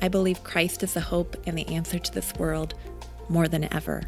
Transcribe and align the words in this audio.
I 0.00 0.08
believe 0.08 0.44
Christ 0.44 0.82
is 0.82 0.92
the 0.92 1.00
hope 1.00 1.36
and 1.46 1.56
the 1.56 1.66
answer 1.68 1.98
to 1.98 2.12
this 2.12 2.34
world 2.34 2.74
more 3.28 3.48
than 3.48 3.72
ever. 3.72 4.02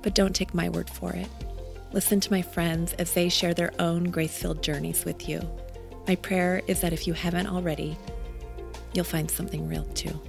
But 0.00 0.14
don't 0.14 0.34
take 0.34 0.54
my 0.54 0.68
word 0.68 0.88
for 0.88 1.12
it. 1.12 1.26
Listen 1.92 2.20
to 2.20 2.32
my 2.32 2.40
friends 2.40 2.92
as 2.94 3.12
they 3.12 3.28
share 3.28 3.52
their 3.52 3.72
own 3.80 4.04
grace 4.04 4.38
filled 4.38 4.62
journeys 4.62 5.04
with 5.04 5.28
you. 5.28 5.40
My 6.06 6.14
prayer 6.14 6.62
is 6.68 6.80
that 6.80 6.92
if 6.92 7.06
you 7.06 7.14
haven't 7.14 7.48
already, 7.48 7.98
you'll 8.94 9.04
find 9.04 9.30
something 9.30 9.68
real 9.68 9.84
too. 9.86 10.20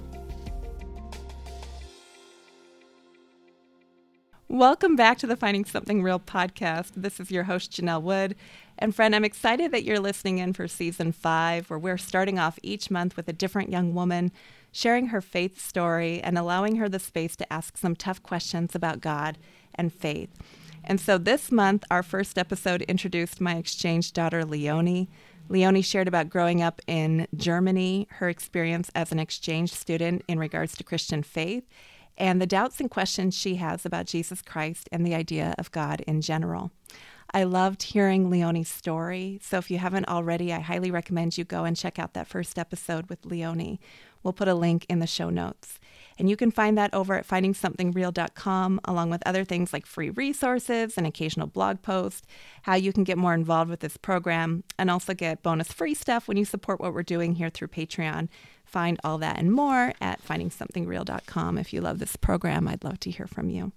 Welcome 4.48 4.94
back 4.94 5.18
to 5.18 5.26
the 5.26 5.36
Finding 5.36 5.64
Something 5.64 6.02
Real 6.02 6.20
podcast. 6.20 6.92
This 6.96 7.18
is 7.18 7.30
your 7.30 7.44
host, 7.44 7.72
Janelle 7.72 8.02
Wood. 8.02 8.36
And 8.78 8.94
friend, 8.94 9.14
I'm 9.14 9.24
excited 9.24 9.72
that 9.72 9.84
you're 9.84 9.98
listening 9.98 10.38
in 10.38 10.52
for 10.52 10.68
season 10.68 11.12
five, 11.12 11.70
where 11.70 11.78
we're 11.78 11.96
starting 11.96 12.38
off 12.38 12.58
each 12.62 12.90
month 12.90 13.16
with 13.16 13.28
a 13.28 13.32
different 13.32 13.70
young 13.70 13.94
woman 13.94 14.30
sharing 14.74 15.06
her 15.06 15.20
faith 15.20 15.60
story 15.60 16.20
and 16.20 16.36
allowing 16.36 16.74
her 16.76 16.88
the 16.88 16.98
space 16.98 17.36
to 17.36 17.52
ask 17.52 17.76
some 17.76 17.94
tough 17.94 18.20
questions 18.24 18.74
about 18.74 19.00
God 19.00 19.38
and 19.72 19.92
faith. 19.92 20.30
And 20.82 21.00
so 21.00 21.16
this 21.16 21.52
month, 21.52 21.84
our 21.92 22.02
first 22.02 22.36
episode 22.36 22.82
introduced 22.82 23.40
my 23.40 23.54
exchange 23.54 24.12
daughter, 24.12 24.44
Leonie. 24.44 25.08
Leonie 25.48 25.80
shared 25.80 26.08
about 26.08 26.28
growing 26.28 26.60
up 26.60 26.82
in 26.88 27.28
Germany, 27.36 28.08
her 28.10 28.28
experience 28.28 28.90
as 28.96 29.12
an 29.12 29.20
exchange 29.20 29.72
student 29.72 30.24
in 30.26 30.40
regards 30.40 30.76
to 30.76 30.82
Christian 30.82 31.22
faith, 31.22 31.62
and 32.18 32.42
the 32.42 32.46
doubts 32.46 32.80
and 32.80 32.90
questions 32.90 33.36
she 33.36 33.54
has 33.56 33.86
about 33.86 34.06
Jesus 34.06 34.42
Christ 34.42 34.88
and 34.90 35.06
the 35.06 35.14
idea 35.14 35.54
of 35.56 35.70
God 35.70 36.00
in 36.00 36.20
general. 36.20 36.72
I 37.34 37.42
loved 37.42 37.82
hearing 37.82 38.30
Leonie's 38.30 38.68
story. 38.68 39.40
So 39.42 39.58
if 39.58 39.68
you 39.68 39.78
haven't 39.78 40.08
already, 40.08 40.52
I 40.52 40.60
highly 40.60 40.92
recommend 40.92 41.36
you 41.36 41.42
go 41.42 41.64
and 41.64 41.76
check 41.76 41.98
out 41.98 42.14
that 42.14 42.28
first 42.28 42.60
episode 42.60 43.10
with 43.10 43.26
Leonie. 43.26 43.80
We'll 44.22 44.32
put 44.32 44.46
a 44.46 44.54
link 44.54 44.86
in 44.88 45.00
the 45.00 45.06
show 45.08 45.30
notes. 45.30 45.80
And 46.16 46.30
you 46.30 46.36
can 46.36 46.52
find 46.52 46.78
that 46.78 46.94
over 46.94 47.14
at 47.14 47.26
findingsomethingreal.com, 47.26 48.80
along 48.84 49.10
with 49.10 49.26
other 49.26 49.44
things 49.44 49.72
like 49.72 49.84
free 49.84 50.10
resources 50.10 50.96
and 50.96 51.08
occasional 51.08 51.48
blog 51.48 51.82
posts, 51.82 52.22
how 52.62 52.76
you 52.76 52.92
can 52.92 53.02
get 53.02 53.18
more 53.18 53.34
involved 53.34 53.68
with 53.68 53.80
this 53.80 53.96
program, 53.96 54.62
and 54.78 54.88
also 54.88 55.12
get 55.12 55.42
bonus 55.42 55.72
free 55.72 55.94
stuff 55.94 56.28
when 56.28 56.36
you 56.36 56.44
support 56.44 56.78
what 56.80 56.94
we're 56.94 57.02
doing 57.02 57.34
here 57.34 57.50
through 57.50 57.66
Patreon. 57.66 58.28
Find 58.64 59.00
all 59.02 59.18
that 59.18 59.40
and 59.40 59.52
more 59.52 59.92
at 60.00 60.24
findingsomethingreal.com. 60.24 61.58
If 61.58 61.72
you 61.72 61.80
love 61.80 61.98
this 61.98 62.14
program, 62.14 62.68
I'd 62.68 62.84
love 62.84 63.00
to 63.00 63.10
hear 63.10 63.26
from 63.26 63.50
you. 63.50 63.72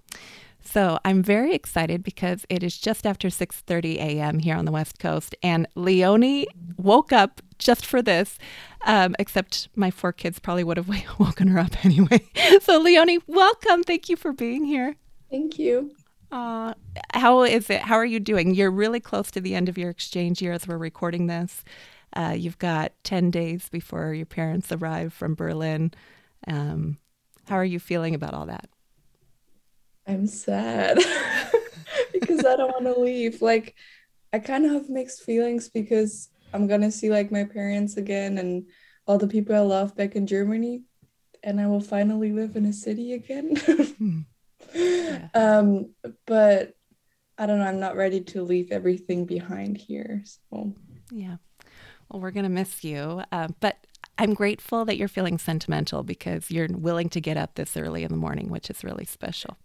So 0.67 0.99
I'm 1.05 1.23
very 1.23 1.53
excited 1.53 2.03
because 2.03 2.45
it 2.49 2.61
is 2.61 2.77
just 2.77 3.07
after 3.07 3.29
6:30 3.29 3.95
a.m. 3.95 4.39
here 4.39 4.57
on 4.57 4.65
the 4.65 4.71
West 4.71 4.99
Coast, 4.99 5.33
and 5.41 5.65
Leonie 5.75 6.45
woke 6.75 7.13
up 7.13 7.41
just 7.57 7.85
for 7.85 8.01
this. 8.01 8.37
Um, 8.85 9.15
except 9.17 9.69
my 9.75 9.91
four 9.91 10.11
kids 10.11 10.39
probably 10.39 10.65
would 10.65 10.75
have 10.75 10.89
woken 11.19 11.47
her 11.47 11.59
up 11.59 11.85
anyway. 11.85 12.19
So 12.61 12.79
Leonie, 12.79 13.19
welcome. 13.27 13.83
Thank 13.83 14.09
you 14.09 14.17
for 14.17 14.33
being 14.33 14.65
here. 14.65 14.95
Thank 15.31 15.57
you. 15.57 15.91
Uh, 16.31 16.73
how 17.13 17.43
is 17.43 17.69
it? 17.69 17.81
How 17.81 17.95
are 17.95 18.05
you 18.05 18.19
doing? 18.19 18.53
You're 18.53 18.71
really 18.71 18.99
close 18.99 19.31
to 19.31 19.41
the 19.41 19.55
end 19.55 19.69
of 19.69 19.77
your 19.77 19.89
exchange 19.89 20.41
year 20.41 20.51
as 20.51 20.67
we're 20.67 20.77
recording 20.77 21.27
this. 21.27 21.63
Uh, 22.13 22.35
you've 22.37 22.59
got 22.59 22.91
10 23.03 23.31
days 23.31 23.69
before 23.69 24.13
your 24.13 24.25
parents 24.25 24.71
arrive 24.71 25.13
from 25.13 25.33
Berlin. 25.35 25.91
Um, 26.45 26.97
how 27.47 27.55
are 27.55 27.65
you 27.65 27.79
feeling 27.79 28.13
about 28.15 28.33
all 28.33 28.45
that? 28.47 28.69
I'm 30.07 30.27
sad 30.27 30.97
because 32.13 32.45
I 32.45 32.55
don't 32.55 32.71
want 32.71 32.85
to 32.85 32.99
leave. 32.99 33.41
Like, 33.41 33.75
I 34.31 34.39
kind 34.39 34.65
of 34.65 34.71
have 34.71 34.89
mixed 34.89 35.23
feelings 35.23 35.69
because 35.69 36.29
I'm 36.53 36.67
gonna 36.67 36.91
see 36.91 37.09
like 37.09 37.31
my 37.31 37.43
parents 37.43 37.97
again 37.97 38.37
and 38.37 38.67
all 39.05 39.17
the 39.17 39.27
people 39.27 39.55
I 39.55 39.59
love 39.59 39.95
back 39.95 40.15
in 40.15 40.27
Germany, 40.27 40.83
and 41.43 41.59
I 41.59 41.67
will 41.67 41.81
finally 41.81 42.31
live 42.31 42.55
in 42.55 42.65
a 42.65 42.73
city 42.73 43.13
again. 43.13 43.55
Hmm. 43.97 44.19
yeah. 44.73 45.29
um, 45.33 45.93
but 46.25 46.73
I 47.37 47.45
don't 47.45 47.59
know. 47.59 47.65
I'm 47.65 47.79
not 47.79 47.95
ready 47.95 48.21
to 48.21 48.43
leave 48.43 48.71
everything 48.71 49.25
behind 49.25 49.77
here. 49.77 50.23
So 50.25 50.73
yeah. 51.11 51.37
Well, 52.09 52.21
we're 52.21 52.31
gonna 52.31 52.49
miss 52.49 52.83
you, 52.83 53.21
uh, 53.31 53.49
but 53.59 53.77
I'm 54.19 54.33
grateful 54.33 54.83
that 54.85 54.97
you're 54.97 55.07
feeling 55.07 55.37
sentimental 55.37 56.03
because 56.03 56.49
you're 56.49 56.67
willing 56.71 57.09
to 57.09 57.21
get 57.21 57.37
up 57.37 57.55
this 57.55 57.77
early 57.77 58.03
in 58.03 58.11
the 58.11 58.17
morning, 58.17 58.49
which 58.49 58.69
is 58.69 58.83
really 58.83 59.05
special. 59.05 59.57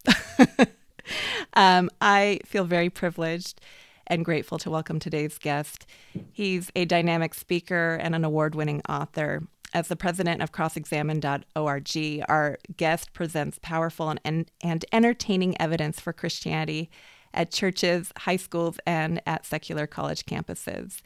um, 1.54 1.88
I 2.00 2.40
feel 2.44 2.64
very 2.64 2.90
privileged 2.90 3.60
and 4.06 4.24
grateful 4.24 4.58
to 4.58 4.70
welcome 4.70 4.98
today's 4.98 5.38
guest. 5.38 5.86
He's 6.32 6.70
a 6.76 6.84
dynamic 6.84 7.32
speaker 7.34 7.98
and 8.00 8.14
an 8.14 8.24
award 8.24 8.54
winning 8.54 8.82
author. 8.88 9.42
As 9.74 9.88
the 9.88 9.96
president 9.96 10.42
of 10.42 10.52
crossexamine.org, 10.52 12.24
our 12.28 12.58
guest 12.76 13.14
presents 13.14 13.58
powerful 13.62 14.10
and, 14.10 14.20
and, 14.22 14.50
and 14.62 14.84
entertaining 14.92 15.58
evidence 15.58 15.98
for 15.98 16.12
Christianity 16.12 16.90
at 17.32 17.50
churches, 17.50 18.12
high 18.18 18.36
schools, 18.36 18.78
and 18.86 19.22
at 19.26 19.46
secular 19.46 19.86
college 19.86 20.26
campuses. 20.26 21.00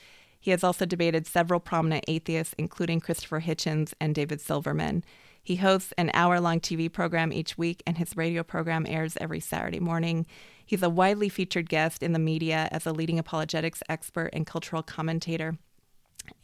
He 0.46 0.52
has 0.52 0.62
also 0.62 0.86
debated 0.86 1.26
several 1.26 1.58
prominent 1.58 2.04
atheists, 2.06 2.54
including 2.56 3.00
Christopher 3.00 3.40
Hitchens 3.40 3.94
and 4.00 4.14
David 4.14 4.40
Silverman. 4.40 5.02
He 5.42 5.56
hosts 5.56 5.92
an 5.98 6.12
hour 6.14 6.38
long 6.38 6.60
TV 6.60 6.88
program 6.90 7.32
each 7.32 7.58
week, 7.58 7.82
and 7.84 7.98
his 7.98 8.16
radio 8.16 8.44
program 8.44 8.86
airs 8.88 9.16
every 9.20 9.40
Saturday 9.40 9.80
morning. 9.80 10.24
He's 10.64 10.84
a 10.84 10.88
widely 10.88 11.28
featured 11.28 11.68
guest 11.68 12.00
in 12.00 12.12
the 12.12 12.20
media 12.20 12.68
as 12.70 12.86
a 12.86 12.92
leading 12.92 13.18
apologetics 13.18 13.82
expert 13.88 14.30
and 14.32 14.46
cultural 14.46 14.84
commentator. 14.84 15.58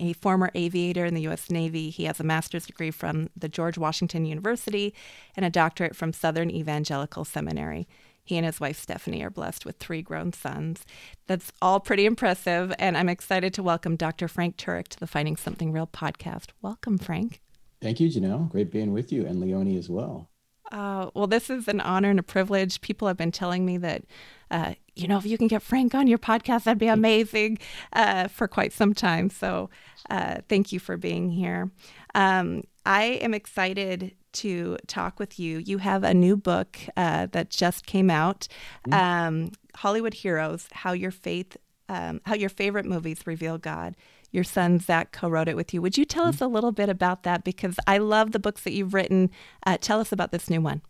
A 0.00 0.14
former 0.14 0.50
aviator 0.56 1.04
in 1.04 1.14
the 1.14 1.22
U.S. 1.22 1.48
Navy, 1.48 1.88
he 1.88 2.06
has 2.06 2.18
a 2.18 2.24
master's 2.24 2.66
degree 2.66 2.90
from 2.90 3.30
the 3.36 3.48
George 3.48 3.78
Washington 3.78 4.24
University 4.24 4.92
and 5.36 5.46
a 5.46 5.50
doctorate 5.50 5.94
from 5.94 6.12
Southern 6.12 6.50
Evangelical 6.50 7.24
Seminary. 7.24 7.86
He 8.24 8.36
and 8.36 8.46
his 8.46 8.60
wife 8.60 8.78
Stephanie 8.78 9.22
are 9.24 9.30
blessed 9.30 9.66
with 9.66 9.78
three 9.78 10.02
grown 10.02 10.32
sons. 10.32 10.84
That's 11.26 11.52
all 11.60 11.80
pretty 11.80 12.06
impressive, 12.06 12.72
and 12.78 12.96
I'm 12.96 13.08
excited 13.08 13.52
to 13.54 13.62
welcome 13.62 13.96
Dr. 13.96 14.28
Frank 14.28 14.56
Turek 14.56 14.88
to 14.88 15.00
the 15.00 15.06
Finding 15.06 15.36
Something 15.36 15.72
Real 15.72 15.88
podcast. 15.88 16.50
Welcome, 16.60 16.98
Frank. 16.98 17.40
Thank 17.80 17.98
you, 17.98 18.08
Janelle. 18.08 18.48
Great 18.48 18.70
being 18.70 18.92
with 18.92 19.12
you 19.12 19.26
and 19.26 19.40
Leonie 19.40 19.76
as 19.76 19.88
well. 19.88 20.28
Uh, 20.70 21.10
well, 21.14 21.26
this 21.26 21.50
is 21.50 21.68
an 21.68 21.80
honor 21.80 22.10
and 22.10 22.18
a 22.18 22.22
privilege. 22.22 22.80
People 22.80 23.08
have 23.08 23.16
been 23.16 23.32
telling 23.32 23.66
me 23.66 23.76
that, 23.76 24.04
uh, 24.50 24.74
you 24.94 25.08
know, 25.08 25.18
if 25.18 25.26
you 25.26 25.36
can 25.36 25.48
get 25.48 25.60
Frank 25.60 25.94
on 25.94 26.06
your 26.06 26.18
podcast, 26.18 26.64
that'd 26.64 26.78
be 26.78 26.86
amazing 26.88 27.58
uh, 27.92 28.28
for 28.28 28.46
quite 28.46 28.72
some 28.72 28.94
time. 28.94 29.28
So 29.28 29.68
uh, 30.08 30.38
thank 30.48 30.72
you 30.72 30.78
for 30.78 30.96
being 30.96 31.30
here. 31.30 31.70
Um, 32.14 32.62
I 32.86 33.02
am 33.04 33.34
excited 33.34 34.14
to 34.34 34.76
talk 34.86 35.18
with 35.18 35.38
you. 35.38 35.58
You 35.58 35.78
have 35.78 36.04
a 36.04 36.14
new 36.14 36.36
book 36.36 36.78
uh, 36.96 37.26
that 37.32 37.50
just 37.50 37.86
came 37.86 38.10
out, 38.10 38.48
mm-hmm. 38.86 38.92
um, 38.92 39.52
Hollywood 39.76 40.14
Heroes: 40.14 40.68
How 40.72 40.92
Your 40.92 41.10
Faith, 41.10 41.56
um, 41.88 42.20
How 42.26 42.34
Your 42.34 42.50
Favorite 42.50 42.86
Movies 42.86 43.26
Reveal 43.26 43.58
God. 43.58 43.96
Your 44.30 44.44
son 44.44 44.78
Zach 44.78 45.12
co-wrote 45.12 45.48
it 45.48 45.56
with 45.56 45.74
you. 45.74 45.82
Would 45.82 45.98
you 45.98 46.06
tell 46.06 46.22
mm-hmm. 46.22 46.30
us 46.30 46.40
a 46.40 46.46
little 46.46 46.72
bit 46.72 46.88
about 46.88 47.22
that? 47.24 47.44
Because 47.44 47.76
I 47.86 47.98
love 47.98 48.32
the 48.32 48.38
books 48.38 48.62
that 48.64 48.72
you've 48.72 48.94
written. 48.94 49.30
Uh, 49.66 49.76
tell 49.78 50.00
us 50.00 50.10
about 50.10 50.32
this 50.32 50.48
new 50.48 50.62
one. 50.62 50.80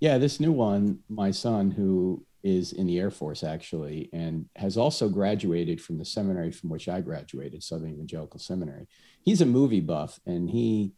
Yeah, 0.00 0.16
this 0.16 0.40
new 0.40 0.52
one, 0.52 1.00
my 1.10 1.30
son, 1.30 1.70
who 1.70 2.24
is 2.42 2.72
in 2.72 2.86
the 2.86 2.98
Air 2.98 3.10
Force 3.10 3.44
actually, 3.44 4.08
and 4.14 4.46
has 4.56 4.78
also 4.78 5.08
graduated 5.08 5.80
from 5.80 5.98
the 5.98 6.04
seminary 6.04 6.50
from 6.50 6.70
which 6.70 6.88
I 6.88 7.02
graduated, 7.02 7.62
Southern 7.62 7.92
Evangelical 7.92 8.40
Seminary. 8.40 8.88
He's 9.22 9.42
a 9.42 9.46
movie 9.46 9.80
buff, 9.80 10.18
and 10.24 10.48
he 10.48 10.94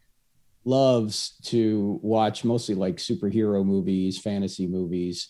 loves 0.65 1.37
to 1.43 1.99
watch 2.01 2.43
mostly 2.43 2.75
like 2.75 2.97
superhero 2.97 3.65
movies, 3.65 4.17
fantasy 4.17 4.67
movies. 4.67 5.29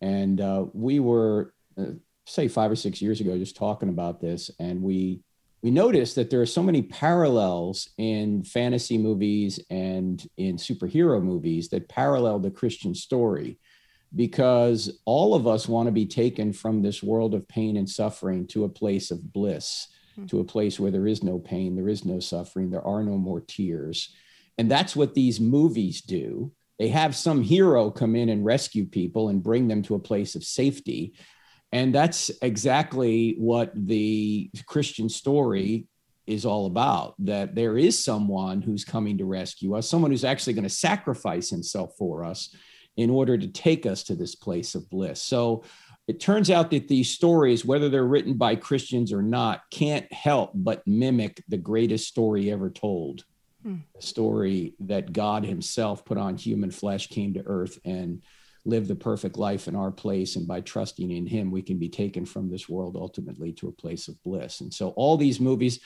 And 0.00 0.40
uh, 0.40 0.66
we 0.72 1.00
were, 1.00 1.52
uh, 1.78 1.92
say, 2.26 2.48
five 2.48 2.70
or 2.70 2.76
six 2.76 3.02
years 3.02 3.20
ago, 3.20 3.36
just 3.36 3.56
talking 3.56 3.88
about 3.88 4.20
this. 4.20 4.50
And 4.58 4.82
we, 4.82 5.20
we 5.62 5.70
noticed 5.70 6.14
that 6.14 6.30
there 6.30 6.40
are 6.40 6.46
so 6.46 6.62
many 6.62 6.82
parallels 6.82 7.90
in 7.98 8.42
fantasy 8.44 8.96
movies 8.96 9.60
and 9.68 10.26
in 10.38 10.56
superhero 10.56 11.22
movies 11.22 11.68
that 11.68 11.88
parallel 11.88 12.38
the 12.38 12.50
Christian 12.50 12.94
story 12.94 13.58
because 14.14 15.00
all 15.04 15.34
of 15.34 15.46
us 15.46 15.68
want 15.68 15.86
to 15.86 15.92
be 15.92 16.06
taken 16.06 16.52
from 16.52 16.82
this 16.82 17.02
world 17.02 17.34
of 17.34 17.46
pain 17.46 17.76
and 17.76 17.88
suffering 17.88 18.46
to 18.48 18.64
a 18.64 18.68
place 18.68 19.10
of 19.10 19.32
bliss, 19.32 19.88
mm-hmm. 20.12 20.26
to 20.26 20.40
a 20.40 20.44
place 20.44 20.80
where 20.80 20.90
there 20.90 21.06
is 21.06 21.22
no 21.22 21.38
pain, 21.38 21.76
there 21.76 21.88
is 21.88 22.04
no 22.04 22.18
suffering, 22.18 22.70
there 22.70 22.86
are 22.86 23.04
no 23.04 23.16
more 23.16 23.40
tears. 23.40 24.14
And 24.60 24.70
that's 24.70 24.94
what 24.94 25.14
these 25.14 25.40
movies 25.40 26.02
do. 26.02 26.52
They 26.78 26.88
have 26.88 27.16
some 27.16 27.40
hero 27.40 27.90
come 27.90 28.14
in 28.14 28.28
and 28.28 28.44
rescue 28.44 28.84
people 28.84 29.30
and 29.30 29.42
bring 29.42 29.68
them 29.68 29.80
to 29.84 29.94
a 29.94 29.98
place 29.98 30.34
of 30.34 30.44
safety. 30.44 31.14
And 31.72 31.94
that's 31.94 32.30
exactly 32.42 33.36
what 33.38 33.72
the 33.74 34.50
Christian 34.66 35.08
story 35.08 35.86
is 36.26 36.44
all 36.44 36.66
about 36.66 37.14
that 37.20 37.54
there 37.54 37.78
is 37.78 38.04
someone 38.04 38.60
who's 38.60 38.84
coming 38.84 39.16
to 39.16 39.24
rescue 39.24 39.76
us, 39.76 39.88
someone 39.88 40.10
who's 40.10 40.26
actually 40.26 40.52
going 40.52 40.64
to 40.64 40.68
sacrifice 40.68 41.48
himself 41.48 41.94
for 41.96 42.22
us 42.22 42.54
in 42.98 43.08
order 43.08 43.38
to 43.38 43.48
take 43.48 43.86
us 43.86 44.02
to 44.02 44.14
this 44.14 44.34
place 44.34 44.74
of 44.74 44.90
bliss. 44.90 45.22
So 45.22 45.64
it 46.06 46.20
turns 46.20 46.50
out 46.50 46.70
that 46.72 46.86
these 46.86 47.08
stories, 47.08 47.64
whether 47.64 47.88
they're 47.88 48.04
written 48.04 48.34
by 48.34 48.56
Christians 48.56 49.10
or 49.10 49.22
not, 49.22 49.62
can't 49.70 50.12
help 50.12 50.50
but 50.54 50.86
mimic 50.86 51.42
the 51.48 51.56
greatest 51.56 52.08
story 52.08 52.52
ever 52.52 52.68
told. 52.68 53.24
Hmm. 53.62 53.76
Story 53.98 54.74
that 54.80 55.12
God 55.12 55.44
Himself 55.44 56.04
put 56.04 56.16
on 56.16 56.36
human 56.36 56.70
flesh, 56.70 57.08
came 57.08 57.34
to 57.34 57.42
earth, 57.46 57.78
and 57.84 58.22
lived 58.64 58.88
the 58.88 58.94
perfect 58.94 59.36
life 59.36 59.68
in 59.68 59.76
our 59.76 59.90
place. 59.90 60.36
And 60.36 60.46
by 60.46 60.60
trusting 60.60 61.10
in 61.10 61.26
Him, 61.26 61.50
we 61.50 61.62
can 61.62 61.78
be 61.78 61.88
taken 61.88 62.24
from 62.24 62.50
this 62.50 62.68
world 62.68 62.96
ultimately 62.96 63.52
to 63.54 63.68
a 63.68 63.72
place 63.72 64.08
of 64.08 64.22
bliss. 64.22 64.60
And 64.60 64.72
so, 64.72 64.90
all 64.90 65.16
these 65.16 65.40
movies, 65.40 65.80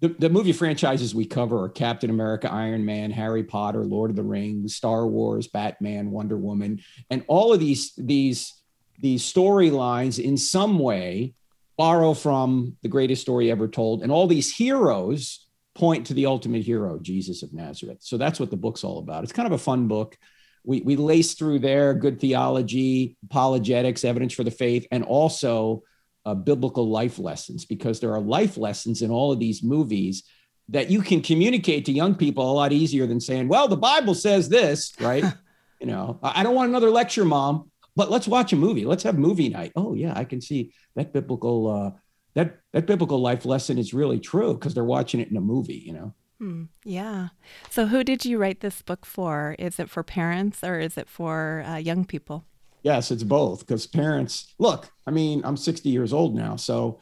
the, 0.00 0.08
the 0.08 0.28
movie 0.28 0.52
franchises 0.52 1.14
we 1.14 1.24
cover 1.24 1.62
are 1.62 1.68
Captain 1.68 2.10
America, 2.10 2.52
Iron 2.52 2.84
Man, 2.84 3.10
Harry 3.10 3.44
Potter, 3.44 3.84
Lord 3.84 4.10
of 4.10 4.16
the 4.16 4.22
Rings, 4.22 4.74
Star 4.74 5.06
Wars, 5.06 5.46
Batman, 5.46 6.10
Wonder 6.10 6.36
Woman, 6.36 6.80
and 7.08 7.24
all 7.26 7.54
of 7.54 7.60
these 7.60 7.94
these 7.96 8.52
these 8.98 9.22
storylines 9.22 10.22
in 10.22 10.36
some 10.36 10.78
way 10.78 11.34
borrow 11.78 12.12
from 12.12 12.76
the 12.82 12.88
greatest 12.88 13.22
story 13.22 13.50
ever 13.50 13.66
told, 13.66 14.02
and 14.02 14.12
all 14.12 14.26
these 14.26 14.54
heroes 14.54 15.46
point 15.74 16.06
to 16.06 16.14
the 16.14 16.26
ultimate 16.26 16.62
hero, 16.62 16.98
Jesus 16.98 17.42
of 17.42 17.52
Nazareth. 17.52 17.98
So 18.00 18.16
that's 18.16 18.38
what 18.38 18.50
the 18.50 18.56
book's 18.56 18.84
all 18.84 18.98
about. 18.98 19.24
It's 19.24 19.32
kind 19.32 19.46
of 19.46 19.52
a 19.52 19.58
fun 19.58 19.88
book. 19.88 20.16
We 20.64 20.80
we 20.82 20.96
lace 20.96 21.34
through 21.34 21.60
there 21.60 21.94
good 21.94 22.20
theology, 22.20 23.16
apologetics, 23.24 24.04
evidence 24.04 24.32
for 24.32 24.44
the 24.44 24.50
faith, 24.50 24.86
and 24.92 25.02
also 25.02 25.82
uh, 26.24 26.34
biblical 26.34 26.88
life 26.88 27.18
lessons 27.18 27.64
because 27.64 28.00
there 28.00 28.12
are 28.12 28.20
life 28.20 28.56
lessons 28.56 29.02
in 29.02 29.10
all 29.10 29.32
of 29.32 29.40
these 29.40 29.62
movies 29.62 30.24
that 30.68 30.90
you 30.90 31.02
can 31.02 31.20
communicate 31.20 31.84
to 31.86 31.92
young 31.92 32.14
people 32.14 32.50
a 32.50 32.54
lot 32.54 32.72
easier 32.72 33.06
than 33.06 33.20
saying, 33.20 33.48
well, 33.48 33.66
the 33.66 33.76
Bible 33.76 34.14
says 34.14 34.48
this, 34.48 34.92
right? 35.00 35.24
you 35.80 35.86
know, 35.86 36.20
I 36.22 36.42
don't 36.42 36.54
want 36.54 36.68
another 36.68 36.90
lecture, 36.90 37.24
mom, 37.24 37.70
but 37.96 38.10
let's 38.10 38.28
watch 38.28 38.52
a 38.52 38.56
movie. 38.56 38.84
Let's 38.84 39.02
have 39.02 39.18
movie 39.18 39.48
night. 39.48 39.72
Oh 39.76 39.94
yeah, 39.94 40.12
I 40.16 40.24
can 40.24 40.40
see 40.40 40.72
that 40.94 41.12
biblical 41.12 41.68
uh, 41.68 41.98
that 42.34 42.60
that 42.72 42.86
biblical 42.86 43.18
life 43.18 43.44
lesson 43.44 43.78
is 43.78 43.94
really 43.94 44.20
true 44.20 44.54
because 44.54 44.74
they're 44.74 44.84
watching 44.84 45.20
it 45.20 45.30
in 45.30 45.36
a 45.36 45.40
movie, 45.40 45.82
you 45.86 45.92
know. 45.92 46.14
Hmm, 46.38 46.64
yeah. 46.84 47.28
So, 47.70 47.86
who 47.86 48.02
did 48.02 48.24
you 48.24 48.38
write 48.38 48.60
this 48.60 48.82
book 48.82 49.06
for? 49.06 49.54
Is 49.58 49.78
it 49.78 49.88
for 49.88 50.02
parents 50.02 50.64
or 50.64 50.80
is 50.80 50.96
it 50.98 51.08
for 51.08 51.64
uh, 51.66 51.76
young 51.76 52.04
people? 52.04 52.44
Yes, 52.82 53.10
it's 53.12 53.22
both 53.22 53.60
because 53.60 53.86
parents 53.86 54.52
look, 54.58 54.90
I 55.06 55.12
mean, 55.12 55.42
I'm 55.44 55.56
60 55.56 55.88
years 55.88 56.12
old 56.12 56.34
now. 56.34 56.56
So 56.56 56.98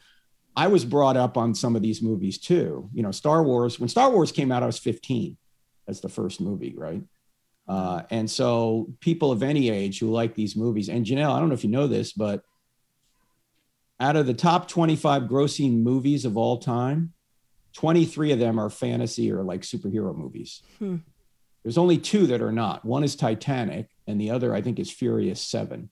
I 0.55 0.67
was 0.67 0.85
brought 0.85 1.17
up 1.17 1.37
on 1.37 1.55
some 1.55 1.75
of 1.75 1.81
these 1.81 2.01
movies 2.01 2.37
too. 2.37 2.89
You 2.93 3.03
know, 3.03 3.11
Star 3.11 3.43
Wars, 3.43 3.79
when 3.79 3.89
Star 3.89 4.11
Wars 4.11 4.31
came 4.31 4.51
out, 4.51 4.63
I 4.63 4.67
was 4.67 4.77
15 4.77 5.37
as 5.87 6.01
the 6.01 6.09
first 6.09 6.39
movie, 6.39 6.75
right? 6.77 7.01
Uh, 7.67 8.03
and 8.09 8.29
so 8.29 8.93
people 8.99 9.31
of 9.31 9.41
any 9.41 9.69
age 9.69 9.99
who 9.99 10.11
like 10.11 10.35
these 10.35 10.55
movies, 10.55 10.89
and 10.89 11.05
Janelle, 11.05 11.33
I 11.33 11.39
don't 11.39 11.49
know 11.49 11.55
if 11.55 11.63
you 11.63 11.69
know 11.69 11.87
this, 11.87 12.11
but 12.11 12.43
out 14.01 14.15
of 14.15 14.25
the 14.25 14.33
top 14.33 14.67
25 14.67 15.23
grossing 15.23 15.83
movies 15.83 16.25
of 16.25 16.35
all 16.35 16.57
time, 16.57 17.13
23 17.73 18.31
of 18.31 18.39
them 18.39 18.59
are 18.59 18.69
fantasy 18.69 19.31
or 19.31 19.43
like 19.43 19.61
superhero 19.61 20.13
movies. 20.13 20.63
Hmm. 20.79 20.97
There's 21.63 21.77
only 21.77 21.99
two 21.99 22.25
that 22.27 22.41
are 22.41 22.51
not. 22.51 22.83
One 22.83 23.03
is 23.03 23.15
Titanic, 23.15 23.89
and 24.07 24.19
the 24.19 24.31
other 24.31 24.55
I 24.55 24.61
think 24.61 24.79
is 24.79 24.89
Furious 24.91 25.39
Seven, 25.39 25.91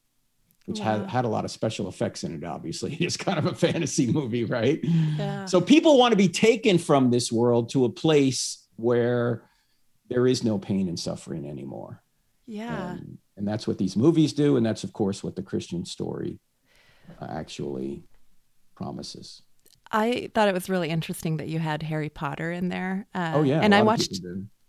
which 0.65 0.79
had 0.79 1.07
had 1.07 1.25
a 1.25 1.27
lot 1.27 1.45
of 1.45 1.51
special 1.51 1.87
effects 1.87 2.23
in 2.23 2.33
it. 2.33 2.43
Obviously, 2.43 2.95
it's 2.99 3.15
kind 3.15 3.37
of 3.37 3.45
a 3.45 3.53
fantasy 3.53 4.11
movie, 4.11 4.43
right? 4.43 4.79
Yeah. 4.83 5.45
So 5.45 5.61
people 5.61 5.99
want 5.99 6.11
to 6.11 6.17
be 6.17 6.27
taken 6.27 6.79
from 6.79 7.11
this 7.11 7.31
world 7.31 7.69
to 7.69 7.85
a 7.85 7.89
place 7.89 8.65
where 8.77 9.43
there 10.09 10.25
is 10.25 10.43
no 10.43 10.57
pain 10.57 10.87
and 10.87 10.99
suffering 10.99 11.47
anymore. 11.47 12.01
Yeah, 12.47 12.93
and, 12.93 13.19
and 13.37 13.47
that's 13.47 13.67
what 13.67 13.77
these 13.77 13.95
movies 13.95 14.33
do, 14.33 14.57
and 14.57 14.65
that's 14.65 14.83
of 14.83 14.91
course 14.91 15.23
what 15.23 15.35
the 15.35 15.43
Christian 15.43 15.85
story 15.85 16.39
actually 17.21 18.03
promises. 18.75 19.41
I 19.91 20.29
thought 20.35 20.47
it 20.47 20.53
was 20.53 20.69
really 20.69 20.89
interesting 20.89 21.37
that 21.37 21.47
you 21.47 21.59
had 21.59 21.83
Harry 21.83 22.09
Potter 22.09 22.51
in 22.51 22.69
there. 22.69 23.07
Uh, 23.13 23.31
oh 23.35 23.43
yeah, 23.43 23.59
and 23.59 23.73
I 23.73 23.81
watched 23.81 24.21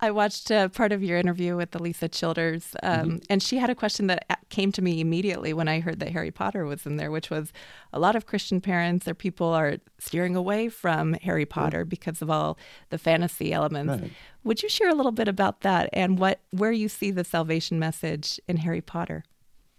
I 0.03 0.11
watched 0.13 0.51
uh, 0.51 0.69
part 0.69 0.93
of 0.93 1.03
your 1.03 1.19
interview 1.19 1.57
with 1.57 1.73
Alisa 1.73 2.11
Childers, 2.11 2.75
um, 2.83 3.01
mm-hmm. 3.01 3.17
and 3.29 3.43
she 3.43 3.59
had 3.59 3.69
a 3.69 3.75
question 3.75 4.07
that 4.07 4.49
came 4.49 4.73
to 4.73 4.83
me 4.83 5.01
immediately 5.01 5.53
when 5.53 5.69
I 5.69 5.81
heard 5.81 6.01
that 6.01 6.11
Harry 6.11 6.31
Potter 6.31 6.65
was 6.65 6.87
in 6.87 6.97
there, 6.97 7.11
which 7.11 7.29
was 7.29 7.53
a 7.93 8.01
lot 8.01 8.17
of 8.17 8.25
Christian 8.25 8.63
parents 8.63 9.07
or 9.07 9.13
people 9.13 9.49
are 9.49 9.77
steering 9.99 10.37
away 10.37 10.71
from 10.71 11.15
Harry 11.15 11.45
Potter 11.45 11.85
because 11.85 12.23
of 12.23 12.31
all 12.31 12.57
the 12.89 12.97
fantasy 12.97 13.53
elements. 13.53 14.01
Right. 14.01 14.13
Would 14.45 14.63
you 14.63 14.71
share 14.71 14.89
a 14.89 14.95
little 14.95 15.13
bit 15.13 15.29
about 15.29 15.61
that 15.61 15.91
and 15.93 16.19
what 16.19 16.41
where 16.51 16.73
you 16.73 16.89
see 16.89 17.11
the 17.11 17.25
salvation 17.25 17.79
message 17.79 18.41
in 18.49 18.57
Harry 18.59 18.81
Potter? 18.81 19.23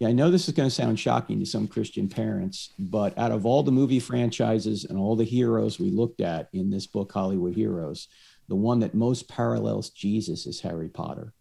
Yeah, 0.01 0.07
I 0.07 0.13
know 0.13 0.31
this 0.31 0.47
is 0.47 0.55
going 0.55 0.67
to 0.67 0.73
sound 0.73 0.99
shocking 0.99 1.39
to 1.39 1.45
some 1.45 1.67
Christian 1.67 2.09
parents, 2.09 2.73
but 2.79 3.15
out 3.19 3.31
of 3.31 3.45
all 3.45 3.61
the 3.61 3.71
movie 3.71 3.99
franchises 3.99 4.83
and 4.83 4.97
all 4.97 5.15
the 5.15 5.23
heroes 5.23 5.77
we 5.77 5.91
looked 5.91 6.21
at 6.21 6.49
in 6.53 6.71
this 6.71 6.87
book, 6.87 7.11
Hollywood 7.11 7.53
Heroes, 7.53 8.07
the 8.47 8.55
one 8.55 8.79
that 8.79 8.95
most 8.95 9.29
parallels 9.29 9.91
Jesus 9.91 10.47
is 10.47 10.59
Harry 10.61 10.89
Potter. 10.89 11.35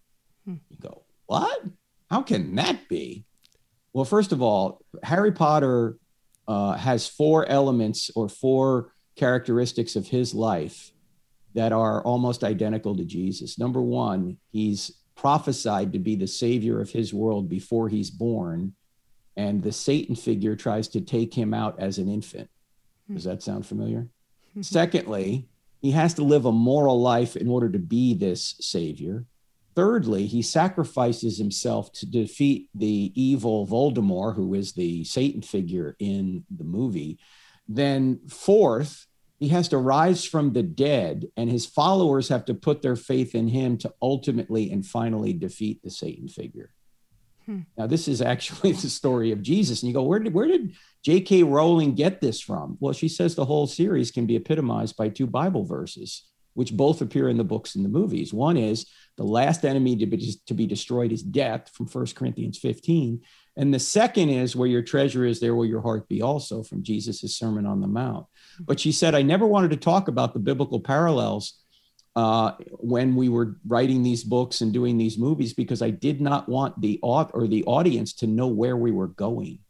Hmm. 0.44 0.56
You 0.68 0.76
go, 0.78 1.04
what? 1.24 1.64
How 2.10 2.20
can 2.20 2.54
that 2.56 2.86
be? 2.86 3.24
Well, 3.94 4.04
first 4.04 4.30
of 4.30 4.42
all, 4.42 4.82
Harry 5.04 5.32
Potter 5.32 5.96
uh, 6.46 6.74
has 6.74 7.08
four 7.08 7.46
elements 7.48 8.10
or 8.14 8.28
four 8.28 8.92
characteristics 9.16 9.96
of 9.96 10.08
his 10.08 10.34
life 10.34 10.92
that 11.54 11.72
are 11.72 12.04
almost 12.04 12.44
identical 12.44 12.94
to 12.94 13.06
Jesus. 13.06 13.58
Number 13.58 13.80
one, 13.80 14.36
he's 14.52 14.99
prophesied 15.20 15.92
to 15.92 15.98
be 15.98 16.16
the 16.16 16.26
savior 16.26 16.80
of 16.80 16.90
his 16.90 17.12
world 17.12 17.46
before 17.46 17.90
he's 17.90 18.10
born, 18.10 18.72
and 19.36 19.62
the 19.62 19.70
Satan 19.70 20.16
figure 20.16 20.56
tries 20.56 20.88
to 20.88 21.00
take 21.02 21.34
him 21.34 21.52
out 21.52 21.78
as 21.78 21.98
an 21.98 22.08
infant. 22.08 22.48
Hmm. 23.06 23.14
Does 23.16 23.24
that 23.24 23.42
sound 23.42 23.66
familiar? 23.66 24.08
Secondly, 24.62 25.46
he 25.82 25.90
has 25.90 26.14
to 26.14 26.24
live 26.24 26.46
a 26.46 26.52
moral 26.52 27.00
life 27.00 27.36
in 27.36 27.48
order 27.48 27.68
to 27.68 27.78
be 27.78 28.14
this 28.14 28.56
savior. 28.60 29.26
Thirdly, 29.76 30.26
he 30.26 30.40
sacrifices 30.40 31.36
himself 31.36 31.92
to 31.92 32.06
defeat 32.06 32.70
the 32.74 33.12
evil 33.14 33.66
Voldemort, 33.66 34.36
who 34.36 34.54
is 34.54 34.72
the 34.72 35.04
Satan 35.04 35.42
figure 35.42 35.96
in 35.98 36.44
the 36.50 36.64
movie. 36.64 37.18
Then, 37.68 38.20
fourth, 38.26 39.06
he 39.40 39.48
has 39.48 39.68
to 39.68 39.78
rise 39.78 40.26
from 40.26 40.52
the 40.52 40.62
dead, 40.62 41.26
and 41.34 41.50
his 41.50 41.64
followers 41.64 42.28
have 42.28 42.44
to 42.44 42.54
put 42.54 42.82
their 42.82 42.94
faith 42.94 43.34
in 43.34 43.48
him 43.48 43.78
to 43.78 43.92
ultimately 44.02 44.70
and 44.70 44.84
finally 44.84 45.32
defeat 45.32 45.82
the 45.82 45.90
Satan 45.90 46.28
figure. 46.28 46.74
Hmm. 47.46 47.60
Now, 47.78 47.86
this 47.86 48.06
is 48.06 48.20
actually 48.20 48.72
the 48.72 48.90
story 48.90 49.32
of 49.32 49.40
Jesus. 49.40 49.82
And 49.82 49.88
you 49.88 49.94
go, 49.94 50.02
where 50.02 50.18
did, 50.18 50.34
where 50.34 50.46
did 50.46 50.74
J.K. 51.02 51.44
Rowling 51.44 51.94
get 51.94 52.20
this 52.20 52.38
from? 52.38 52.76
Well, 52.80 52.92
she 52.92 53.08
says 53.08 53.34
the 53.34 53.46
whole 53.46 53.66
series 53.66 54.10
can 54.10 54.26
be 54.26 54.36
epitomized 54.36 54.98
by 54.98 55.08
two 55.08 55.26
Bible 55.26 55.64
verses, 55.64 56.26
which 56.52 56.76
both 56.76 57.00
appear 57.00 57.30
in 57.30 57.38
the 57.38 57.44
books 57.44 57.76
and 57.76 57.84
the 57.84 57.88
movies. 57.88 58.34
One 58.34 58.58
is 58.58 58.84
the 59.16 59.24
last 59.24 59.64
enemy 59.64 59.96
to 59.96 60.06
be, 60.06 60.34
to 60.46 60.54
be 60.54 60.66
destroyed 60.66 61.12
is 61.12 61.22
death 61.22 61.70
from 61.72 61.86
1 61.86 62.06
Corinthians 62.14 62.58
15. 62.58 63.22
And 63.56 63.72
the 63.72 63.78
second 63.78 64.28
is 64.28 64.54
where 64.54 64.68
your 64.68 64.82
treasure 64.82 65.24
is, 65.24 65.40
there 65.40 65.54
will 65.54 65.66
your 65.66 65.80
heart 65.80 66.08
be 66.08 66.20
also 66.20 66.62
from 66.62 66.82
Jesus' 66.82 67.36
Sermon 67.36 67.64
on 67.64 67.80
the 67.80 67.86
Mount. 67.86 68.26
But 68.58 68.80
she 68.80 68.92
said, 68.92 69.14
I 69.14 69.22
never 69.22 69.46
wanted 69.46 69.70
to 69.70 69.76
talk 69.76 70.08
about 70.08 70.34
the 70.34 70.40
biblical 70.40 70.80
parallels 70.80 71.54
uh, 72.16 72.52
when 72.78 73.14
we 73.14 73.28
were 73.28 73.56
writing 73.66 74.02
these 74.02 74.24
books 74.24 74.60
and 74.60 74.72
doing 74.72 74.98
these 74.98 75.16
movies 75.16 75.54
because 75.54 75.80
I 75.80 75.90
did 75.90 76.20
not 76.20 76.48
want 76.48 76.80
the 76.80 76.98
author 77.02 77.32
or 77.32 77.46
the 77.46 77.64
audience 77.64 78.12
to 78.14 78.26
know 78.26 78.48
where 78.48 78.76
we 78.76 78.90
were 78.90 79.06
going. 79.06 79.60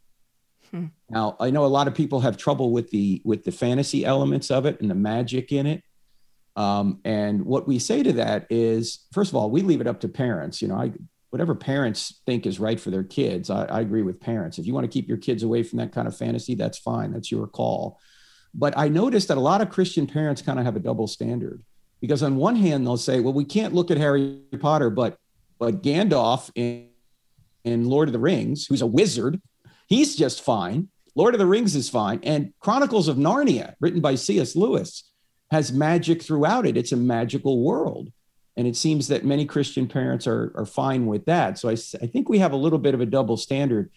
Hmm. 0.71 0.87
Now 1.09 1.37
I 1.39 1.51
know 1.51 1.65
a 1.65 1.67
lot 1.67 1.89
of 1.89 1.95
people 1.95 2.21
have 2.21 2.37
trouble 2.37 2.71
with 2.73 2.91
the 2.91 3.21
with 3.25 3.45
the 3.45 3.53
fantasy 3.53 4.05
elements 4.05 4.51
of 4.51 4.67
it 4.67 4.81
and 4.81 4.89
the 4.89 4.95
magic 4.95 5.53
in 5.53 5.67
it, 5.67 5.83
Um, 6.57 7.01
and 7.05 7.45
what 7.45 7.67
we 7.67 7.79
say 7.79 8.03
to 8.03 8.13
that 8.15 8.47
is, 8.51 9.07
first 9.13 9.31
of 9.31 9.37
all, 9.37 9.51
we 9.51 9.63
leave 9.63 9.81
it 9.81 9.87
up 9.87 10.01
to 10.01 10.09
parents. 10.09 10.61
You 10.61 10.69
know, 10.69 10.77
I, 10.77 10.93
whatever 11.31 11.55
parents 11.55 12.21
think 12.27 12.47
is 12.47 12.59
right 12.59 12.81
for 12.81 12.91
their 12.91 13.05
kids, 13.05 13.51
I, 13.51 13.65
I 13.67 13.81
agree 13.81 14.03
with 14.03 14.21
parents. 14.21 14.59
If 14.59 14.67
you 14.67 14.75
want 14.75 14.85
to 14.85 14.93
keep 14.93 15.09
your 15.09 15.19
kids 15.19 15.43
away 15.43 15.63
from 15.63 15.79
that 15.79 15.93
kind 15.93 16.09
of 16.09 16.17
fantasy, 16.17 16.55
that's 16.57 16.79
fine. 16.79 17.13
That's 17.13 17.31
your 17.31 17.47
call. 17.47 18.01
But 18.55 18.77
I 18.77 18.89
noticed 18.89 19.29
that 19.29 19.37
a 19.37 19.41
lot 19.41 19.61
of 19.61 19.71
Christian 19.71 20.07
parents 20.07 20.43
kind 20.43 20.59
of 20.59 20.65
have 20.65 20.77
a 20.77 20.81
double 20.81 21.07
standard 21.07 21.63
because 22.01 22.23
on 22.23 22.37
one 22.37 22.57
hand 22.57 22.87
they'll 22.87 22.97
say, 22.97 23.21
well, 23.21 23.33
we 23.33 23.45
can't 23.45 23.75
look 23.75 23.91
at 23.91 23.97
Harry 23.97 24.41
Potter, 24.61 24.91
but 24.91 25.19
but 25.59 25.83
Gandalf 25.83 26.51
in, 26.55 26.89
in 27.65 27.85
Lord 27.85 28.09
of 28.09 28.13
the 28.13 28.19
Rings, 28.19 28.67
who's 28.67 28.81
a 28.81 28.87
wizard, 28.87 29.41
he's 29.87 30.17
just 30.17 30.43
fine. 30.43 30.89
Lord 31.15 31.35
of 31.35 31.39
the 31.39 31.47
Rings 31.47 31.77
is 31.77 31.91
fine. 31.91 32.21
And 32.23 32.55
Chronicles 32.61 33.09
of 33.09 33.17
Narnia, 33.17 33.75
written 33.79 34.01
by 34.01 34.15
C.S. 34.15 34.57
Lewis, 34.57 35.11
has 35.51 35.73
magic 35.73 36.23
throughout 36.23 36.67
it. 36.67 36.79
It's 36.79 36.93
a 36.93 36.97
magical 36.97 37.63
world. 37.63 38.11
And 38.57 38.67
it 38.67 38.77
seems 38.77 39.09
that 39.09 39.25
many 39.25 39.45
Christian 39.45 39.87
parents 39.87 40.27
are, 40.27 40.53
are 40.55 40.67
fine 40.67 41.07
with 41.07 41.27
that. 41.27 41.59
So 41.59 41.69
I, 41.69 41.73
I 41.73 42.07
think 42.07 42.29
we 42.29 42.39
have 42.39 42.53
a 42.53 42.57
little 42.57 42.79
bit 42.79 42.95
of 42.95 43.01
a 43.01 43.07
double 43.07 43.37
standard. 43.37 43.91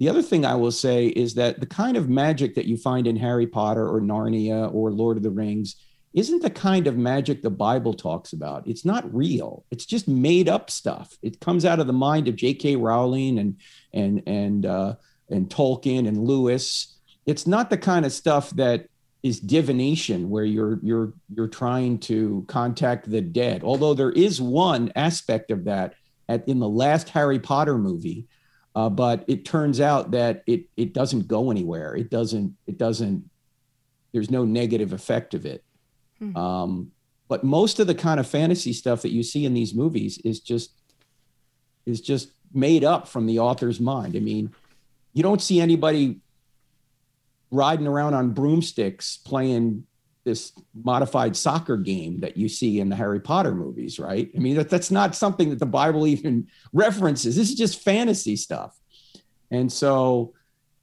The 0.00 0.08
other 0.08 0.22
thing 0.22 0.46
I 0.46 0.54
will 0.54 0.72
say 0.72 1.08
is 1.08 1.34
that 1.34 1.60
the 1.60 1.66
kind 1.66 1.98
of 1.98 2.08
magic 2.08 2.54
that 2.54 2.64
you 2.64 2.78
find 2.78 3.06
in 3.06 3.16
Harry 3.16 3.46
Potter 3.46 3.86
or 3.86 4.00
Narnia 4.00 4.72
or 4.72 4.90
Lord 4.90 5.18
of 5.18 5.22
the 5.22 5.30
Rings 5.30 5.76
isn't 6.14 6.42
the 6.42 6.48
kind 6.48 6.86
of 6.86 6.96
magic 6.96 7.42
the 7.42 7.50
Bible 7.50 7.92
talks 7.92 8.32
about. 8.32 8.66
It's 8.66 8.86
not 8.86 9.14
real. 9.14 9.66
It's 9.70 9.84
just 9.84 10.08
made 10.08 10.48
up 10.48 10.70
stuff. 10.70 11.18
It 11.22 11.38
comes 11.38 11.66
out 11.66 11.80
of 11.80 11.86
the 11.86 11.92
mind 11.92 12.28
of 12.28 12.36
J.K. 12.36 12.76
Rowling 12.76 13.38
and 13.38 13.58
and 13.92 14.22
and 14.26 14.64
uh, 14.64 14.94
and 15.28 15.50
Tolkien 15.50 16.08
and 16.08 16.16
Lewis. 16.16 16.96
It's 17.26 17.46
not 17.46 17.68
the 17.68 17.78
kind 17.78 18.06
of 18.06 18.12
stuff 18.12 18.48
that 18.52 18.86
is 19.22 19.38
divination 19.38 20.30
where 20.30 20.46
you're 20.46 20.80
you're 20.82 21.12
you're 21.28 21.46
trying 21.46 21.98
to 21.98 22.42
contact 22.48 23.10
the 23.10 23.20
dead. 23.20 23.62
Although 23.62 23.92
there 23.92 24.12
is 24.12 24.40
one 24.40 24.92
aspect 24.96 25.50
of 25.50 25.64
that 25.64 25.92
at 26.26 26.48
in 26.48 26.58
the 26.58 26.68
last 26.68 27.10
Harry 27.10 27.38
Potter 27.38 27.76
movie, 27.76 28.26
uh, 28.74 28.88
but 28.88 29.24
it 29.26 29.44
turns 29.44 29.80
out 29.80 30.12
that 30.12 30.42
it 30.46 30.66
it 30.76 30.92
doesn't 30.92 31.26
go 31.26 31.50
anywhere. 31.50 31.94
It 31.94 32.10
doesn't 32.10 32.56
it 32.66 32.78
doesn't. 32.78 33.28
There's 34.12 34.30
no 34.30 34.44
negative 34.44 34.92
effect 34.92 35.34
of 35.34 35.46
it. 35.46 35.64
Hmm. 36.18 36.36
Um, 36.36 36.92
but 37.28 37.44
most 37.44 37.78
of 37.78 37.86
the 37.86 37.94
kind 37.94 38.18
of 38.18 38.26
fantasy 38.26 38.72
stuff 38.72 39.02
that 39.02 39.10
you 39.10 39.22
see 39.22 39.44
in 39.44 39.54
these 39.54 39.74
movies 39.74 40.18
is 40.18 40.40
just 40.40 40.72
is 41.86 42.00
just 42.00 42.32
made 42.52 42.84
up 42.84 43.08
from 43.08 43.26
the 43.26 43.38
author's 43.38 43.80
mind. 43.80 44.16
I 44.16 44.20
mean, 44.20 44.52
you 45.12 45.22
don't 45.22 45.42
see 45.42 45.60
anybody 45.60 46.20
riding 47.50 47.86
around 47.86 48.14
on 48.14 48.30
broomsticks 48.30 49.16
playing 49.16 49.84
this 50.24 50.52
modified 50.74 51.36
soccer 51.36 51.76
game 51.76 52.20
that 52.20 52.36
you 52.36 52.48
see 52.48 52.80
in 52.80 52.88
the 52.88 52.96
Harry 52.96 53.20
Potter 53.20 53.54
movies, 53.54 53.98
right? 53.98 54.30
I 54.34 54.38
mean, 54.38 54.56
that, 54.56 54.68
that's 54.68 54.90
not 54.90 55.14
something 55.14 55.50
that 55.50 55.58
the 55.58 55.66
Bible 55.66 56.06
even 56.06 56.48
references. 56.72 57.36
This 57.36 57.50
is 57.50 57.56
just 57.56 57.82
fantasy 57.82 58.36
stuff. 58.36 58.78
And 59.50 59.72
so 59.72 60.34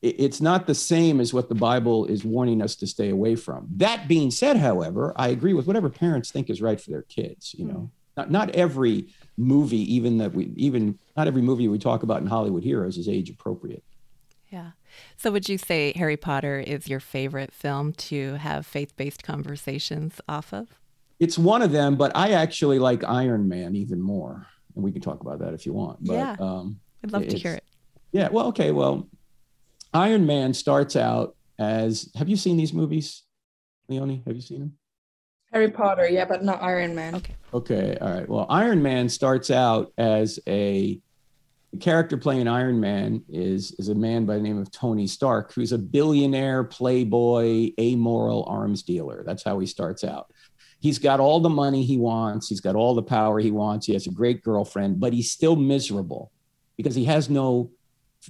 it's 0.01 0.41
not 0.41 0.67
the 0.67 0.75
same 0.75 1.19
as 1.19 1.33
what 1.33 1.49
the 1.49 1.55
Bible 1.55 2.05
is 2.05 2.23
warning 2.23 2.61
us 2.61 2.75
to 2.75 2.87
stay 2.87 3.09
away 3.09 3.35
from. 3.35 3.67
That 3.77 4.07
being 4.07 4.29
said, 4.29 4.57
however, 4.57 5.13
I 5.15 5.29
agree 5.29 5.53
with 5.53 5.65
whatever 5.65 5.89
parents 5.89 6.29
think 6.31 6.49
is 6.49 6.61
right 6.61 6.79
for 6.79 6.91
their 6.91 7.01
kids. 7.03 7.55
You 7.57 7.65
know, 7.65 7.73
mm. 7.73 7.89
not 8.15 8.31
not 8.31 8.49
every 8.51 9.07
movie, 9.37 9.91
even 9.95 10.19
that 10.19 10.33
we 10.33 10.51
even 10.55 10.99
not 11.15 11.27
every 11.27 11.41
movie 11.41 11.67
we 11.67 11.79
talk 11.79 12.03
about 12.03 12.21
in 12.21 12.27
Hollywood 12.27 12.63
Heroes 12.63 12.97
is 12.97 13.09
age 13.09 13.31
appropriate. 13.31 13.83
Yeah. 14.49 14.71
So 15.15 15.31
would 15.31 15.49
you 15.49 15.57
say 15.57 15.93
Harry 15.95 16.17
Potter 16.17 16.59
is 16.59 16.87
your 16.87 16.99
favorite 16.99 17.53
film 17.53 17.93
to 17.93 18.35
have 18.35 18.65
faith-based 18.65 19.23
conversations 19.23 20.21
off 20.27 20.53
of? 20.53 20.79
It's 21.19 21.37
one 21.37 21.61
of 21.61 21.71
them, 21.71 21.95
but 21.95 22.11
I 22.15 22.31
actually 22.31 22.79
like 22.79 23.03
Iron 23.03 23.47
Man 23.47 23.75
even 23.75 23.99
more, 23.99 24.45
and 24.75 24.83
we 24.83 24.91
can 24.91 25.01
talk 25.01 25.21
about 25.21 25.39
that 25.39 25.53
if 25.53 25.65
you 25.65 25.73
want. 25.73 26.03
But, 26.03 26.13
yeah, 26.13 26.35
um, 26.39 26.79
I'd 27.03 27.11
love 27.11 27.27
to 27.27 27.37
hear 27.37 27.53
it. 27.53 27.63
Yeah. 28.11 28.29
Well, 28.29 28.47
okay. 28.47 28.71
Well, 28.71 29.07
Iron 29.93 30.25
Man 30.25 30.53
starts 30.53 30.95
out 30.95 31.35
as 31.59 32.09
have 32.15 32.29
you 32.29 32.35
seen 32.35 32.57
these 32.57 32.73
movies, 32.73 33.23
Leonie? 33.89 34.21
Have 34.27 34.35
you 34.35 34.41
seen 34.41 34.59
them? 34.59 34.73
Harry 35.51 35.71
Potter, 35.71 36.07
yeah, 36.07 36.25
but 36.25 36.43
not 36.43 36.61
Iron 36.61 36.93
Man. 36.93 37.15
Okay. 37.15 37.35
Okay. 37.53 37.97
All 37.99 38.13
right. 38.13 38.27
Well, 38.29 38.45
Iron 38.49 38.83
Man 38.83 39.09
starts 39.09 39.49
out 39.49 39.93
as 39.97 40.39
a 40.47 40.99
the 41.77 41.83
character 41.83 42.17
playing 42.17 42.47
Iron 42.47 42.79
Man 42.79 43.23
is 43.29 43.71
is 43.77 43.89
a 43.89 43.95
man 43.95 44.25
by 44.25 44.35
the 44.35 44.41
name 44.41 44.57
of 44.57 44.71
Tony 44.71 45.05
Stark, 45.05 45.53
who's 45.53 45.73
a 45.73 45.77
billionaire, 45.77 46.63
playboy, 46.63 47.71
amoral 47.79 48.45
arms 48.45 48.81
dealer. 48.81 49.23
That's 49.23 49.43
how 49.43 49.59
he 49.59 49.67
starts 49.67 50.03
out. 50.03 50.31
He's 50.79 50.97
got 50.97 51.19
all 51.19 51.39
the 51.39 51.49
money 51.49 51.83
he 51.83 51.99
wants. 51.99 52.49
He's 52.49 52.61
got 52.61 52.75
all 52.75 52.95
the 52.95 53.03
power 53.03 53.39
he 53.39 53.51
wants. 53.51 53.85
He 53.85 53.93
has 53.93 54.07
a 54.07 54.11
great 54.11 54.43
girlfriend, 54.43 54.99
but 54.99 55.13
he's 55.13 55.31
still 55.31 55.55
miserable 55.55 56.31
because 56.77 56.95
he 56.95 57.05
has 57.05 57.29
no 57.29 57.69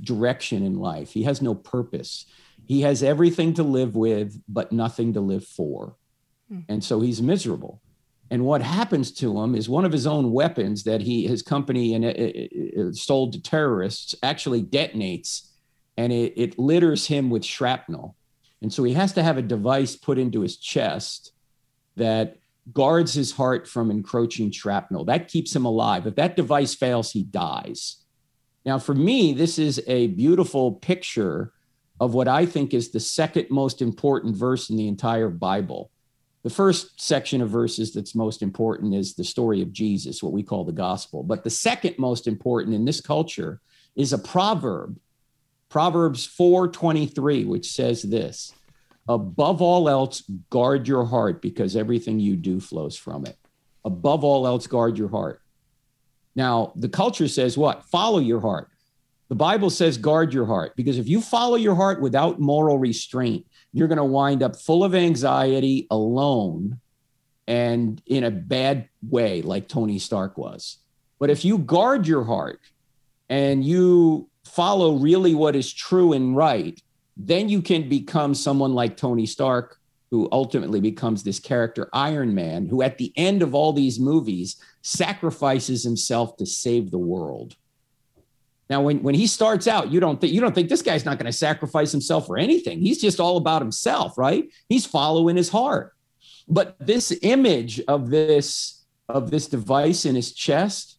direction 0.01 0.65
in 0.65 0.75
life. 0.75 1.11
He 1.11 1.23
has 1.23 1.41
no 1.41 1.55
purpose. 1.55 2.25
He 2.65 2.81
has 2.81 3.01
everything 3.01 3.53
to 3.53 3.63
live 3.63 3.95
with, 3.95 4.41
but 4.49 4.73
nothing 4.73 5.13
to 5.13 5.21
live 5.21 5.45
for. 5.45 5.95
Hmm. 6.49 6.59
And 6.67 6.83
so 6.83 6.99
he's 6.99 7.21
miserable. 7.21 7.81
And 8.29 8.43
what 8.43 8.61
happens 8.61 9.11
to 9.13 9.39
him 9.39 9.55
is 9.55 9.69
one 9.69 9.85
of 9.85 9.91
his 9.91 10.05
own 10.05 10.31
weapons 10.31 10.83
that 10.83 11.01
he 11.01 11.27
his 11.27 11.41
company 11.41 11.93
and 11.93 12.03
it, 12.03 12.95
sold 12.95 13.33
to 13.33 13.41
terrorists 13.41 14.15
actually 14.21 14.63
detonates, 14.63 15.49
and 15.95 16.11
it, 16.11 16.33
it 16.35 16.59
litters 16.59 17.07
him 17.07 17.29
with 17.29 17.45
shrapnel. 17.45 18.15
And 18.61 18.73
so 18.73 18.83
he 18.83 18.93
has 18.93 19.13
to 19.13 19.23
have 19.23 19.37
a 19.37 19.41
device 19.41 19.95
put 19.95 20.17
into 20.17 20.41
his 20.41 20.57
chest 20.57 21.31
that 21.95 22.37
guards 22.73 23.13
his 23.13 23.31
heart 23.31 23.67
from 23.67 23.91
encroaching 23.91 24.51
shrapnel. 24.51 25.05
That 25.05 25.29
keeps 25.29 25.55
him 25.55 25.65
alive. 25.65 26.05
If 26.05 26.15
that 26.15 26.35
device 26.35 26.75
fails, 26.75 27.11
he 27.11 27.23
dies. 27.23 28.03
Now, 28.65 28.79
for 28.79 28.93
me, 28.93 29.33
this 29.33 29.57
is 29.57 29.81
a 29.87 30.07
beautiful 30.07 30.73
picture 30.73 31.53
of 31.99 32.13
what 32.13 32.27
I 32.27 32.45
think 32.45 32.73
is 32.73 32.89
the 32.89 32.99
second 32.99 33.47
most 33.49 33.81
important 33.81 34.35
verse 34.35 34.69
in 34.69 34.75
the 34.75 34.87
entire 34.87 35.29
Bible. 35.29 35.91
The 36.43 36.49
first 36.49 37.01
section 37.01 37.41
of 37.41 37.49
verses 37.49 37.93
that's 37.93 38.15
most 38.15 38.41
important 38.41 38.93
is 38.93 39.15
the 39.15 39.23
story 39.23 39.61
of 39.61 39.73
Jesus, 39.73 40.21
what 40.21 40.33
we 40.33 40.43
call 40.43 40.63
the 40.63 40.71
gospel. 40.71 41.23
But 41.23 41.43
the 41.43 41.49
second 41.49 41.95
most 41.97 42.27
important 42.27 42.75
in 42.75 42.85
this 42.85 43.01
culture 43.01 43.59
is 43.95 44.13
a 44.13 44.17
proverb, 44.17 44.97
Proverbs 45.69 46.25
4:23, 46.27 47.45
which 47.45 47.71
says 47.71 48.03
this: 48.03 48.53
Above 49.09 49.61
all 49.61 49.89
else, 49.89 50.21
guard 50.49 50.87
your 50.87 51.05
heart 51.05 51.41
because 51.41 51.75
everything 51.75 52.19
you 52.19 52.35
do 52.35 52.59
flows 52.59 52.95
from 52.95 53.25
it. 53.25 53.37
Above 53.83 54.23
all 54.23 54.45
else, 54.45 54.67
guard 54.67 54.97
your 54.97 55.09
heart. 55.09 55.41
Now, 56.35 56.71
the 56.75 56.89
culture 56.89 57.27
says 57.27 57.57
what? 57.57 57.83
Follow 57.85 58.19
your 58.19 58.41
heart. 58.41 58.69
The 59.29 59.35
Bible 59.35 59.71
says 59.71 59.97
guard 59.97 60.33
your 60.33 60.45
heart 60.45 60.73
because 60.75 60.99
if 60.99 61.07
you 61.07 61.19
follow 61.19 61.55
your 61.55 61.75
heart 61.75 61.99
without 61.99 62.39
moral 62.39 62.77
restraint, 62.77 63.46
you're 63.73 63.87
going 63.87 63.97
to 63.97 64.03
wind 64.03 64.43
up 64.43 64.55
full 64.55 64.83
of 64.83 64.95
anxiety, 64.95 65.87
alone, 65.91 66.79
and 67.47 68.01
in 68.05 68.23
a 68.23 68.31
bad 68.31 68.89
way, 69.01 69.41
like 69.41 69.67
Tony 69.67 69.99
Stark 69.99 70.37
was. 70.37 70.77
But 71.19 71.29
if 71.29 71.45
you 71.45 71.57
guard 71.57 72.07
your 72.07 72.23
heart 72.23 72.59
and 73.29 73.63
you 73.63 74.29
follow 74.45 74.97
really 74.97 75.35
what 75.35 75.55
is 75.55 75.73
true 75.73 76.13
and 76.13 76.35
right, 76.35 76.81
then 77.15 77.49
you 77.49 77.61
can 77.61 77.89
become 77.89 78.35
someone 78.35 78.73
like 78.73 78.97
Tony 78.97 79.25
Stark 79.25 79.79
who 80.11 80.29
ultimately 80.31 80.79
becomes 80.79 81.23
this 81.23 81.39
character 81.39 81.89
Iron 81.91 82.33
Man, 82.33 82.65
who 82.65 82.81
at 82.81 82.97
the 82.97 83.11
end 83.17 83.41
of 83.41 83.53
all 83.53 83.73
these 83.73 83.99
movies 83.99 84.55
sacrifices 84.81 85.83
himself 85.83 86.37
to 86.37 86.45
save 86.45 86.91
the 86.91 86.97
world. 86.97 87.55
Now, 88.69 88.81
when, 88.81 89.01
when 89.01 89.15
he 89.15 89.27
starts 89.27 89.67
out, 89.67 89.91
you 89.91 89.99
don't 89.99 90.19
think 90.19 90.33
you 90.33 90.41
don't 90.41 90.53
think 90.53 90.69
this 90.69 90.81
guy's 90.81 91.05
not 91.05 91.17
going 91.17 91.31
to 91.31 91.37
sacrifice 91.37 91.91
himself 91.91 92.27
for 92.27 92.37
anything. 92.37 92.79
He's 92.79 92.99
just 92.99 93.19
all 93.19 93.37
about 93.37 93.61
himself, 93.61 94.17
right? 94.17 94.49
He's 94.67 94.85
following 94.85 95.37
his 95.37 95.49
heart. 95.49 95.93
But 96.47 96.75
this 96.79 97.17
image 97.21 97.79
of 97.87 98.09
this 98.09 98.85
of 99.07 99.31
this 99.31 99.47
device 99.47 100.05
in 100.05 100.15
his 100.15 100.33
chest, 100.33 100.97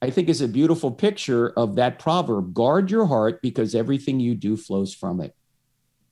I 0.00 0.08
think 0.08 0.30
is 0.30 0.40
a 0.40 0.48
beautiful 0.48 0.90
picture 0.90 1.50
of 1.50 1.76
that 1.76 1.98
proverb: 1.98 2.54
guard 2.54 2.90
your 2.90 3.06
heart 3.06 3.42
because 3.42 3.74
everything 3.74 4.18
you 4.18 4.34
do 4.34 4.56
flows 4.56 4.94
from 4.94 5.20
it. 5.20 5.34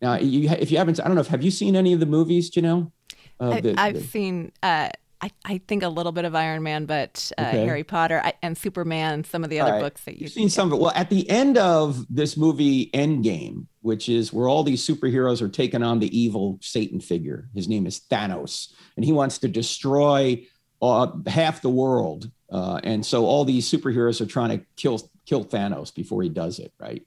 Now, 0.03 0.17
you, 0.17 0.49
if 0.51 0.71
you 0.71 0.79
haven't, 0.79 1.01
I 1.01 1.05
don't 1.05 1.15
know 1.15 1.23
if 1.23 1.29
have 1.29 1.43
you 1.43 1.51
seen 1.51 1.75
any 1.75 1.93
of 1.93 2.01
the 2.01 2.07
movies, 2.07 2.51
Janelle? 2.51 2.93
Uh, 3.41 3.61
I, 3.77 3.93
have 3.93 4.05
seen. 4.05 4.53
Uh, 4.63 4.91
I, 5.21 5.31
I 5.45 5.59
think 5.67 5.83
a 5.83 5.89
little 5.89 6.13
bit 6.13 6.25
of 6.25 6.35
Iron 6.35 6.63
Man, 6.63 6.87
but 6.87 7.33
uh, 7.37 7.43
okay. 7.43 7.65
Harry 7.65 7.85
Potter 7.85 8.23
and 8.43 8.57
Superman 8.57 9.15
and 9.15 9.27
some 9.27 9.43
of 9.43 9.51
the 9.51 9.61
other 9.61 9.73
right. 9.73 9.83
books 9.83 10.05
that 10.05 10.13
you've, 10.13 10.23
you've 10.23 10.33
seen. 10.33 10.49
Some 10.49 10.73
of 10.73 10.79
it. 10.79 10.83
Well, 10.83 10.93
at 10.95 11.11
the 11.11 11.29
end 11.29 11.59
of 11.59 12.07
this 12.09 12.37
movie, 12.37 12.91
Endgame, 12.93 13.67
which 13.83 14.09
is 14.09 14.33
where 14.33 14.49
all 14.49 14.63
these 14.63 14.87
superheroes 14.87 15.43
are 15.43 15.49
taking 15.49 15.83
on 15.83 15.99
the 15.99 16.17
evil 16.17 16.59
Satan 16.61 17.01
figure. 17.01 17.49
His 17.55 17.69
name 17.69 17.87
is 17.87 18.01
Thanos, 18.01 18.73
and 18.97 19.05
he 19.05 19.13
wants 19.13 19.39
to 19.39 19.49
destroy 19.49 20.47
uh, 20.81 21.09
half 21.27 21.63
the 21.63 21.71
world. 21.71 22.31
Uh, 22.51 22.81
and 22.85 23.05
so 23.05 23.27
all 23.27 23.45
these 23.45 23.71
superheroes 23.71 24.21
are 24.21 24.27
trying 24.27 24.59
to 24.59 24.65
kill 24.77 25.11
kill 25.27 25.45
Thanos 25.45 25.95
before 25.95 26.23
he 26.23 26.29
does 26.29 26.59
it, 26.59 26.73
right? 26.79 27.05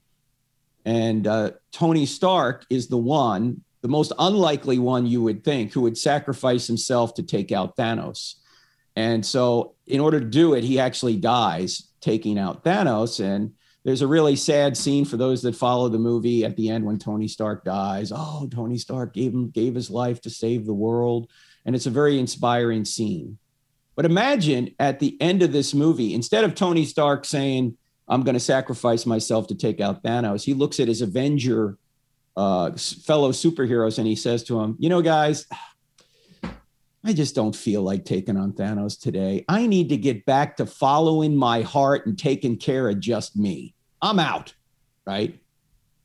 And 0.84 1.26
uh, 1.26 1.52
Tony 1.72 2.06
Stark 2.06 2.66
is 2.68 2.88
the 2.88 2.98
one 2.98 3.62
the 3.82 3.88
most 3.88 4.12
unlikely 4.18 4.78
one 4.78 5.06
you 5.06 5.22
would 5.22 5.44
think, 5.44 5.72
who 5.72 5.82
would 5.82 5.98
sacrifice 5.98 6.66
himself 6.66 7.14
to 7.14 7.22
take 7.22 7.52
out 7.52 7.76
Thanos. 7.76 8.36
And 8.96 9.24
so, 9.24 9.74
in 9.86 10.00
order 10.00 10.20
to 10.20 10.26
do 10.26 10.54
it, 10.54 10.64
he 10.64 10.78
actually 10.78 11.16
dies 11.16 11.90
taking 12.00 12.38
out 12.38 12.64
Thanos. 12.64 13.24
And 13.24 13.52
there's 13.84 14.02
a 14.02 14.06
really 14.06 14.36
sad 14.36 14.76
scene 14.76 15.04
for 15.04 15.16
those 15.16 15.42
that 15.42 15.56
follow 15.56 15.88
the 15.88 15.98
movie 15.98 16.44
at 16.44 16.56
the 16.56 16.68
end 16.68 16.84
when 16.84 16.98
Tony 16.98 17.26
Stark 17.26 17.64
dies. 17.64 18.12
Oh, 18.14 18.48
Tony 18.50 18.78
Stark 18.78 19.14
gave 19.14 19.32
him 19.32 19.50
gave 19.50 19.74
his 19.74 19.90
life 19.90 20.20
to 20.22 20.30
save 20.30 20.66
the 20.66 20.74
world, 20.74 21.28
and 21.64 21.74
it's 21.74 21.86
a 21.86 21.90
very 21.90 22.18
inspiring 22.18 22.84
scene. 22.84 23.38
But 23.96 24.04
imagine 24.04 24.74
at 24.78 25.00
the 25.00 25.20
end 25.20 25.42
of 25.42 25.52
this 25.52 25.74
movie, 25.74 26.14
instead 26.14 26.44
of 26.44 26.54
Tony 26.54 26.84
Stark 26.84 27.24
saying, 27.24 27.76
"I'm 28.06 28.22
going 28.22 28.34
to 28.34 28.40
sacrifice 28.40 29.04
myself 29.04 29.48
to 29.48 29.54
take 29.54 29.80
out 29.80 30.04
Thanos," 30.04 30.44
he 30.44 30.54
looks 30.54 30.78
at 30.78 30.88
his 30.88 31.02
Avenger 31.02 31.78
uh, 32.36 32.72
fellow 32.72 33.32
superheroes 33.32 33.98
and 33.98 34.06
he 34.06 34.16
says 34.16 34.42
to 34.44 34.58
them, 34.60 34.76
"You 34.78 34.88
know, 34.88 35.02
guys." 35.02 35.46
I 37.04 37.12
just 37.12 37.34
don't 37.34 37.56
feel 37.56 37.82
like 37.82 38.04
taking 38.04 38.36
on 38.36 38.52
Thanos 38.52 38.98
today. 38.98 39.44
I 39.48 39.66
need 39.66 39.88
to 39.88 39.96
get 39.96 40.24
back 40.24 40.56
to 40.58 40.66
following 40.66 41.34
my 41.34 41.62
heart 41.62 42.06
and 42.06 42.16
taking 42.16 42.56
care 42.56 42.88
of 42.88 43.00
just 43.00 43.36
me. 43.36 43.74
I'm 44.00 44.20
out. 44.20 44.54
Right. 45.04 45.40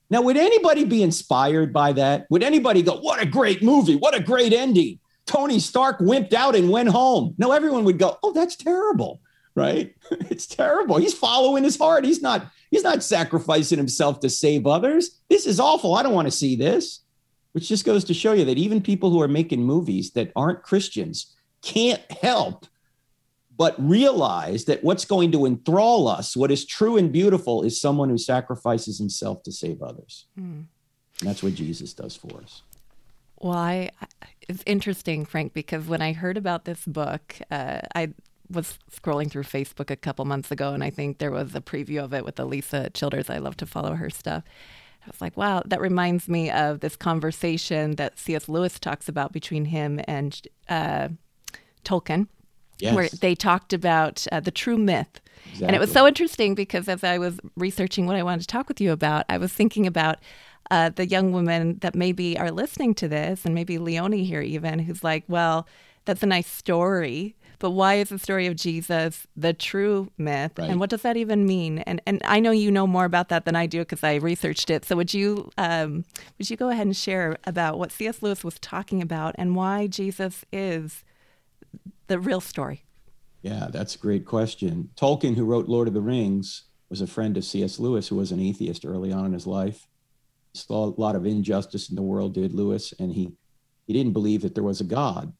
Now, 0.10 0.22
would 0.22 0.38
anybody 0.38 0.86
be 0.86 1.04
inspired 1.04 1.74
by 1.74 1.94
that? 1.94 2.26
Would 2.30 2.44
anybody 2.44 2.82
go, 2.82 2.98
What 3.00 3.22
a 3.22 3.26
great 3.26 3.62
movie? 3.62 3.96
What 3.96 4.16
a 4.16 4.24
great 4.24 4.54
ending? 4.54 5.00
Tony 5.26 5.60
Stark 5.60 6.00
wimped 6.00 6.34
out 6.34 6.56
and 6.56 6.70
went 6.70 6.90
home. 6.90 7.36
No, 7.38 7.52
everyone 7.52 7.84
would 7.84 8.00
go, 8.00 8.18
Oh, 8.24 8.32
that's 8.32 8.56
terrible. 8.56 9.22
Right. 9.56 9.96
it's 10.12 10.48
terrible. 10.48 10.98
He's 10.98 11.14
following 11.14 11.64
his 11.64 11.78
heart. 11.78 12.06
He's 12.06 12.22
not, 12.22 12.48
he's 12.72 12.84
not 12.84 13.04
sacrificing 13.04 13.78
himself 13.78 14.20
to 14.22 14.30
save 14.30 14.68
others. 14.68 15.20
This 15.30 15.46
is 15.46 15.60
awful. 15.60 15.96
I 15.96 16.04
don't 16.04 16.14
want 16.14 16.28
to 16.28 16.32
see 16.32 16.56
this 16.56 17.02
which 17.58 17.70
just 17.70 17.86
goes 17.86 18.04
to 18.04 18.14
show 18.14 18.34
you 18.34 18.46
that 18.46 18.60
even 18.60 18.80
people 18.80 19.10
who 19.10 19.20
are 19.20 19.28
making 19.28 19.64
movies 19.64 20.12
that 20.12 20.32
aren't 20.36 20.62
Christians 20.62 21.36
can't 21.64 22.04
help 22.12 22.68
but 23.58 23.74
realize 23.80 24.66
that 24.66 24.84
what's 24.84 25.06
going 25.06 25.32
to 25.32 25.48
enthrall 25.48 26.08
us, 26.08 26.38
what 26.38 26.52
is 26.52 26.68
true 26.68 26.98
and 26.98 27.12
beautiful, 27.12 27.64
is 27.64 27.82
someone 27.82 28.10
who 28.10 28.18
sacrifices 28.20 29.00
himself 29.00 29.42
to 29.42 29.52
save 29.52 29.82
others. 29.82 30.28
Mm. 30.40 30.66
And 31.20 31.30
that's 31.30 31.42
what 31.42 31.56
Jesus 31.56 31.94
does 31.94 32.16
for 32.16 32.40
us. 32.44 32.62
Well, 33.40 33.58
I, 33.58 33.90
it's 34.48 34.62
interesting, 34.68 35.26
Frank, 35.26 35.54
because 35.54 35.88
when 35.88 36.04
I 36.04 36.14
heard 36.14 36.38
about 36.38 36.66
this 36.66 36.86
book, 36.86 37.38
uh, 37.50 37.80
I 37.96 38.10
was 38.50 38.78
scrolling 38.92 39.30
through 39.30 39.44
Facebook 39.44 39.90
a 39.90 39.96
couple 39.96 40.26
months 40.26 40.52
ago, 40.52 40.74
and 40.74 40.84
I 40.84 40.90
think 40.90 41.18
there 41.18 41.32
was 41.32 41.56
a 41.56 41.62
preview 41.62 42.04
of 42.04 42.14
it 42.14 42.26
with 42.26 42.36
Alisa 42.36 42.94
Childers. 42.94 43.30
I 43.30 43.38
love 43.38 43.58
to 43.58 43.66
follow 43.66 43.94
her 43.94 44.10
stuff. 44.10 44.44
I 45.04 45.10
was 45.10 45.22
like, 45.22 45.38
wow, 45.38 45.64
that 45.66 45.80
reminds 45.80 46.28
me 46.28 46.52
of 46.52 46.82
this 46.82 46.96
conversation 46.96 47.96
that 47.96 48.20
C.S. 48.20 48.50
Lewis 48.50 48.78
talks 48.80 49.08
about 49.08 49.32
between 49.32 49.66
him 49.66 50.02
and 50.06 50.40
uh, 50.68 51.10
Tolkien, 51.86 52.28
yes. 52.80 52.94
where 52.94 53.08
they 53.10 53.34
talked 53.34 53.72
about 53.72 54.28
uh, 54.32 54.42
the 54.42 54.52
true 54.52 54.78
myth. 54.78 55.22
Exactly. 55.46 55.68
And 55.68 55.76
it 55.76 55.80
was 55.80 55.92
so 55.92 56.08
interesting 56.08 56.56
because 56.56 56.90
as 56.90 57.04
I 57.04 57.20
was 57.20 57.40
researching 57.56 58.06
what 58.06 58.18
I 58.18 58.24
wanted 58.24 58.42
to 58.42 58.48
talk 58.48 58.68
with 58.68 58.82
you 58.82 58.92
about, 58.92 59.26
I 59.30 59.38
was 59.38 59.54
thinking 59.54 59.88
about 59.88 60.18
uh, 60.70 60.90
the 60.90 61.08
young 61.08 61.32
women 61.32 61.78
that 61.80 61.96
maybe 61.96 62.38
are 62.38 62.52
listening 62.52 62.94
to 62.96 63.08
this, 63.08 63.46
and 63.46 63.56
maybe 63.56 63.78
Leonie 63.78 64.26
here 64.26 64.42
even, 64.42 64.80
who's 64.80 65.04
like, 65.04 65.24
well, 65.30 65.68
that's 66.04 66.24
a 66.24 66.28
nice 66.28 66.48
story, 66.48 67.36
but 67.60 67.72
why 67.72 67.96
is 67.96 68.10
the 68.10 68.20
story 68.20 68.48
of 68.48 68.56
Jesus 68.56 69.28
the 69.36 69.54
true 69.54 70.12
myth? 70.18 70.54
Right. 70.58 70.70
And 70.70 70.80
what 70.80 70.90
does 70.90 71.02
that 71.02 71.18
even 71.18 71.46
mean? 71.46 71.80
And 71.80 72.02
and 72.06 72.22
I 72.26 72.40
know 72.40 72.52
you 72.52 72.72
know 72.72 72.88
more 72.88 73.06
about 73.06 73.30
that 73.30 73.46
than 73.46 73.56
I 73.56 73.66
do 73.66 73.80
because 73.80 74.04
I 74.04 74.16
researched 74.16 74.70
it. 74.70 74.86
So 74.86 74.96
would 74.96 75.14
you 75.14 75.52
um, 75.58 76.06
would 76.38 76.50
you 76.50 76.58
go 76.58 76.70
ahead 76.70 76.86
and 76.86 76.96
share 76.96 77.38
about 77.46 77.80
what 77.80 77.92
C.S. 77.92 78.22
Lewis 78.22 78.44
was 78.44 78.60
talking 78.60 79.02
about 79.02 79.36
and 79.38 79.56
why 79.56 79.88
Jesus 79.88 80.46
is 80.52 81.04
the 82.08 82.20
real 82.20 82.42
story? 82.42 82.84
Yeah, 83.42 83.68
that's 83.72 83.96
a 83.96 84.00
great 84.00 84.26
question. 84.26 84.90
Tolkien, 84.96 85.36
who 85.36 85.46
wrote 85.46 85.68
Lord 85.68 85.88
of 85.88 85.94
the 85.94 86.02
Rings, 86.02 86.64
was 86.90 87.02
a 87.02 87.08
friend 87.08 87.38
of 87.38 87.46
C.S. 87.46 87.80
Lewis, 87.80 88.08
who 88.08 88.16
was 88.16 88.32
an 88.32 88.40
atheist 88.40 88.86
early 88.86 89.12
on 89.12 89.26
in 89.26 89.34
his 89.34 89.48
life. 89.48 89.88
He 90.54 90.60
saw 90.60 90.86
a 90.86 91.00
lot 91.00 91.16
of 91.16 91.26
injustice 91.26 91.90
in 91.90 91.96
the 91.96 92.02
world, 92.02 92.34
did 92.34 92.54
Lewis, 92.54 92.94
and 93.00 93.14
he 93.14 93.34
he 93.86 93.94
didn't 93.94 94.14
believe 94.14 94.42
that 94.42 94.54
there 94.54 94.64
was 94.64 94.82
a 94.82 94.86
God. 94.86 95.34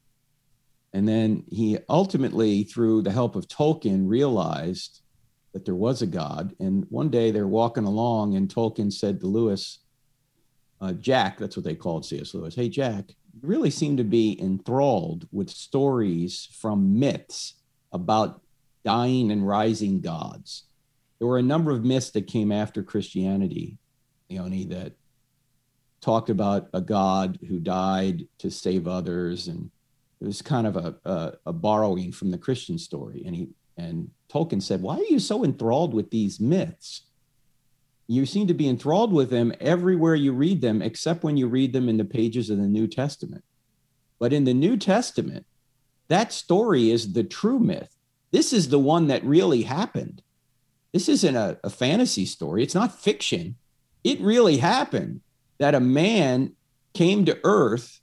And 0.98 1.08
then 1.08 1.44
he 1.52 1.78
ultimately, 1.90 2.64
through 2.64 3.04
the 3.04 3.12
help 3.12 3.36
of 3.36 3.48
Tolkien, 3.48 4.10
realized 4.10 5.02
that 5.54 5.64
there 5.64 5.76
was 5.76 6.02
a 6.02 6.08
God. 6.08 6.56
And 6.60 6.88
one 6.90 7.10
day 7.10 7.30
they're 7.30 7.46
walking 7.46 7.84
along, 7.84 8.36
and 8.36 8.50
Tolkien 8.50 8.92
said 8.92 9.20
to 9.20 9.28
Lewis, 9.28 9.78
uh, 10.82 10.94
Jack, 10.94 11.38
that's 11.38 11.56
what 11.56 11.64
they 11.66 11.76
called 11.76 12.04
C.S. 12.04 12.34
Lewis, 12.34 12.56
hey, 12.56 12.68
Jack, 12.68 13.10
you 13.10 13.42
really 13.44 13.70
seem 13.70 13.96
to 13.98 14.04
be 14.04 14.42
enthralled 14.42 15.28
with 15.32 15.52
stories 15.52 16.50
from 16.60 16.98
myths 16.98 17.54
about 17.94 18.42
dying 18.84 19.30
and 19.32 19.48
rising 19.48 20.02
gods. 20.02 20.64
There 21.20 21.28
were 21.28 21.38
a 21.38 21.44
number 21.44 21.70
of 21.70 21.86
myths 21.86 22.10
that 22.12 22.26
came 22.26 22.52
after 22.52 22.82
Christianity, 22.82 23.78
Leonie, 24.32 24.66
that 24.66 24.94
talked 26.02 26.32
about 26.32 26.70
a 26.74 26.82
God 26.82 27.38
who 27.48 27.60
died 27.60 28.28
to 28.40 28.50
save 28.50 28.88
others 28.88 29.48
and 29.48 29.70
it 30.20 30.26
was 30.26 30.42
kind 30.42 30.68
of 30.68 30.76
a, 30.76 30.96
a, 31.06 31.34
a 31.48 31.54
borrowing 31.54 32.12
from 32.12 32.32
the 32.32 32.38
Christian 32.38 32.78
story. 32.78 33.24
And 33.26 33.36
he 33.36 33.50
and 33.78 34.10
Tolkien 34.30 34.62
said, 34.62 34.82
Why 34.82 34.96
are 34.96 35.06
you 35.10 35.20
so 35.20 35.44
enthralled 35.44 35.94
with 35.94 36.10
these 36.10 36.40
myths? 36.40 37.04
You 38.08 38.26
seem 38.26 38.48
to 38.48 38.54
be 38.54 38.70
enthralled 38.70 39.14
with 39.14 39.30
them 39.30 39.54
everywhere 39.60 40.16
you 40.16 40.32
read 40.32 40.62
them, 40.62 40.82
except 40.82 41.24
when 41.24 41.38
you 41.38 41.48
read 41.48 41.74
them 41.74 41.90
in 41.90 41.98
the 41.98 42.06
pages 42.06 42.50
of 42.50 42.58
the 42.58 42.68
New 42.68 42.88
Testament. 42.88 43.44
But 44.18 44.34
in 44.34 44.46
the 44.46 44.54
New 44.54 44.78
Testament, 44.78 45.46
that 46.08 46.34
story 46.34 46.90
is 46.90 47.14
the 47.14 47.24
true 47.24 47.60
myth. 47.60 47.96
This 48.32 48.54
is 48.54 48.70
the 48.70 48.80
one 48.80 49.08
that 49.08 49.24
really 49.24 49.64
happened. 49.64 50.22
This 50.94 51.10
isn't 51.10 51.36
a, 51.36 51.60
a 51.64 51.70
fantasy 51.70 52.26
story, 52.26 52.64
it's 52.64 52.76
not 52.76 53.00
fiction. 53.00 53.56
It 54.04 54.22
really 54.22 54.58
happened 54.58 55.22
that 55.60 55.76
a 55.76 55.80
man 55.80 56.54
came 56.94 57.26
to 57.26 57.40
earth 57.44 58.00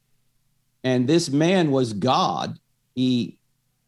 and 0.85 1.09
this 1.09 1.31
man 1.31 1.71
was 1.71 1.95
God. 1.95 2.59
He 2.95 3.39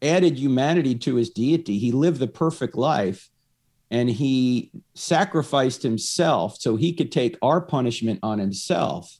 added 0.01 0.37
humanity 0.37 0.95
to 0.95 1.15
his 1.15 1.29
deity. 1.29 1.77
He 1.77 1.91
lived 1.91 2.19
the 2.19 2.27
perfect 2.27 2.75
life 2.75 3.29
and 3.89 4.09
he 4.09 4.71
sacrificed 4.95 5.83
himself 5.83 6.57
so 6.59 6.75
he 6.75 6.93
could 6.93 7.11
take 7.11 7.37
our 7.41 7.61
punishment 7.61 8.19
on 8.23 8.39
himself. 8.39 9.19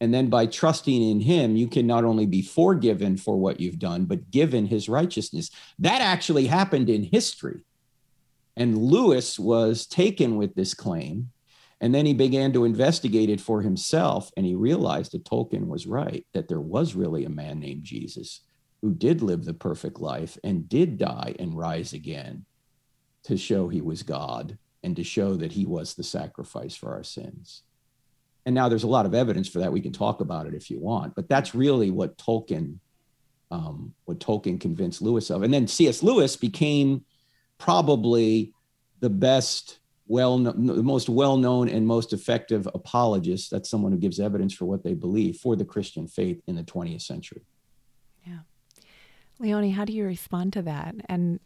And 0.00 0.12
then 0.12 0.28
by 0.30 0.46
trusting 0.46 1.10
in 1.10 1.20
him, 1.20 1.56
you 1.56 1.68
can 1.68 1.86
not 1.86 2.04
only 2.04 2.26
be 2.26 2.42
forgiven 2.42 3.18
for 3.18 3.36
what 3.36 3.60
you've 3.60 3.78
done, 3.78 4.06
but 4.06 4.30
given 4.30 4.66
his 4.66 4.88
righteousness. 4.88 5.50
That 5.78 6.00
actually 6.00 6.46
happened 6.46 6.88
in 6.88 7.04
history. 7.04 7.64
And 8.56 8.78
Lewis 8.78 9.38
was 9.38 9.86
taken 9.86 10.36
with 10.36 10.54
this 10.54 10.74
claim 10.74 11.30
and 11.80 11.94
then 11.94 12.04
he 12.04 12.12
began 12.12 12.52
to 12.52 12.64
investigate 12.64 13.30
it 13.30 13.40
for 13.40 13.62
himself. 13.62 14.30
And 14.36 14.44
he 14.44 14.54
realized 14.54 15.12
that 15.12 15.24
Tolkien 15.24 15.66
was 15.66 15.86
right, 15.86 16.26
that 16.34 16.48
there 16.48 16.60
was 16.60 16.94
really 16.94 17.24
a 17.24 17.30
man 17.30 17.58
named 17.58 17.84
Jesus 17.84 18.42
who 18.82 18.92
did 18.92 19.22
live 19.22 19.44
the 19.44 19.54
perfect 19.54 20.00
life 20.00 20.38
and 20.44 20.68
did 20.68 20.98
die 20.98 21.34
and 21.38 21.56
rise 21.56 21.92
again 21.92 22.44
to 23.24 23.36
show 23.36 23.68
he 23.68 23.80
was 23.80 24.02
God 24.02 24.58
and 24.82 24.96
to 24.96 25.04
show 25.04 25.36
that 25.36 25.52
he 25.52 25.66
was 25.66 25.94
the 25.94 26.02
sacrifice 26.02 26.74
for 26.74 26.92
our 26.92 27.02
sins. 27.02 27.62
And 28.46 28.54
now 28.54 28.68
there's 28.68 28.84
a 28.84 28.88
lot 28.88 29.06
of 29.06 29.14
evidence 29.14 29.48
for 29.48 29.58
that. 29.58 29.72
We 29.72 29.82
can 29.82 29.92
talk 29.92 30.20
about 30.20 30.46
it 30.46 30.54
if 30.54 30.70
you 30.70 30.78
want, 30.78 31.14
but 31.14 31.28
that's 31.28 31.54
really 31.54 31.90
what 31.90 32.16
Tolkien, 32.16 32.78
um, 33.50 33.94
what 34.06 34.18
Tolkien 34.18 34.58
convinced 34.58 35.02
Lewis 35.02 35.30
of. 35.30 35.42
And 35.42 35.52
then 35.52 35.66
C.S. 35.66 36.02
Lewis 36.02 36.36
became 36.36 37.04
probably 37.58 38.54
the 39.00 39.10
best 39.10 39.79
well 40.10 40.38
the 40.38 40.82
most 40.82 41.08
well-known 41.08 41.68
and 41.68 41.86
most 41.86 42.12
effective 42.12 42.68
apologist 42.74 43.48
that's 43.48 43.70
someone 43.70 43.92
who 43.92 43.98
gives 43.98 44.18
evidence 44.18 44.52
for 44.52 44.64
what 44.64 44.82
they 44.82 44.92
believe 44.92 45.36
for 45.36 45.54
the 45.54 45.64
christian 45.64 46.08
faith 46.08 46.42
in 46.48 46.56
the 46.56 46.64
20th 46.64 47.02
century. 47.02 47.42
Yeah. 48.26 48.40
Leonie 49.38 49.70
how 49.70 49.84
do 49.84 49.92
you 49.92 50.04
respond 50.04 50.52
to 50.54 50.62
that? 50.62 50.96
And 51.08 51.38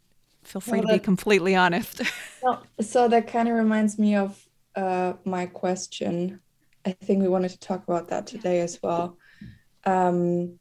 feel 0.45 0.63
free 0.63 0.81
well, 0.81 0.89
to 0.89 0.95
be 0.95 0.99
completely 0.99 1.55
honest. 1.55 2.01
Well, 2.43 2.63
so 2.79 3.09
that 3.09 3.27
kind 3.27 3.49
of 3.49 3.55
reminds 3.55 3.99
me 3.99 4.17
of 4.17 4.47
uh, 4.77 5.15
my 5.25 5.47
question. 5.47 6.41
I 6.85 6.93
think 6.93 7.23
we 7.23 7.29
wanted 7.29 7.53
to 7.53 7.59
talk 7.59 7.83
about 7.85 8.09
that 8.09 8.27
today 8.27 8.61
as 8.61 8.79
well. 8.83 9.17
Um, 9.87 10.59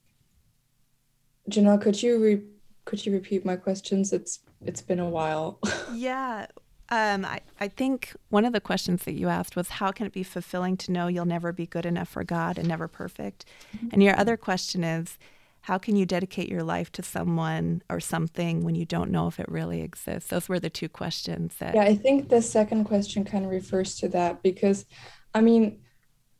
janelle 1.49 1.81
could 1.81 2.01
you 2.01 2.21
re- 2.23 2.47
could 2.85 3.05
you 3.05 3.11
repeat 3.11 3.45
my 3.45 3.57
questions? 3.57 4.13
It's 4.13 4.39
it's 4.65 4.81
been 4.81 4.99
a 4.99 5.09
while. 5.09 5.59
Yeah 5.93 6.47
um, 6.89 7.25
I, 7.25 7.41
I 7.59 7.67
think 7.67 8.13
one 8.29 8.45
of 8.45 8.53
the 8.53 8.61
questions 8.61 9.03
that 9.03 9.13
you 9.13 9.29
asked 9.29 9.55
was 9.55 9.69
how 9.69 9.91
can 9.91 10.05
it 10.05 10.13
be 10.13 10.23
fulfilling 10.23 10.77
to 10.77 10.91
know 10.91 11.07
you'll 11.07 11.25
never 11.25 11.51
be 11.51 11.65
good 11.65 11.85
enough 11.85 12.09
for 12.09 12.23
God 12.23 12.57
and 12.57 12.67
never 12.67 12.87
perfect? 12.87 13.45
Mm-hmm. 13.75 13.87
And 13.93 14.03
your 14.03 14.17
other 14.19 14.37
question 14.37 14.83
is 14.83 15.17
how 15.61 15.77
can 15.77 15.95
you 15.95 16.05
dedicate 16.05 16.49
your 16.49 16.63
life 16.63 16.91
to 16.93 17.03
someone 17.03 17.81
or 17.89 17.99
something 17.99 18.63
when 18.63 18.75
you 18.75 18.85
don't 18.85 19.11
know 19.11 19.27
if 19.27 19.39
it 19.39 19.49
really 19.49 19.81
exists? 19.81 20.29
Those 20.29 20.49
were 20.49 20.59
the 20.59 20.69
two 20.69 20.89
questions 20.89 21.55
that. 21.59 21.73
Yeah, 21.73 21.83
I 21.83 21.95
think 21.95 22.29
the 22.29 22.41
second 22.41 22.83
question 22.85 23.23
kind 23.23 23.45
of 23.45 23.51
refers 23.51 23.95
to 23.97 24.09
that 24.09 24.43
because, 24.43 24.85
I 25.33 25.41
mean, 25.41 25.79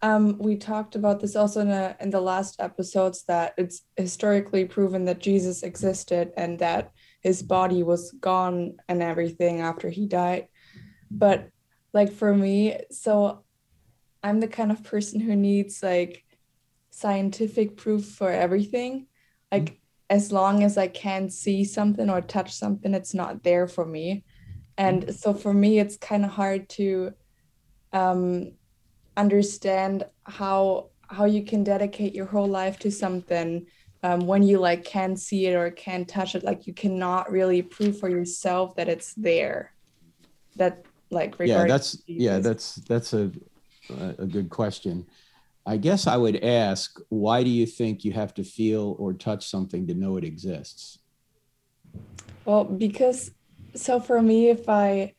Um, 0.03 0.37
we 0.37 0.57
talked 0.57 0.95
about 0.95 1.21
this 1.21 1.35
also 1.37 1.61
in, 1.61 1.71
a, 1.71 1.95
in 2.01 2.09
the 2.09 2.19
last 2.19 2.59
episodes 2.59 3.23
that 3.27 3.53
it's 3.57 3.87
historically 3.95 4.65
proven 4.65 5.05
that 5.05 5.23
Jesus 5.23 5.63
existed 5.63 6.33
and 6.35 6.59
that 6.59 6.91
his 7.23 7.41
body 7.41 7.83
was 7.83 8.11
gone 8.11 8.77
and 8.87 9.01
everything 9.01 9.61
after 9.61 9.89
he 9.89 10.05
died. 10.05 10.47
But 11.09 11.49
like 11.93 12.11
for 12.11 12.33
me, 12.33 12.79
so 12.91 13.43
I'm 14.21 14.39
the 14.39 14.47
kind 14.47 14.71
of 14.71 14.83
person 14.83 15.19
who 15.19 15.35
needs 15.35 15.81
like 15.81 16.23
scientific 16.91 17.77
proof 17.77 18.05
for 18.05 18.29
everything. 18.29 19.07
Like 19.51 19.79
as 20.09 20.31
long 20.31 20.63
as 20.63 20.77
I 20.77 20.87
can 20.87 21.29
see 21.29 21.63
something 21.63 22.09
or 22.09 22.21
touch 22.21 22.53
something, 22.53 22.93
it's 22.93 23.13
not 23.13 23.43
there 23.43 23.67
for 23.67 23.85
me. 23.85 24.25
And 24.77 25.13
so 25.15 25.33
for 25.33 25.53
me, 25.53 25.79
it's 25.79 25.97
kind 25.97 26.25
of 26.25 26.31
hard 26.31 26.67
to 26.69 27.13
um, 27.93 28.53
understand 29.15 30.05
how 30.23 30.89
how 31.07 31.25
you 31.25 31.43
can 31.43 31.63
dedicate 31.63 32.15
your 32.15 32.25
whole 32.25 32.47
life 32.47 32.79
to 32.79 32.89
something 32.89 33.67
um, 34.03 34.27
when 34.27 34.43
you 34.43 34.59
like 34.59 34.83
can't 34.83 35.17
see 35.17 35.47
it 35.47 35.55
or 35.55 35.71
can't 35.71 36.07
touch 36.07 36.35
it 36.35 36.43
like 36.43 36.67
you 36.67 36.73
cannot 36.73 37.31
really 37.31 37.61
prove 37.61 37.97
for 37.99 38.09
yourself 38.09 38.75
that 38.75 38.89
it's 38.89 39.13
there. 39.15 39.73
That 40.57 40.83
like 41.09 41.35
yeah 41.39 41.63
that's 41.65 42.03
yeah 42.05 42.39
that's 42.39 42.75
that's 42.75 43.13
a 43.13 43.31
a 44.19 44.25
good 44.25 44.49
question. 44.49 45.07
I 45.65 45.77
guess 45.77 46.07
i 46.07 46.17
would 46.17 46.43
ask 46.43 46.99
why 47.07 47.41
do 47.43 47.49
you 47.49 47.65
think 47.65 48.03
you 48.03 48.11
have 48.11 48.33
to 48.33 48.43
feel 48.43 48.97
or 48.99 49.13
touch 49.13 49.47
something 49.47 49.87
to 49.87 49.93
know 49.93 50.17
it 50.17 50.25
exists? 50.25 50.99
Well 52.43 52.65
because 52.65 53.31
so 53.73 54.01
for 54.01 54.21
me 54.21 54.49
if 54.49 54.67
i 54.67 55.13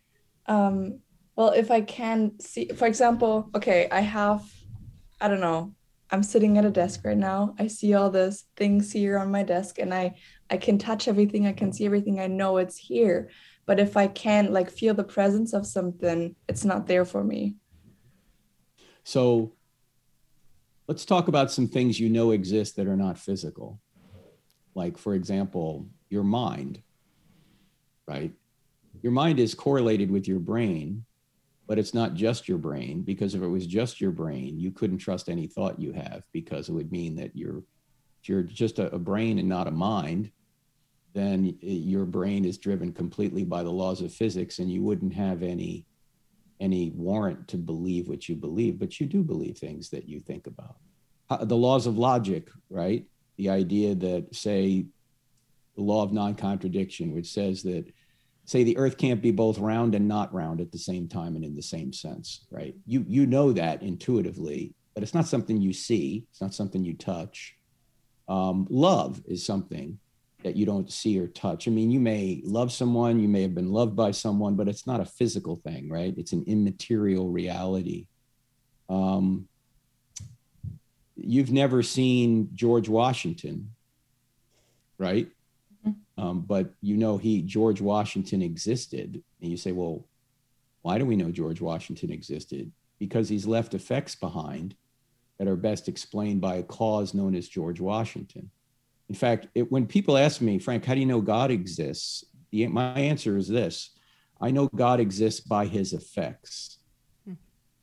um 0.47 1.01
well 1.35 1.49
if 1.49 1.71
i 1.71 1.81
can 1.81 2.39
see 2.39 2.69
for 2.69 2.87
example 2.87 3.51
okay 3.55 3.89
i 3.91 4.01
have 4.01 4.45
i 5.21 5.27
don't 5.27 5.41
know 5.41 5.75
i'm 6.15 6.23
sitting 6.23 6.57
at 6.59 6.65
a 6.65 6.71
desk 6.71 7.01
right 7.05 7.17
now. 7.17 7.57
I 7.59 7.67
see 7.67 7.93
all 7.95 8.09
those 8.09 8.45
things 8.57 8.93
here 8.93 9.19
on 9.19 9.33
my 9.33 9.43
desk 9.43 9.81
and 9.81 9.93
i 9.93 10.15
i 10.49 10.57
can 10.57 10.79
touch 10.79 11.09
everything. 11.09 11.47
I 11.47 11.53
can 11.53 11.73
see 11.73 11.85
everything. 11.85 12.21
I 12.21 12.29
know 12.29 12.59
it's 12.59 12.79
here. 12.79 13.31
But 13.67 13.81
if 13.81 13.97
i 13.97 14.07
can't 14.07 14.53
like 14.53 14.71
feel 14.71 14.95
the 14.95 15.11
presence 15.17 15.53
of 15.53 15.67
something 15.67 16.37
it's 16.49 16.65
not 16.65 16.87
there 16.87 17.05
for 17.05 17.25
me. 17.25 17.57
So 19.03 19.55
let's 20.87 21.05
talk 21.05 21.27
about 21.27 21.51
some 21.51 21.67
things 21.67 21.99
you 21.99 22.09
know 22.09 22.31
exist 22.31 22.77
that 22.77 22.87
are 22.87 22.97
not 22.97 23.19
physical. 23.19 23.81
Like 24.77 24.97
for 24.97 25.15
example 25.15 25.89
your 26.09 26.25
mind 26.25 26.81
right? 28.07 28.33
Your 29.03 29.13
mind 29.13 29.41
is 29.41 29.55
correlated 29.55 30.11
with 30.11 30.29
your 30.29 30.39
brain 30.39 31.07
but 31.67 31.79
it's 31.79 31.95
not 31.95 32.15
just 32.15 32.49
your 32.49 32.59
brain 32.59 33.03
because 33.03 33.35
if 33.35 33.43
it 33.43 33.49
was 33.49 33.67
just 33.67 34.01
your 34.01 34.11
brain 34.11 34.59
you 34.59 34.71
couldn't 34.71 34.99
trust 34.99 35.29
any 35.29 35.47
thought 35.47 35.81
you 35.81 35.93
have 35.93 36.23
because 36.33 36.69
it 36.69 36.73
would 36.73 36.93
mean 36.93 37.15
that 37.17 37.35
you're 37.35 37.63
you're 38.25 38.43
just 38.43 38.79
a, 38.79 38.95
a 38.95 38.99
brain 38.99 39.39
and 39.39 39.49
not 39.49 39.69
a 39.69 39.71
mind 39.71 40.31
then 41.15 41.57
your 41.61 42.05
brain 42.05 42.45
is 42.45 42.59
driven 42.59 42.93
completely 42.93 43.45
by 43.45 43.63
the 43.63 43.71
laws 43.71 44.01
of 44.01 44.13
physics 44.13 44.59
and 44.59 44.71
you 44.71 44.83
wouldn't 44.83 45.15
have 45.15 45.43
any 45.43 45.87
any 46.61 46.91
warrant 46.91 47.47
to 47.49 47.57
believe 47.57 48.09
what 48.09 48.29
you 48.29 48.35
believe 48.35 48.79
but 48.79 49.01
you 49.01 49.07
do 49.07 49.23
believe 49.23 49.57
things 49.57 49.91
that 49.91 50.09
you 50.09 50.21
think 50.21 50.47
about. 50.47 50.77
The 51.49 51.57
laws 51.57 51.87
of 51.87 51.97
logic 51.97 52.51
right? 52.69 53.07
The 53.37 53.49
idea 53.49 53.95
that 53.95 54.35
say 54.35 54.87
the 55.77 55.83
law 55.83 56.03
of 56.03 56.13
non-contradiction 56.13 57.15
which 57.15 57.33
says 57.33 57.63
that 57.63 57.87
say 58.45 58.63
the 58.63 58.77
earth 58.77 58.99
can't 58.99 59.23
be 59.23 59.31
both 59.31 59.59
round 59.59 59.95
and 59.95 60.07
not 60.07 60.33
round 60.35 60.61
at 60.61 60.71
the 60.71 60.79
same 60.79 61.09
time 61.09 61.37
and 61.37 61.45
in 61.45 61.55
the 61.55 61.63
same 61.63 61.93
sense 61.93 62.47
right? 62.51 62.75
You 62.87 63.05
you 63.09 63.27
know 63.27 63.53
that 63.53 63.83
intuitively 63.83 64.75
but 64.95 65.03
it's 65.03 65.15
not 65.15 65.27
something 65.27 65.61
you 65.61 65.73
see. 65.73 66.25
It's 66.31 66.41
not 66.41 66.55
something 66.55 66.85
you 66.85 66.95
touch. 66.95 67.57
Um, 68.29 68.69
love 68.71 69.21
is 69.27 69.45
something 69.45 69.99
that 70.45 70.55
you 70.55 70.67
don't 70.67 70.93
see 70.93 71.19
or 71.19 71.27
touch. 71.27 71.67
I 71.67 71.71
mean 71.71 71.91
you 71.91 72.01
may 72.01 72.43
love 72.45 72.73
someone 72.73 73.21
you 73.21 73.29
may 73.29 73.43
have 73.43 73.55
been 73.55 73.73
loved 73.73 73.97
by 73.97 74.11
someone 74.11 74.57
but 74.57 74.69
it's 74.69 74.87
not 74.87 75.01
a 75.01 75.05
physical 75.05 75.57
thing 75.57 75.89
right? 75.89 76.15
It's 76.17 76.33
an 76.33 76.45
immaterial 76.47 77.31
reality. 77.31 78.07
Um, 78.89 79.49
you've 81.17 81.53
never 81.53 81.83
seen 81.83 82.49
george 82.55 82.89
washington 82.89 83.71
right 84.99 85.29
um, 86.17 86.41
but 86.43 86.73
you 86.81 86.97
know, 86.97 87.19
he 87.19 87.43
George 87.43 87.81
Washington 87.81 88.43
existed, 88.43 89.23
and 89.41 89.51
you 89.51 89.57
say, 89.57 89.73
well, 89.73 90.07
why 90.83 90.99
do 90.99 91.05
we 91.05 91.17
know 91.17 91.31
George 91.31 91.61
Washington 91.61 92.13
existed? 92.13 92.71
Because 92.99 93.29
he's 93.29 93.47
left 93.47 93.75
effects 93.75 94.15
behind 94.15 94.77
that 95.39 95.49
are 95.49 95.57
best 95.57 95.89
explained 95.89 96.41
by 96.41 96.57
a 96.57 96.63
cause 96.63 97.15
known 97.15 97.35
as 97.35 97.49
George 97.49 97.81
Washington. 97.81 98.51
In 99.09 99.15
fact, 99.15 99.49
it, 99.55 99.71
when 99.71 99.87
people 99.87 100.17
ask 100.17 100.41
me, 100.41 100.59
Frank, 100.59 100.85
how 100.85 100.95
do 100.95 101.01
you 101.01 101.07
know 101.07 101.21
God 101.21 101.51
exists? 101.51 102.25
The, 102.51 102.67
my 102.69 102.95
answer 102.95 103.37
is 103.37 103.49
this 103.49 103.91
I 104.41 104.51
know 104.51 104.69
God 104.69 105.01
exists 105.01 105.41
by 105.41 105.67
his 105.67 105.93
effects. 105.93 106.79
Hmm. 107.25 107.35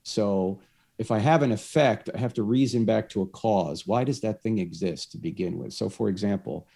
So 0.04 0.62
if 0.98 1.12
I 1.12 1.20
have 1.20 1.42
an 1.42 1.52
effect, 1.52 2.10
I 2.14 2.20
have 2.20 2.34
to 2.36 2.44
reason 2.44 2.86
back 2.86 3.10
to 3.10 3.24
a 3.24 3.28
cause. 3.28 3.88
Why 3.88 4.04
does 4.04 4.22
that 4.22 4.42
thing 4.42 4.60
exist 4.60 5.12
to 5.12 5.18
begin 5.18 5.58
with? 5.58 5.74
So, 5.74 5.90
for 5.90 6.10
example, 6.10 6.68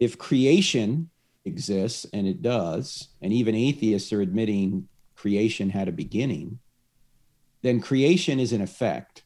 if 0.00 0.18
creation 0.18 1.10
exists, 1.44 2.06
and 2.12 2.26
it 2.26 2.42
does, 2.42 3.08
and 3.22 3.32
even 3.32 3.54
atheists 3.54 4.12
are 4.12 4.20
admitting 4.20 4.88
creation 5.14 5.70
had 5.70 5.88
a 5.88 5.92
beginning, 5.92 6.58
then 7.62 7.80
creation 7.80 8.40
is 8.40 8.52
an 8.52 8.62
effect. 8.62 9.22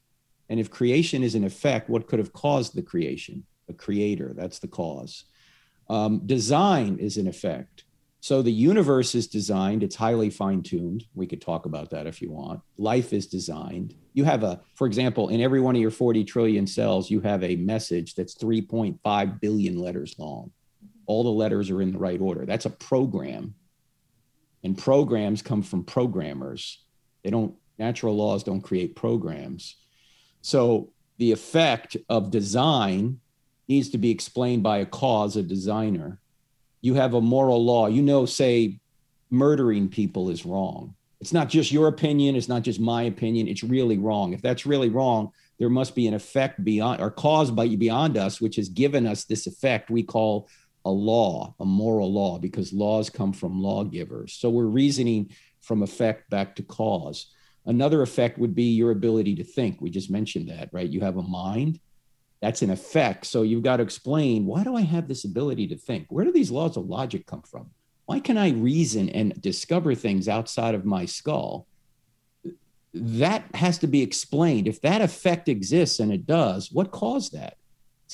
And 0.48 0.60
if 0.60 0.70
creation 0.70 1.22
is 1.22 1.34
an 1.34 1.44
effect, 1.44 1.88
what 1.88 2.06
could 2.06 2.18
have 2.18 2.32
caused 2.32 2.74
the 2.74 2.82
creation? 2.82 3.44
A 3.68 3.72
creator, 3.72 4.34
that's 4.37 4.58
the 4.58 4.68
cause. 4.68 5.24
Um, 5.88 6.26
design 6.26 6.98
is 6.98 7.16
an 7.16 7.28
effect. 7.28 7.84
So 8.20 8.40
the 8.40 8.52
universe 8.52 9.14
is 9.14 9.26
designed, 9.26 9.82
it's 9.82 9.96
highly 9.96 10.30
fine 10.30 10.62
tuned. 10.62 11.04
We 11.14 11.26
could 11.26 11.42
talk 11.42 11.66
about 11.66 11.90
that 11.90 12.06
if 12.06 12.22
you 12.22 12.30
want. 12.30 12.60
Life 12.78 13.12
is 13.12 13.26
designed. 13.26 13.94
You 14.14 14.24
have 14.24 14.42
a, 14.42 14.60
for 14.76 14.87
example, 14.87 15.28
in 15.28 15.42
every 15.42 15.60
one 15.60 15.76
of 15.76 15.82
your 15.82 15.90
40 15.90 16.24
trillion 16.24 16.66
cells, 16.66 17.10
you 17.10 17.20
have 17.20 17.44
a 17.44 17.56
message 17.56 18.14
that's 18.14 18.34
3.5 18.34 19.40
billion 19.40 19.78
letters 19.78 20.14
long 20.18 20.50
all 21.06 21.22
the 21.22 21.30
letters 21.30 21.70
are 21.70 21.82
in 21.82 21.92
the 21.92 21.98
right 21.98 22.20
order. 22.20 22.44
That's 22.46 22.66
a 22.66 22.70
program. 22.70 23.54
And 24.62 24.76
programs 24.76 25.42
come 25.42 25.62
from 25.62 25.84
programmers. 25.84 26.82
They 27.22 27.30
don't, 27.30 27.54
natural 27.78 28.16
laws 28.16 28.44
don't 28.44 28.60
create 28.60 28.96
programs. 28.96 29.76
So 30.40 30.92
the 31.18 31.32
effect 31.32 31.96
of 32.08 32.30
design 32.30 33.20
needs 33.68 33.90
to 33.90 33.98
be 33.98 34.10
explained 34.10 34.62
by 34.62 34.78
a 34.78 34.86
cause, 34.86 35.36
a 35.36 35.42
designer. 35.42 36.20
You 36.80 36.94
have 36.94 37.14
a 37.14 37.20
moral 37.20 37.64
law. 37.64 37.86
You 37.86 38.02
know, 38.02 38.26
say, 38.26 38.80
murdering 39.30 39.88
people 39.88 40.30
is 40.30 40.46
wrong. 40.46 40.94
It's 41.20 41.32
not 41.32 41.48
just 41.48 41.72
your 41.72 41.88
opinion, 41.88 42.36
it's 42.36 42.48
not 42.48 42.62
just 42.62 42.80
my 42.80 43.04
opinion, 43.04 43.48
it's 43.48 43.64
really 43.64 43.96
wrong. 43.96 44.32
If 44.34 44.42
that's 44.42 44.66
really 44.66 44.90
wrong, 44.90 45.30
there 45.58 45.70
must 45.70 45.94
be 45.94 46.06
an 46.06 46.14
effect 46.14 46.62
beyond 46.62 47.00
or 47.00 47.10
cause 47.10 47.50
by 47.50 47.68
beyond 47.68 48.18
us, 48.18 48.40
which 48.40 48.56
has 48.56 48.68
given 48.68 49.06
us 49.06 49.24
this 49.24 49.46
effect 49.46 49.90
we 49.90 50.02
call 50.02 50.48
a 50.84 50.90
law, 50.90 51.54
a 51.60 51.64
moral 51.64 52.12
law, 52.12 52.38
because 52.38 52.72
laws 52.72 53.10
come 53.10 53.32
from 53.32 53.62
lawgivers. 53.62 54.34
So 54.34 54.50
we're 54.50 54.66
reasoning 54.66 55.30
from 55.60 55.82
effect 55.82 56.28
back 56.30 56.56
to 56.56 56.62
cause. 56.62 57.32
Another 57.66 58.02
effect 58.02 58.38
would 58.38 58.54
be 58.54 58.64
your 58.64 58.90
ability 58.90 59.36
to 59.36 59.44
think. 59.44 59.80
We 59.80 59.88
just 59.90 60.10
mentioned 60.10 60.50
that, 60.50 60.68
right? 60.72 60.88
You 60.88 61.00
have 61.00 61.16
a 61.16 61.22
mind. 61.22 61.80
That's 62.42 62.60
an 62.60 62.70
effect. 62.70 63.24
So 63.24 63.42
you've 63.42 63.62
got 63.62 63.78
to 63.78 63.82
explain 63.82 64.44
why 64.44 64.64
do 64.64 64.76
I 64.76 64.82
have 64.82 65.08
this 65.08 65.24
ability 65.24 65.68
to 65.68 65.76
think? 65.78 66.06
Where 66.10 66.26
do 66.26 66.32
these 66.32 66.50
laws 66.50 66.76
of 66.76 66.86
logic 66.86 67.26
come 67.26 67.42
from? 67.42 67.70
Why 68.04 68.20
can 68.20 68.36
I 68.36 68.50
reason 68.50 69.08
and 69.08 69.40
discover 69.40 69.94
things 69.94 70.28
outside 70.28 70.74
of 70.74 70.84
my 70.84 71.06
skull? 71.06 71.66
That 72.92 73.44
has 73.54 73.78
to 73.78 73.86
be 73.86 74.02
explained. 74.02 74.68
If 74.68 74.82
that 74.82 75.00
effect 75.00 75.48
exists, 75.48 76.00
and 76.00 76.12
it 76.12 76.26
does, 76.26 76.70
what 76.70 76.90
caused 76.90 77.32
that? 77.32 77.56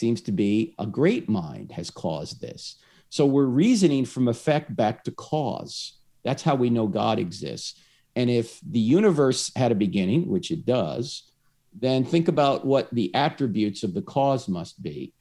Seems 0.01 0.23
to 0.23 0.33
be 0.33 0.75
a 0.79 0.87
great 0.87 1.29
mind 1.29 1.73
has 1.73 1.91
caused 1.91 2.41
this. 2.41 2.77
So 3.11 3.27
we're 3.27 3.45
reasoning 3.45 4.05
from 4.05 4.29
effect 4.29 4.75
back 4.75 5.05
to 5.05 5.11
cause. 5.11 5.99
That's 6.25 6.43
how 6.43 6.55
we 6.55 6.71
know 6.71 6.87
God 6.87 7.19
exists. 7.19 7.79
And 8.17 8.29
if 8.29 8.61
the 8.69 8.81
universe 8.81 9.53
had 9.55 9.73
a 9.73 9.77
beginning, 9.77 10.29
which 10.29 10.51
it 10.51 10.67
does, 10.67 11.31
then 11.79 12.05
think 12.05 12.29
about 12.29 12.67
what 12.67 12.93
the 12.93 13.15
attributes 13.15 13.83
of 13.83 13.95
the 13.95 14.03
cause 14.03 14.49
must 14.49 14.83
be. 14.83 15.13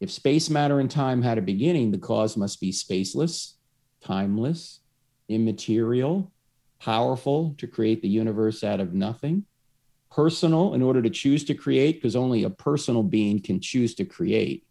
If 0.00 0.10
space, 0.10 0.48
matter, 0.48 0.80
and 0.80 0.90
time 0.90 1.20
had 1.22 1.38
a 1.38 1.42
beginning, 1.42 1.90
the 1.90 1.98
cause 1.98 2.36
must 2.36 2.60
be 2.60 2.72
spaceless, 2.72 3.54
timeless, 4.00 4.80
immaterial, 5.28 6.32
powerful 6.78 7.54
to 7.58 7.66
create 7.66 8.00
the 8.00 8.08
universe 8.08 8.62
out 8.62 8.80
of 8.80 8.94
nothing, 8.94 9.44
personal 10.10 10.74
in 10.74 10.82
order 10.82 11.02
to 11.02 11.10
choose 11.10 11.44
to 11.44 11.54
create, 11.54 11.96
because 11.96 12.16
only 12.16 12.44
a 12.44 12.50
personal 12.50 13.02
being 13.02 13.40
can 13.40 13.60
choose 13.60 13.94
to 13.96 14.04
create. 14.04 14.64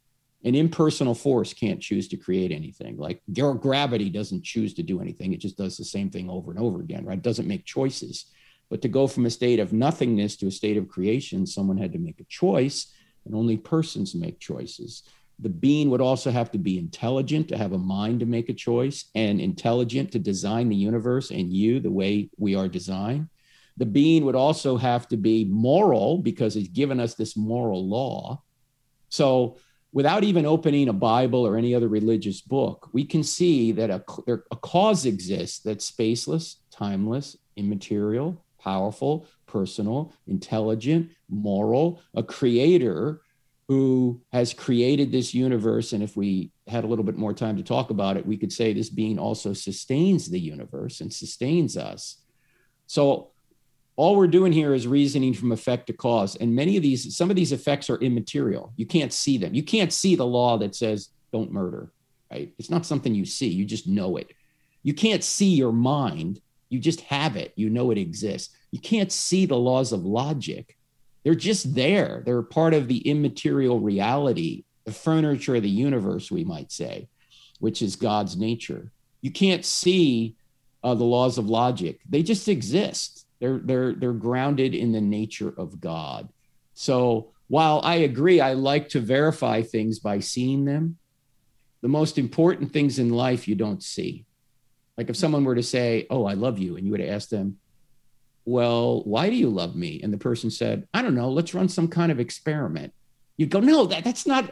An 0.44 0.56
impersonal 0.56 1.16
force 1.16 1.54
can't 1.54 1.82
choose 1.82 2.08
to 2.10 2.18
create 2.18 2.52
anything. 2.52 2.98
Like 2.98 3.22
your 3.28 3.56
gravity 3.56 4.10
doesn't 4.10 4.44
choose 4.44 4.74
to 4.76 4.84
do 4.84 5.02
anything. 5.02 5.34
It 5.34 5.40
just 5.40 5.58
does 5.58 5.78
the 5.78 5.84
same 5.84 6.10
thing 6.10 6.30
over 6.30 6.52
and 6.52 6.60
over 6.60 6.80
again, 6.80 7.06
right? 7.06 7.18
It 7.18 7.24
doesn't 7.24 7.48
make 7.48 7.66
choices. 7.66 8.26
But 8.70 8.82
to 8.82 8.88
go 8.88 9.08
from 9.08 9.26
a 9.26 9.30
state 9.30 9.60
of 9.60 9.74
nothingness 9.74 10.36
to 10.38 10.48
a 10.48 10.52
state 10.52 10.78
of 10.78 10.88
creation, 10.88 11.46
someone 11.46 11.78
had 11.78 11.94
to 11.94 12.00
make 12.00 12.20
a 12.20 12.26
choice, 12.26 12.94
and 13.26 13.34
only 13.34 13.58
persons 13.58 14.16
make 14.16 14.40
choices. 14.40 15.04
The 15.40 15.50
being 15.50 15.90
would 15.90 16.02
also 16.02 16.32
have 16.32 16.52
to 16.52 16.58
be 16.58 16.80
intelligent 16.80 17.48
to 17.50 17.58
have 17.58 17.74
a 17.74 17.78
mind 17.78 18.20
to 18.22 18.26
make 18.26 18.50
a 18.50 18.54
choice, 18.54 19.06
and 19.16 19.40
intelligent 19.40 20.12
to 20.12 20.20
design 20.20 20.70
the 20.70 20.76
universe 20.76 21.32
and 21.32 21.54
you 21.54 21.80
the 21.80 21.92
way 21.92 22.30
we 22.38 22.56
are 22.56 22.68
designed. 22.68 23.30
The 23.78 23.86
being 23.86 24.26
would 24.26 24.36
also 24.36 24.78
have 24.78 25.08
to 25.10 25.18
be 25.18 25.46
moral 25.46 26.18
because 26.18 26.56
it's 26.56 26.68
given 26.68 27.00
us 27.00 27.16
this 27.16 27.38
moral 27.38 27.88
law. 27.88 28.42
So, 29.10 29.58
without 29.94 30.24
even 30.24 30.46
opening 30.46 30.90
a 30.90 30.94
Bible 30.94 31.46
or 31.48 31.58
any 31.58 31.74
other 31.74 31.88
religious 31.88 32.42
book, 32.42 32.90
we 32.92 33.06
can 33.06 33.24
see 33.24 33.72
that 33.72 33.90
a, 33.90 34.04
a 34.52 34.56
cause 34.58 35.06
exists 35.06 35.60
that's 35.60 35.90
spaceless, 35.90 36.56
timeless, 36.72 37.38
immaterial, 37.56 38.44
powerful, 38.60 39.28
personal, 39.46 40.14
intelligent, 40.28 41.10
moral, 41.30 42.02
a 42.16 42.24
creator 42.24 43.22
who 43.68 44.22
has 44.32 44.54
created 44.54 45.12
this 45.12 45.34
universe. 45.34 45.94
And 45.94 46.02
if 46.02 46.16
we 46.16 46.52
had 46.68 46.84
a 46.84 46.88
little 46.88 47.04
bit 47.04 47.18
more 47.18 47.34
time 47.34 47.58
to 47.58 47.64
talk 47.64 47.90
about 47.90 48.18
it, 48.18 48.26
we 48.26 48.38
could 48.38 48.54
say 48.54 48.74
this 48.74 48.90
being 48.90 49.20
also 49.20 49.54
sustains 49.54 50.30
the 50.30 50.40
universe 50.40 51.02
and 51.02 51.14
sustains 51.14 51.76
us. 51.76 52.22
So 52.88 53.32
all 53.98 54.16
we're 54.16 54.28
doing 54.28 54.54
here 54.54 54.76
is 54.76 54.88
reasoning 54.88 55.34
from 55.34 55.52
effect 55.52 55.88
to 55.88 55.94
cause. 55.94 56.36
And 56.36 56.56
many 56.56 56.78
of 56.78 56.84
these, 56.84 57.18
some 57.18 57.32
of 57.32 57.36
these 57.36 57.52
effects 57.52 57.90
are 57.90 57.98
immaterial. 57.98 58.72
You 58.78 58.86
can't 58.86 59.12
see 59.12 59.40
them. 59.40 59.56
You 59.56 59.64
can't 59.64 59.92
see 59.92 60.16
the 60.16 60.26
law 60.26 60.58
that 60.60 60.76
says 60.76 61.10
don't 61.34 61.52
murder, 61.52 61.92
right? 62.32 62.54
It's 62.60 62.70
not 62.70 62.86
something 62.86 63.14
you 63.14 63.26
see, 63.26 63.48
you 63.48 63.66
just 63.66 63.88
know 63.88 64.18
it. 64.18 64.32
You 64.84 64.94
can't 64.94 65.24
see 65.24 65.56
your 65.56 65.74
mind, 65.74 66.40
you 66.70 66.80
just 66.80 67.02
have 67.02 67.36
it. 67.36 67.54
You 67.56 67.70
know 67.70 67.92
it 67.92 67.98
exists. 67.98 68.56
You 68.72 68.80
can't 68.80 69.12
see 69.12 69.46
the 69.46 69.58
laws 69.58 69.92
of 69.92 70.06
logic. 70.06 70.78
They're 71.24 71.36
just 71.36 71.74
there. 71.74 72.22
They're 72.26 72.44
part 72.44 72.74
of 72.74 72.88
the 72.88 73.00
immaterial 73.00 73.80
reality, 73.80 74.64
the 74.86 74.92
furniture 74.92 75.56
of 75.56 75.64
the 75.64 75.70
universe, 75.70 76.30
we 76.30 76.44
might 76.44 76.72
say, 76.72 77.10
which 77.60 77.82
is 77.82 77.96
God's 77.96 78.38
nature. 78.38 78.92
You 79.22 79.32
can't 79.32 79.66
see 79.66 80.36
uh, 80.84 80.94
the 80.94 81.04
laws 81.04 81.38
of 81.38 81.50
logic. 81.50 82.00
They 82.08 82.22
just 82.22 82.48
exist 82.48 83.26
they're 83.40 83.60
they're 83.60 83.94
they're 83.94 84.14
grounded 84.14 84.74
in 84.74 84.92
the 84.92 85.02
nature 85.02 85.54
of 85.58 85.80
God. 85.80 86.30
So 86.74 87.32
while 87.48 87.82
I 87.84 87.96
agree, 87.96 88.42
I 88.42 88.54
like 88.54 88.90
to 88.90 89.00
verify 89.00 89.62
things 89.62 90.00
by 90.00 90.20
seeing 90.20 90.66
them. 90.66 90.98
The 91.82 91.88
most 91.88 92.18
important 92.18 92.74
things 92.74 93.00
in 93.00 93.10
life 93.10 93.48
you 93.48 93.56
don't 93.56 93.84
see. 93.84 94.26
Like 94.98 95.10
if 95.10 95.16
someone 95.16 95.44
were 95.44 95.56
to 95.56 95.64
say, 95.64 96.08
"Oh, 96.10 96.26
I 96.26 96.34
love 96.34 96.58
you," 96.58 96.76
and 96.76 96.86
you 96.86 96.92
would 96.92 97.02
ask 97.02 97.30
them, 97.30 97.58
"Well, 98.46 99.04
why 99.04 99.30
do 99.30 99.36
you 99.36 99.50
love 99.50 99.76
me?" 99.76 100.02
and 100.02 100.12
the 100.12 100.18
person 100.18 100.50
said, 100.50 100.88
"I 100.94 101.02
don't 101.02 101.16
know. 101.16 101.30
Let's 101.30 101.54
run 101.54 101.70
some 101.70 101.88
kind 101.88 102.12
of 102.12 102.20
experiment." 102.20 102.94
You 103.38 103.46
go, 103.46 103.60
"No, 103.60 103.86
that, 103.86 104.04
that's 104.04 104.26
not 104.26 104.52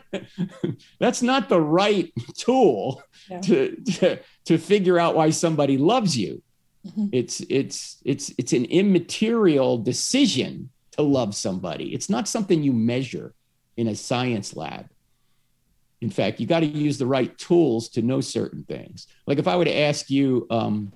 that's 1.00 1.24
not 1.24 1.50
the 1.50 1.60
right 1.60 2.14
tool 2.38 3.02
yeah. 3.30 3.42
to, 3.42 3.76
to 3.76 4.20
to 4.46 4.58
figure 4.60 5.00
out 5.00 5.16
why 5.16 5.32
somebody 5.32 5.78
loves 5.78 6.16
you." 6.16 6.44
Mm-hmm. 6.86 7.08
It's 7.12 7.42
it's 7.50 7.98
it's 8.06 8.32
it's 8.38 8.54
an 8.54 8.66
immaterial 8.66 9.78
decision 9.78 10.70
to 10.92 11.02
love 11.02 11.36
somebody. 11.36 11.94
It's 11.94 12.10
not 12.10 12.28
something 12.28 12.64
you 12.64 12.74
measure 12.74 13.34
in 13.78 13.88
a 13.88 13.96
science 13.96 14.56
lab. 14.56 14.88
In 16.02 16.10
fact, 16.10 16.40
you 16.40 16.46
got 16.46 16.60
to 16.60 16.66
use 16.66 16.98
the 16.98 17.06
right 17.06 17.36
tools 17.38 17.90
to 17.90 18.02
know 18.02 18.22
certain 18.22 18.64
things. 18.64 19.08
Like 19.26 19.40
if 19.40 19.48
I 19.48 19.56
were 19.56 19.66
to 19.66 19.76
ask 19.76 20.10
you, 20.10 20.46
um, 20.50 20.92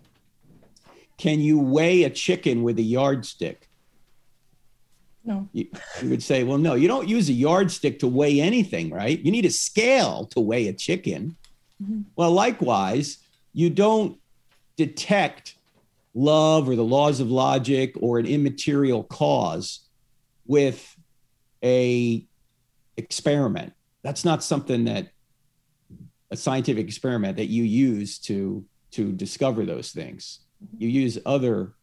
can 1.18 1.40
you 1.40 1.60
weigh 1.60 2.04
a 2.04 2.10
chicken 2.10 2.64
with 2.64 2.78
a 2.78 2.84
yardstick? 2.84 3.68
No. 5.26 5.50
You, 5.52 5.68
you, 6.02 6.10
would 6.10 6.24
say, 6.24 6.44
well, 6.44 6.58
no, 6.58 6.76
you 6.76 6.88
don't 6.88 7.08
use 7.08 7.30
a 7.30 7.34
yardstick 7.34 8.00
to 8.00 8.08
weigh 8.08 8.40
anything, 8.40 8.90
right? 8.90 9.20
You 9.20 9.32
need 9.32 9.46
a 9.46 9.52
scale 9.52 10.26
to 10.28 10.40
weigh 10.40 10.68
a 10.68 10.74
chicken. 10.74 11.36
Mm-hmm. 11.82 12.02
Well, 12.16 12.32
likewise, 12.32 13.18
you 13.54 13.70
don't 13.70 14.18
detect 14.78 15.56
love 16.20 16.68
or 16.68 16.76
the 16.76 16.84
laws 16.84 17.20
of 17.22 17.32
logic 17.32 17.96
or 18.02 18.20
an 18.20 18.26
immaterial 18.26 19.04
cause 19.04 19.88
with 20.46 20.96
a 21.64 22.28
experiment. 22.98 23.74
That's 24.04 24.26
not 24.26 24.44
something 24.44 24.86
that 24.86 25.08
a 26.32 26.36
scientific 26.36 26.86
experiment 26.86 27.38
that 27.38 27.48
you 27.48 27.64
use 27.64 28.20
to 28.20 28.66
to 28.92 29.12
discover 29.12 29.66
those 29.66 29.92
things. 29.92 30.42
You 30.78 30.90
use 30.90 31.18
other 31.26 31.76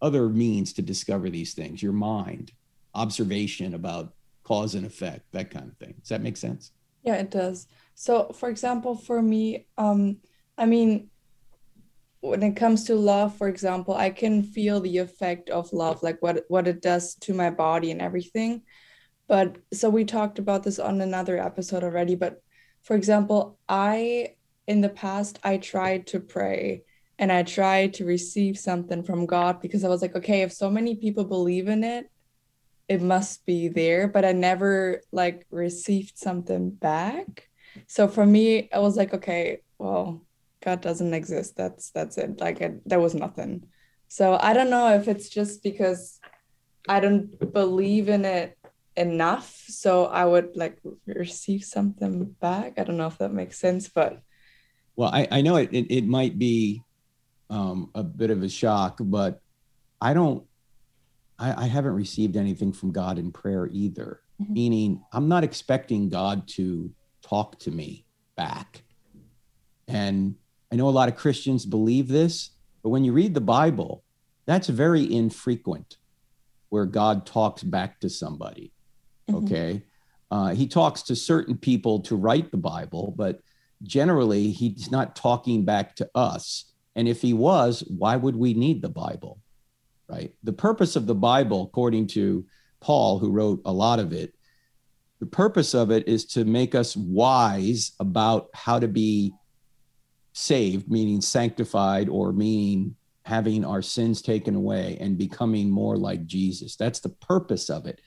other 0.00 0.28
means 0.28 0.72
to 0.74 0.82
discover 0.82 1.28
these 1.28 1.54
things 1.54 1.82
your 1.82 1.92
mind 1.92 2.52
observation 2.94 3.74
about 3.74 4.14
cause 4.44 4.74
and 4.74 4.86
effect 4.86 5.24
that 5.32 5.50
kind 5.50 5.68
of 5.68 5.76
thing. 5.78 5.94
Does 6.00 6.10
that 6.10 6.22
make 6.22 6.36
sense? 6.36 6.70
Yeah 7.02 7.16
it 7.16 7.30
does. 7.30 7.66
So 7.94 8.32
for 8.32 8.48
example 8.48 8.94
for 8.94 9.20
me 9.20 9.66
um 9.76 10.18
i 10.58 10.66
mean 10.66 11.08
when 12.22 12.42
it 12.44 12.54
comes 12.54 12.84
to 12.84 12.94
love 12.94 13.36
for 13.36 13.48
example 13.48 13.94
i 13.94 14.08
can 14.08 14.44
feel 14.44 14.80
the 14.80 14.98
effect 14.98 15.50
of 15.50 15.72
love 15.72 16.02
like 16.04 16.22
what 16.22 16.44
what 16.48 16.68
it 16.68 16.80
does 16.80 17.16
to 17.16 17.34
my 17.34 17.50
body 17.50 17.90
and 17.90 18.00
everything. 18.00 18.62
But 19.28 19.56
so 19.72 19.88
we 19.88 20.04
talked 20.04 20.38
about 20.38 20.62
this 20.62 20.78
on 20.78 21.00
another 21.00 21.38
episode 21.38 21.82
already 21.84 22.14
but 22.14 22.42
for 22.82 22.94
example 22.96 23.58
i 23.68 24.34
in 24.66 24.80
the 24.82 24.88
past 24.88 25.38
i 25.42 25.56
tried 25.56 26.06
to 26.08 26.20
pray 26.20 26.82
and 27.18 27.32
i 27.32 27.42
tried 27.42 27.94
to 27.94 28.04
receive 28.04 28.58
something 28.58 29.02
from 29.02 29.26
god 29.26 29.60
because 29.60 29.84
i 29.84 29.88
was 29.88 30.02
like 30.02 30.14
okay 30.16 30.42
if 30.42 30.52
so 30.52 30.68
many 30.70 30.96
people 30.96 31.24
believe 31.24 31.68
in 31.68 31.82
it 31.82 32.10
it 32.88 33.00
must 33.00 33.46
be 33.46 33.68
there 33.68 34.06
but 34.06 34.24
i 34.24 34.32
never 34.32 35.00
like 35.12 35.46
received 35.50 36.18
something 36.18 36.70
back. 36.70 37.48
So 37.86 38.08
for 38.08 38.26
me 38.26 38.68
i 38.70 38.80
was 38.80 38.96
like 38.96 39.14
okay 39.14 39.62
well 39.78 40.26
God 40.64 40.80
doesn't 40.80 41.14
exist. 41.14 41.56
That's 41.56 41.90
that's 41.90 42.18
it. 42.18 42.40
Like 42.40 42.60
it, 42.60 42.88
there 42.88 43.00
was 43.00 43.14
nothing. 43.14 43.66
So 44.08 44.38
I 44.40 44.52
don't 44.52 44.70
know 44.70 44.94
if 44.94 45.08
it's 45.08 45.28
just 45.28 45.62
because 45.62 46.20
I 46.88 47.00
don't 47.00 47.52
believe 47.52 48.08
in 48.08 48.24
it 48.24 48.58
enough. 48.96 49.64
So 49.68 50.06
I 50.06 50.24
would 50.24 50.56
like 50.56 50.78
receive 51.06 51.64
something 51.64 52.24
back. 52.40 52.74
I 52.78 52.84
don't 52.84 52.98
know 52.98 53.06
if 53.06 53.18
that 53.18 53.32
makes 53.32 53.58
sense, 53.58 53.88
but 53.88 54.20
well, 54.96 55.10
I, 55.12 55.26
I 55.30 55.40
know 55.40 55.56
it, 55.56 55.70
it, 55.72 55.90
it 55.90 56.06
might 56.06 56.38
be 56.38 56.82
um, 57.48 57.90
a 57.94 58.02
bit 58.02 58.30
of 58.30 58.42
a 58.42 58.48
shock, 58.48 58.98
but 59.00 59.40
I 60.00 60.12
don't 60.14 60.44
I, 61.38 61.64
I 61.64 61.66
haven't 61.66 61.94
received 61.94 62.36
anything 62.36 62.72
from 62.72 62.92
God 62.92 63.18
in 63.18 63.32
prayer 63.32 63.68
either. 63.72 64.20
Mm-hmm. 64.40 64.52
Meaning 64.52 65.02
I'm 65.12 65.28
not 65.28 65.44
expecting 65.44 66.08
God 66.08 66.46
to 66.48 66.90
talk 67.22 67.58
to 67.60 67.70
me 67.70 68.06
back. 68.36 68.82
And 69.88 70.36
I 70.72 70.76
know 70.76 70.88
a 70.88 70.90
lot 70.90 71.10
of 71.10 71.16
Christians 71.16 71.66
believe 71.66 72.08
this, 72.08 72.50
but 72.82 72.88
when 72.88 73.04
you 73.04 73.12
read 73.12 73.34
the 73.34 73.42
Bible, 73.42 74.02
that's 74.46 74.68
very 74.68 75.12
infrequent 75.14 75.98
where 76.70 76.86
God 76.86 77.26
talks 77.26 77.62
back 77.62 78.00
to 78.00 78.08
somebody. 78.08 78.72
Mm-hmm. 79.30 79.44
Okay. 79.44 79.82
Uh, 80.30 80.54
he 80.54 80.66
talks 80.66 81.02
to 81.02 81.14
certain 81.14 81.58
people 81.58 82.00
to 82.00 82.16
write 82.16 82.50
the 82.50 82.56
Bible, 82.56 83.12
but 83.14 83.40
generally 83.82 84.50
he's 84.50 84.90
not 84.90 85.14
talking 85.14 85.66
back 85.66 85.94
to 85.96 86.08
us. 86.14 86.72
And 86.96 87.06
if 87.06 87.20
he 87.20 87.34
was, 87.34 87.84
why 87.86 88.16
would 88.16 88.34
we 88.34 88.54
need 88.54 88.80
the 88.80 88.88
Bible? 88.88 89.40
Right. 90.08 90.32
The 90.42 90.54
purpose 90.54 90.96
of 90.96 91.06
the 91.06 91.14
Bible, 91.14 91.64
according 91.64 92.06
to 92.08 92.46
Paul, 92.80 93.18
who 93.18 93.30
wrote 93.30 93.60
a 93.66 93.72
lot 93.72 93.98
of 93.98 94.14
it, 94.14 94.34
the 95.20 95.26
purpose 95.26 95.74
of 95.74 95.90
it 95.90 96.08
is 96.08 96.24
to 96.28 96.46
make 96.46 96.74
us 96.74 96.96
wise 96.96 97.92
about 98.00 98.48
how 98.54 98.78
to 98.78 98.88
be 98.88 99.34
saved, 100.32 100.90
meaning 100.90 101.20
sanctified, 101.20 102.08
or 102.08 102.32
meaning 102.32 102.96
having 103.24 103.64
our 103.64 103.82
sins 103.82 104.20
taken 104.20 104.54
away 104.54 104.96
and 105.00 105.18
becoming 105.18 105.70
more 105.70 105.96
like 105.96 106.26
Jesus. 106.26 106.76
That's 106.76 107.00
the 107.00 107.10
purpose 107.10 107.70
of 107.70 107.86
it. 107.86 108.00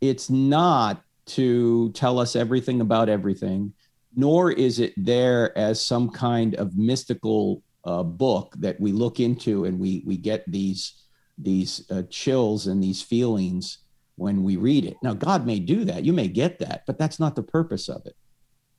It's 0.00 0.28
not 0.28 1.02
to 1.26 1.90
tell 1.92 2.18
us 2.18 2.36
everything 2.36 2.80
about 2.80 3.08
everything, 3.08 3.72
nor 4.14 4.50
is 4.50 4.78
it 4.78 4.92
there 4.96 5.56
as 5.56 5.84
some 5.84 6.10
kind 6.10 6.54
of 6.56 6.76
mystical 6.76 7.62
uh, 7.84 8.02
book 8.02 8.54
that 8.58 8.80
we 8.80 8.92
look 8.92 9.20
into 9.20 9.64
and 9.64 9.78
we 9.78 10.02
we 10.04 10.16
get 10.16 10.44
these 10.50 11.04
these 11.38 11.88
uh, 11.90 12.02
chills 12.10 12.66
and 12.66 12.82
these 12.82 13.02
feelings 13.02 13.78
when 14.16 14.42
we 14.42 14.56
read 14.56 14.84
it. 14.84 14.96
Now, 15.02 15.12
God 15.12 15.46
may 15.46 15.58
do 15.58 15.84
that. 15.84 16.04
You 16.04 16.14
may 16.14 16.28
get 16.28 16.58
that, 16.60 16.84
but 16.86 16.98
that's 16.98 17.20
not 17.20 17.36
the 17.36 17.42
purpose 17.42 17.88
of 17.88 18.06
it 18.06 18.16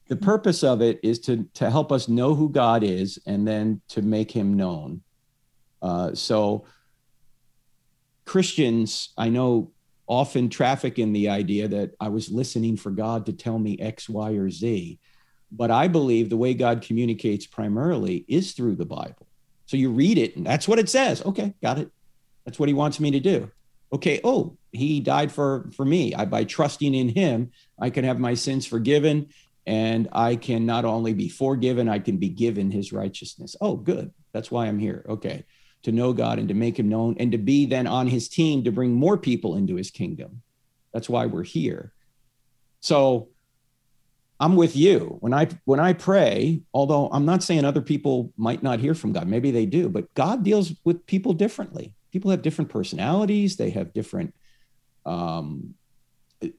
the 0.08 0.15
purpose 0.15 0.63
of 0.63 0.82
it 0.82 1.00
is 1.04 1.20
to 1.20 1.48
to 1.56 1.70
help 1.70 1.91
us 1.91 2.08
know 2.08 2.36
who 2.36 2.50
God 2.50 2.84
is 2.84 3.20
and 3.26 3.48
then 3.48 3.82
to 3.89 4.02
make 4.02 4.32
him 4.32 4.56
known. 4.56 5.02
Uh, 5.82 6.13
so 6.13 6.65
Christians, 8.26 9.13
I 9.17 9.30
know, 9.30 9.72
often 10.08 10.50
traffic 10.50 11.00
in 11.00 11.13
the 11.13 11.30
idea 11.30 11.67
that 11.67 11.91
I 12.00 12.10
was 12.10 12.32
listening 12.32 12.78
for 12.78 12.91
God 12.91 13.26
to 13.26 13.34
tell 13.34 13.60
me 13.60 13.78
X, 13.80 14.08
Y, 14.08 14.32
or 14.32 14.50
Z. 14.50 15.00
But 15.52 15.72
I 15.72 15.88
believe 15.88 16.30
the 16.30 16.38
way 16.38 16.54
God 16.54 16.82
communicates 16.82 17.46
primarily 17.46 18.26
is 18.28 18.54
through 18.54 18.76
the 18.76 18.86
Bible. 18.86 19.28
So 19.65 19.78
you 19.78 19.91
read 19.91 20.17
it 20.17 20.36
and 20.36 20.46
that's 20.46 20.67
what 20.67 20.80
it 20.80 20.89
says. 20.89 21.24
Okay, 21.26 21.54
got 21.62 21.78
it. 21.78 21.89
That's 22.46 22.60
what 22.60 22.70
he 22.70 22.74
wants 22.74 23.00
me 23.00 23.12
to 23.12 23.20
do. 23.20 23.52
Okay, 23.91 24.20
oh, 24.24 24.58
he 24.72 25.00
died 25.00 25.32
for 25.32 25.70
for 25.74 25.86
me. 25.86 26.13
I 26.13 26.26
by 26.26 26.43
trusting 26.43 26.93
in 26.93 27.10
him, 27.10 27.52
I 27.80 27.89
can 27.89 28.04
have 28.04 28.20
my 28.20 28.34
sins 28.34 28.65
forgiven 28.65 29.30
and 29.67 30.08
I 30.13 30.38
can 30.38 30.65
not 30.65 30.86
only 30.86 31.13
be 31.13 31.27
forgiven, 31.27 31.89
I 31.89 31.99
can 31.99 32.17
be 32.17 32.30
given 32.30 32.71
his 32.71 32.93
righteousness. 32.93 33.53
Oh, 33.60 33.75
good. 33.75 34.13
That's 34.32 34.49
why 34.49 34.65
I'm 34.65 34.80
here. 34.80 35.06
Okay. 35.10 35.43
To 35.84 35.91
know 35.91 36.13
God 36.13 36.39
and 36.39 36.47
to 36.47 36.53
make 36.53 36.80
him 36.80 36.88
known 36.88 37.17
and 37.19 37.34
to 37.34 37.38
be 37.38 37.65
then 37.65 37.86
on 37.86 38.08
his 38.08 38.30
team 38.30 38.63
to 38.63 38.71
bring 38.71 38.93
more 38.93 39.17
people 39.17 39.58
into 39.58 39.75
his 39.75 39.91
kingdom. 39.91 40.41
That's 40.93 41.10
why 41.10 41.25
we're 41.25 41.43
here. 41.43 41.93
So 42.80 43.27
I'm 44.39 44.56
with 44.56 44.75
you. 44.75 45.17
When 45.19 45.34
I 45.34 45.49
when 45.65 45.82
I 45.82 45.93
pray, 45.93 46.62
although 46.73 47.10
I'm 47.12 47.25
not 47.25 47.43
saying 47.43 47.65
other 47.65 47.82
people 47.82 48.32
might 48.38 48.63
not 48.63 48.80
hear 48.80 48.93
from 48.93 49.12
God, 49.12 49.27
maybe 49.27 49.51
they 49.51 49.65
do, 49.65 49.89
but 49.89 50.13
God 50.13 50.43
deals 50.43 50.73
with 50.86 51.06
people 51.08 51.34
differently. 51.34 51.93
People 52.13 52.32
have 52.32 52.41
different 52.41 52.71
personalities, 52.71 53.58
they 53.58 53.71
have 53.71 53.93
different 53.93 54.34
um 55.06 55.73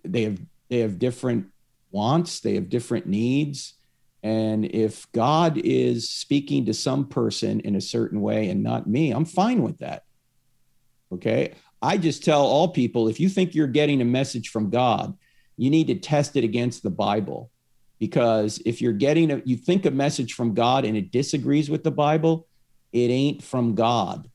they 0.04 0.22
have 0.24 0.40
they 0.68 0.80
have 0.80 0.98
different 0.98 1.46
wants, 1.90 2.40
they 2.40 2.54
have 2.54 2.68
different 2.68 3.06
needs. 3.06 3.74
And 4.22 4.64
if 4.64 5.10
God 5.12 5.58
is 5.58 6.10
speaking 6.10 6.66
to 6.66 6.74
some 6.74 7.06
person 7.06 7.60
in 7.60 7.76
a 7.76 7.80
certain 7.80 8.20
way 8.20 8.48
and 8.48 8.62
not 8.62 8.86
me, 8.86 9.12
I'm 9.12 9.24
fine 9.24 9.62
with 9.62 9.78
that. 9.78 10.04
Okay. 11.12 11.54
I 11.80 11.96
just 11.96 12.24
tell 12.24 12.44
all 12.44 12.68
people 12.68 13.08
if 13.08 13.20
you 13.20 13.28
think 13.28 13.54
you're 13.54 13.66
getting 13.66 14.00
a 14.00 14.04
message 14.04 14.48
from 14.48 14.70
God, 14.70 15.16
you 15.56 15.70
need 15.70 15.86
to 15.86 15.94
test 15.94 16.36
it 16.36 16.44
against 16.44 16.82
the 16.82 16.90
Bible 16.90 17.50
because 17.98 18.62
if 18.64 18.80
you're 18.80 18.92
getting 18.92 19.30
a 19.30 19.42
you 19.44 19.56
think 19.56 19.86
a 19.86 19.90
message 19.90 20.34
from 20.34 20.54
god 20.54 20.84
and 20.84 20.96
it 20.96 21.10
disagrees 21.10 21.68
with 21.68 21.82
the 21.84 21.90
bible 21.90 22.46
it 22.92 23.10
ain't 23.10 23.42
from 23.42 23.74
god 23.74 24.30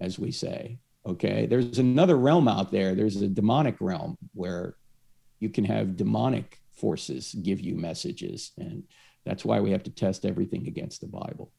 as 0.00 0.18
we 0.18 0.30
say 0.30 0.78
okay 1.04 1.46
there's 1.46 1.78
another 1.78 2.16
realm 2.16 2.48
out 2.48 2.70
there 2.70 2.94
there's 2.94 3.16
a 3.16 3.28
demonic 3.28 3.76
realm 3.80 4.16
where 4.34 4.74
you 5.40 5.48
can 5.48 5.64
have 5.64 5.96
demonic 5.96 6.60
forces 6.76 7.34
give 7.42 7.60
you 7.60 7.74
messages 7.74 8.52
and 8.58 8.82
that's 9.24 9.44
why 9.44 9.60
we 9.60 9.70
have 9.70 9.82
to 9.82 9.90
test 9.90 10.24
everything 10.24 10.66
against 10.66 11.00
the 11.00 11.06
bible 11.06 11.50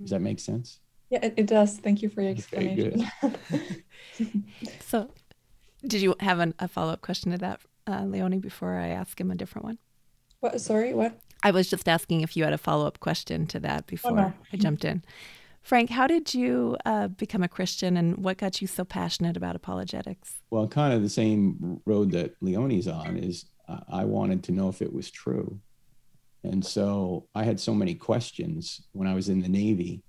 does 0.00 0.10
that 0.10 0.20
make 0.20 0.40
sense 0.40 0.80
yeah 1.10 1.20
it, 1.22 1.34
it 1.36 1.46
does 1.46 1.78
thank 1.78 2.02
you 2.02 2.08
for 2.08 2.22
your 2.22 2.32
explanation 2.32 3.06
okay, 3.22 3.66
so 4.80 5.08
did 5.86 6.00
you 6.00 6.14
have 6.20 6.38
an, 6.38 6.54
a 6.58 6.68
follow-up 6.68 7.00
question 7.00 7.32
to 7.32 7.38
that 7.38 7.60
uh, 7.86 8.04
leonie 8.04 8.38
before 8.38 8.76
i 8.78 8.88
ask 8.88 9.20
him 9.20 9.30
a 9.30 9.34
different 9.34 9.64
one 9.64 9.78
what? 10.40 10.60
Sorry, 10.60 10.94
what? 10.94 11.18
I 11.42 11.50
was 11.50 11.68
just 11.68 11.88
asking 11.88 12.20
if 12.20 12.36
you 12.36 12.44
had 12.44 12.52
a 12.52 12.58
follow 12.58 12.86
up 12.86 13.00
question 13.00 13.46
to 13.48 13.60
that 13.60 13.86
before 13.86 14.12
oh, 14.12 14.14
no. 14.14 14.32
I 14.52 14.56
jumped 14.56 14.84
in. 14.84 15.04
Frank, 15.62 15.90
how 15.90 16.06
did 16.06 16.34
you 16.34 16.76
uh, 16.86 17.08
become 17.08 17.42
a 17.42 17.48
Christian 17.48 17.96
and 17.96 18.18
what 18.18 18.38
got 18.38 18.60
you 18.60 18.66
so 18.66 18.84
passionate 18.84 19.36
about 19.36 19.54
apologetics? 19.54 20.40
Well, 20.50 20.66
kind 20.66 20.94
of 20.94 21.02
the 21.02 21.08
same 21.08 21.80
road 21.84 22.12
that 22.12 22.34
Leonie's 22.40 22.88
on 22.88 23.16
is 23.16 23.44
I 23.88 24.04
wanted 24.04 24.44
to 24.44 24.52
know 24.52 24.68
if 24.68 24.82
it 24.82 24.92
was 24.92 25.10
true. 25.10 25.60
And 26.44 26.64
so 26.64 27.26
I 27.34 27.44
had 27.44 27.60
so 27.60 27.74
many 27.74 27.94
questions 27.94 28.82
when 28.92 29.08
I 29.08 29.14
was 29.14 29.28
in 29.28 29.42
the 29.42 29.48
Navy, 29.48 30.02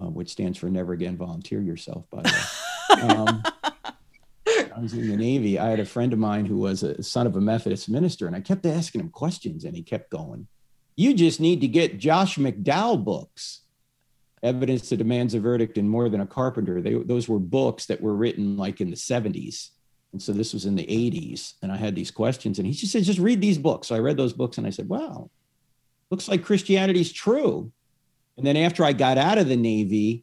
uh, 0.00 0.06
which 0.06 0.30
stands 0.30 0.58
for 0.58 0.68
Never 0.68 0.92
Again 0.92 1.16
Volunteer 1.16 1.60
Yourself, 1.60 2.04
by 2.10 2.22
the 2.22 2.30
way. 2.30 3.04
Um, 3.04 3.42
I 4.46 4.80
was 4.80 4.92
in 4.92 5.08
the 5.08 5.16
Navy, 5.16 5.58
I 5.58 5.70
had 5.70 5.80
a 5.80 5.84
friend 5.84 6.12
of 6.12 6.18
mine 6.18 6.46
who 6.46 6.58
was 6.58 6.82
a 6.82 7.02
son 7.02 7.26
of 7.26 7.36
a 7.36 7.40
Methodist 7.40 7.88
minister, 7.88 8.26
and 8.26 8.34
I 8.34 8.40
kept 8.40 8.66
asking 8.66 9.00
him 9.00 9.08
questions, 9.08 9.64
and 9.64 9.74
he 9.74 9.82
kept 9.82 10.10
going, 10.10 10.48
You 10.96 11.14
just 11.14 11.40
need 11.40 11.60
to 11.60 11.68
get 11.68 11.98
Josh 11.98 12.36
McDowell 12.36 13.02
books. 13.02 13.60
Evidence 14.42 14.90
that 14.90 14.98
demands 14.98 15.32
a 15.34 15.40
verdict 15.40 15.78
and 15.78 15.88
more 15.88 16.08
than 16.08 16.20
a 16.20 16.26
carpenter. 16.26 16.82
They, 16.82 16.94
those 16.94 17.28
were 17.28 17.38
books 17.38 17.86
that 17.86 18.02
were 18.02 18.14
written 18.14 18.56
like 18.58 18.80
in 18.80 18.90
the 18.90 18.96
70s. 18.96 19.70
And 20.14 20.22
so 20.22 20.32
this 20.32 20.52
was 20.52 20.64
in 20.64 20.76
the 20.76 20.86
80s. 20.86 21.54
And 21.60 21.72
I 21.72 21.76
had 21.76 21.96
these 21.96 22.12
questions, 22.12 22.60
and 22.60 22.68
he 22.68 22.72
just 22.72 22.92
said, 22.92 23.02
Just 23.02 23.18
read 23.18 23.40
these 23.40 23.58
books. 23.58 23.88
So 23.88 23.96
I 23.96 23.98
read 23.98 24.16
those 24.16 24.32
books, 24.32 24.58
and 24.58 24.66
I 24.66 24.70
said, 24.70 24.88
Wow, 24.88 25.28
looks 26.08 26.28
like 26.28 26.44
Christianity's 26.44 27.12
true. 27.12 27.72
And 28.36 28.46
then 28.46 28.56
after 28.56 28.84
I 28.84 28.92
got 28.92 29.18
out 29.18 29.38
of 29.38 29.48
the 29.48 29.56
Navy, 29.56 30.22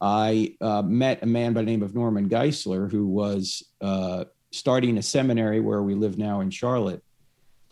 I 0.00 0.54
uh, 0.60 0.82
met 0.82 1.24
a 1.24 1.26
man 1.26 1.54
by 1.54 1.62
the 1.62 1.66
name 1.66 1.82
of 1.82 1.92
Norman 1.92 2.28
Geisler 2.28 2.88
who 2.88 3.08
was 3.08 3.64
uh, 3.80 4.26
starting 4.52 4.96
a 4.96 5.02
seminary 5.02 5.58
where 5.58 5.82
we 5.82 5.96
live 5.96 6.18
now 6.18 6.40
in 6.40 6.50
Charlotte. 6.50 7.02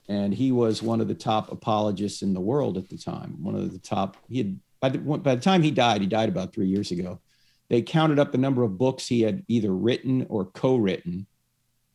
And 0.09 0.35
he 0.35 0.51
was 0.51 0.83
one 0.83 1.01
of 1.01 1.07
the 1.07 1.15
top 1.15 1.53
apologists 1.53 2.23
in 2.23 2.35
the 2.35 2.41
world 2.41 2.77
at 2.79 2.89
the 2.89 2.99
time. 2.99 3.37
One 3.41 3.55
of 3.55 3.73
the 3.73 3.79
top, 3.79 4.17
he 4.29 4.39
had, 4.39 4.59
by 4.81 4.89
the, 4.89 4.99
by 4.99 5.37
the 5.37 5.41
time 5.41 5.63
he 5.63 5.71
died, 5.71 6.01
he 6.01 6.09
died 6.09 6.29
about 6.29 6.53
three 6.53 6.67
years 6.67 6.91
ago. 6.91 7.21
They 7.69 7.81
counted 7.81 8.19
up 8.19 8.33
the 8.33 8.39
number 8.39 8.65
of 8.65 8.77
books 8.77 9.07
he 9.07 9.23
had 9.23 9.45
either 9.47 9.73
written 9.73 10.27
or 10.29 10.47
co 10.47 10.75
written, 10.75 11.29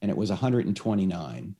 and 0.02 0.12
it 0.12 0.18
was 0.18 0.30
129. 0.30 1.56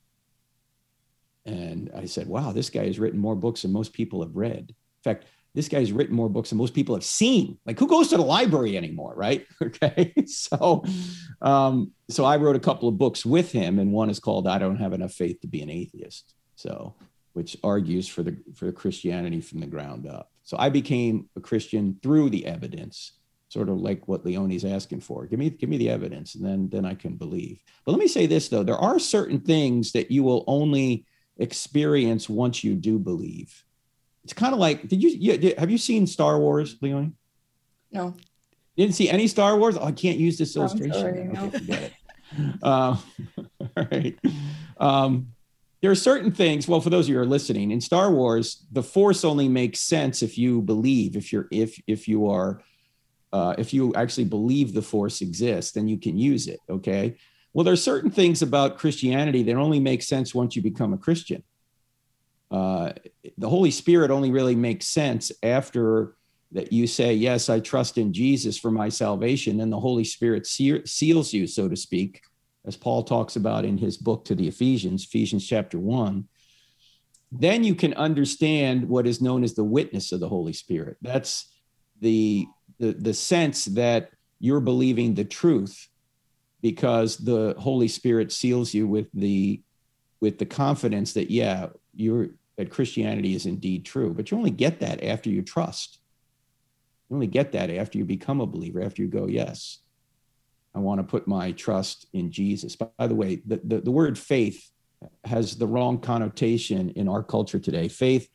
And 1.46 1.90
I 1.96 2.04
said, 2.04 2.26
wow, 2.26 2.52
this 2.52 2.70
guy 2.70 2.86
has 2.86 2.98
written 2.98 3.18
more 3.18 3.36
books 3.36 3.62
than 3.62 3.72
most 3.72 3.92
people 3.92 4.22
have 4.22 4.36
read. 4.36 4.68
In 4.68 5.02
fact, 5.02 5.26
this 5.54 5.68
guy's 5.68 5.90
written 5.90 6.14
more 6.14 6.28
books 6.28 6.50
than 6.50 6.58
most 6.58 6.74
people 6.74 6.94
have 6.94 7.04
seen. 7.04 7.58
Like 7.66 7.78
who 7.78 7.88
goes 7.88 8.08
to 8.08 8.16
the 8.16 8.22
library 8.22 8.76
anymore, 8.76 9.14
right? 9.16 9.46
Okay. 9.62 10.12
So 10.26 10.84
um, 11.42 11.92
so 12.08 12.24
I 12.24 12.36
wrote 12.36 12.56
a 12.56 12.60
couple 12.60 12.88
of 12.88 12.98
books 12.98 13.24
with 13.24 13.52
him, 13.52 13.78
and 13.78 13.92
one 13.92 14.10
is 14.10 14.20
called 14.20 14.46
I 14.46 14.58
Don't 14.58 14.76
Have 14.76 14.92
Enough 14.92 15.12
Faith 15.12 15.40
to 15.40 15.48
Be 15.48 15.62
an 15.62 15.70
Atheist. 15.70 16.34
So 16.56 16.94
which 17.32 17.56
argues 17.62 18.08
for 18.08 18.22
the 18.22 18.36
for 18.54 18.70
Christianity 18.72 19.40
from 19.40 19.60
the 19.60 19.66
ground 19.66 20.06
up. 20.06 20.30
So 20.42 20.56
I 20.58 20.68
became 20.68 21.28
a 21.36 21.40
Christian 21.40 21.98
through 22.02 22.30
the 22.30 22.46
evidence, 22.46 23.12
sort 23.50 23.68
of 23.68 23.78
like 23.78 24.08
what 24.08 24.24
Leonie's 24.24 24.64
asking 24.64 25.00
for. 25.00 25.26
Give 25.26 25.38
me 25.38 25.50
give 25.50 25.68
me 25.68 25.76
the 25.76 25.90
evidence, 25.90 26.34
and 26.34 26.44
then 26.44 26.70
then 26.70 26.86
I 26.86 26.94
can 26.94 27.16
believe. 27.16 27.62
But 27.84 27.92
let 27.92 28.00
me 28.00 28.08
say 28.08 28.26
this 28.26 28.48
though: 28.48 28.62
there 28.62 28.78
are 28.78 28.98
certain 28.98 29.40
things 29.40 29.92
that 29.92 30.10
you 30.10 30.22
will 30.22 30.44
only 30.46 31.04
experience 31.36 32.28
once 32.28 32.64
you 32.64 32.74
do 32.74 32.98
believe 32.98 33.64
it's 34.24 34.32
kind 34.32 34.52
of 34.52 34.58
like 34.58 34.86
did 34.88 35.02
you, 35.02 35.10
you 35.10 35.54
have 35.58 35.70
you 35.70 35.78
seen 35.78 36.06
Star 36.06 36.38
Wars, 36.38 36.76
Leonie? 36.80 37.12
No. 37.92 38.14
You 38.76 38.86
didn't 38.86 38.94
see 38.94 39.10
any 39.10 39.26
Star 39.26 39.58
Wars? 39.58 39.76
Oh, 39.76 39.84
I 39.84 39.92
can't 39.92 40.18
use 40.18 40.38
this 40.38 40.56
illustration. 40.56 40.92
Sorry, 40.92 41.28
okay, 41.28 41.58
forget 41.58 41.82
it. 41.82 41.92
Uh, 42.62 42.96
all 43.76 43.86
right. 43.90 44.18
Um, 44.78 45.32
there 45.82 45.90
are 45.90 45.96
certain 45.96 46.30
things. 46.30 46.68
Well, 46.68 46.80
for 46.80 46.90
those 46.90 47.06
of 47.06 47.08
you 47.10 47.16
who 47.16 47.22
are 47.22 47.26
listening, 47.26 47.70
in 47.70 47.80
Star 47.80 48.10
Wars, 48.10 48.64
the 48.70 48.82
Force 48.82 49.24
only 49.24 49.48
makes 49.48 49.80
sense 49.80 50.22
if 50.22 50.38
you 50.38 50.62
believe. 50.62 51.16
If 51.16 51.32
you're 51.32 51.48
if 51.50 51.80
if 51.86 52.06
you 52.06 52.28
are 52.28 52.62
uh, 53.32 53.54
if 53.58 53.72
you 53.72 53.94
actually 53.94 54.24
believe 54.24 54.72
the 54.72 54.82
Force 54.82 55.20
exists, 55.20 55.72
then 55.72 55.88
you 55.88 55.98
can 55.98 56.18
use 56.18 56.48
it. 56.48 56.60
Okay. 56.68 57.16
Well, 57.52 57.64
there 57.64 57.74
are 57.74 57.76
certain 57.76 58.10
things 58.10 58.42
about 58.42 58.78
Christianity 58.78 59.42
that 59.44 59.56
only 59.56 59.80
make 59.80 60.02
sense 60.02 60.34
once 60.34 60.54
you 60.54 60.62
become 60.62 60.92
a 60.92 60.98
Christian 60.98 61.42
uh, 62.50 62.92
the 63.38 63.48
Holy 63.48 63.70
Spirit 63.70 64.10
only 64.10 64.30
really 64.30 64.56
makes 64.56 64.86
sense 64.86 65.30
after 65.42 66.16
that 66.52 66.72
you 66.72 66.86
say, 66.86 67.14
Yes, 67.14 67.48
I 67.48 67.60
trust 67.60 67.96
in 67.96 68.12
Jesus 68.12 68.58
for 68.58 68.70
my 68.70 68.88
salvation. 68.88 69.60
And 69.60 69.72
the 69.72 69.78
Holy 69.78 70.04
Spirit 70.04 70.46
seals 70.46 71.32
you, 71.32 71.46
so 71.46 71.68
to 71.68 71.76
speak, 71.76 72.20
as 72.66 72.76
Paul 72.76 73.04
talks 73.04 73.36
about 73.36 73.64
in 73.64 73.78
his 73.78 73.96
book 73.96 74.24
to 74.26 74.34
the 74.34 74.48
Ephesians, 74.48 75.04
Ephesians 75.04 75.46
chapter 75.46 75.78
one. 75.78 76.26
Then 77.32 77.62
you 77.62 77.76
can 77.76 77.94
understand 77.94 78.88
what 78.88 79.06
is 79.06 79.20
known 79.20 79.44
as 79.44 79.54
the 79.54 79.62
witness 79.62 80.10
of 80.10 80.18
the 80.18 80.28
Holy 80.28 80.52
Spirit. 80.52 80.96
That's 81.00 81.48
the, 82.00 82.48
the, 82.80 82.92
the 82.92 83.14
sense 83.14 83.66
that 83.66 84.10
you're 84.40 84.60
believing 84.60 85.14
the 85.14 85.24
truth 85.24 85.88
because 86.62 87.18
the 87.18 87.54
Holy 87.58 87.88
Spirit 87.88 88.32
seals 88.32 88.74
you 88.74 88.88
with 88.88 89.06
the 89.14 89.62
with 90.20 90.38
the 90.38 90.46
confidence 90.46 91.12
that 91.12 91.30
yeah 91.30 91.68
you're 91.94 92.30
that 92.56 92.70
Christianity 92.70 93.34
is 93.34 93.46
indeed 93.46 93.84
true. 93.84 94.12
But 94.12 94.30
you 94.30 94.36
only 94.36 94.50
get 94.50 94.80
that 94.80 95.02
after 95.02 95.30
you 95.30 95.42
trust. 95.42 95.98
You 97.08 97.16
only 97.16 97.26
get 97.26 97.52
that 97.52 97.70
after 97.70 97.96
you 97.96 98.04
become 98.04 98.40
a 98.40 98.46
believer, 98.46 98.82
after 98.82 99.00
you 99.00 99.08
go, 99.08 99.26
yes, 99.26 99.78
I 100.74 100.78
want 100.78 101.00
to 101.00 101.04
put 101.04 101.26
my 101.26 101.52
trust 101.52 102.06
in 102.12 102.30
Jesus. 102.30 102.76
By 102.76 103.06
the 103.06 103.14
way, 103.14 103.40
the, 103.46 103.60
the, 103.64 103.80
the 103.80 103.90
word 103.90 104.18
faith 104.18 104.70
has 105.24 105.56
the 105.56 105.66
wrong 105.66 105.98
connotation 105.98 106.90
in 106.90 107.08
our 107.08 107.22
culture 107.22 107.58
today. 107.58 107.88
Faith 107.88 108.28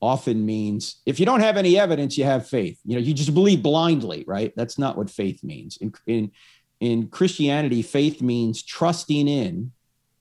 often 0.00 0.46
means 0.46 0.96
if 1.04 1.20
you 1.20 1.26
don't 1.26 1.40
have 1.40 1.56
any 1.56 1.78
evidence, 1.78 2.16
you 2.16 2.24
have 2.24 2.48
faith. 2.48 2.78
You 2.84 2.96
know, 2.96 3.02
you 3.02 3.14
just 3.14 3.34
believe 3.34 3.62
blindly, 3.62 4.24
right? 4.26 4.52
That's 4.56 4.78
not 4.78 4.96
what 4.96 5.10
faith 5.10 5.44
means. 5.44 5.76
In, 5.76 5.92
in, 6.06 6.32
in 6.80 7.08
Christianity, 7.08 7.82
faith 7.82 8.22
means 8.22 8.62
trusting 8.62 9.28
in 9.28 9.72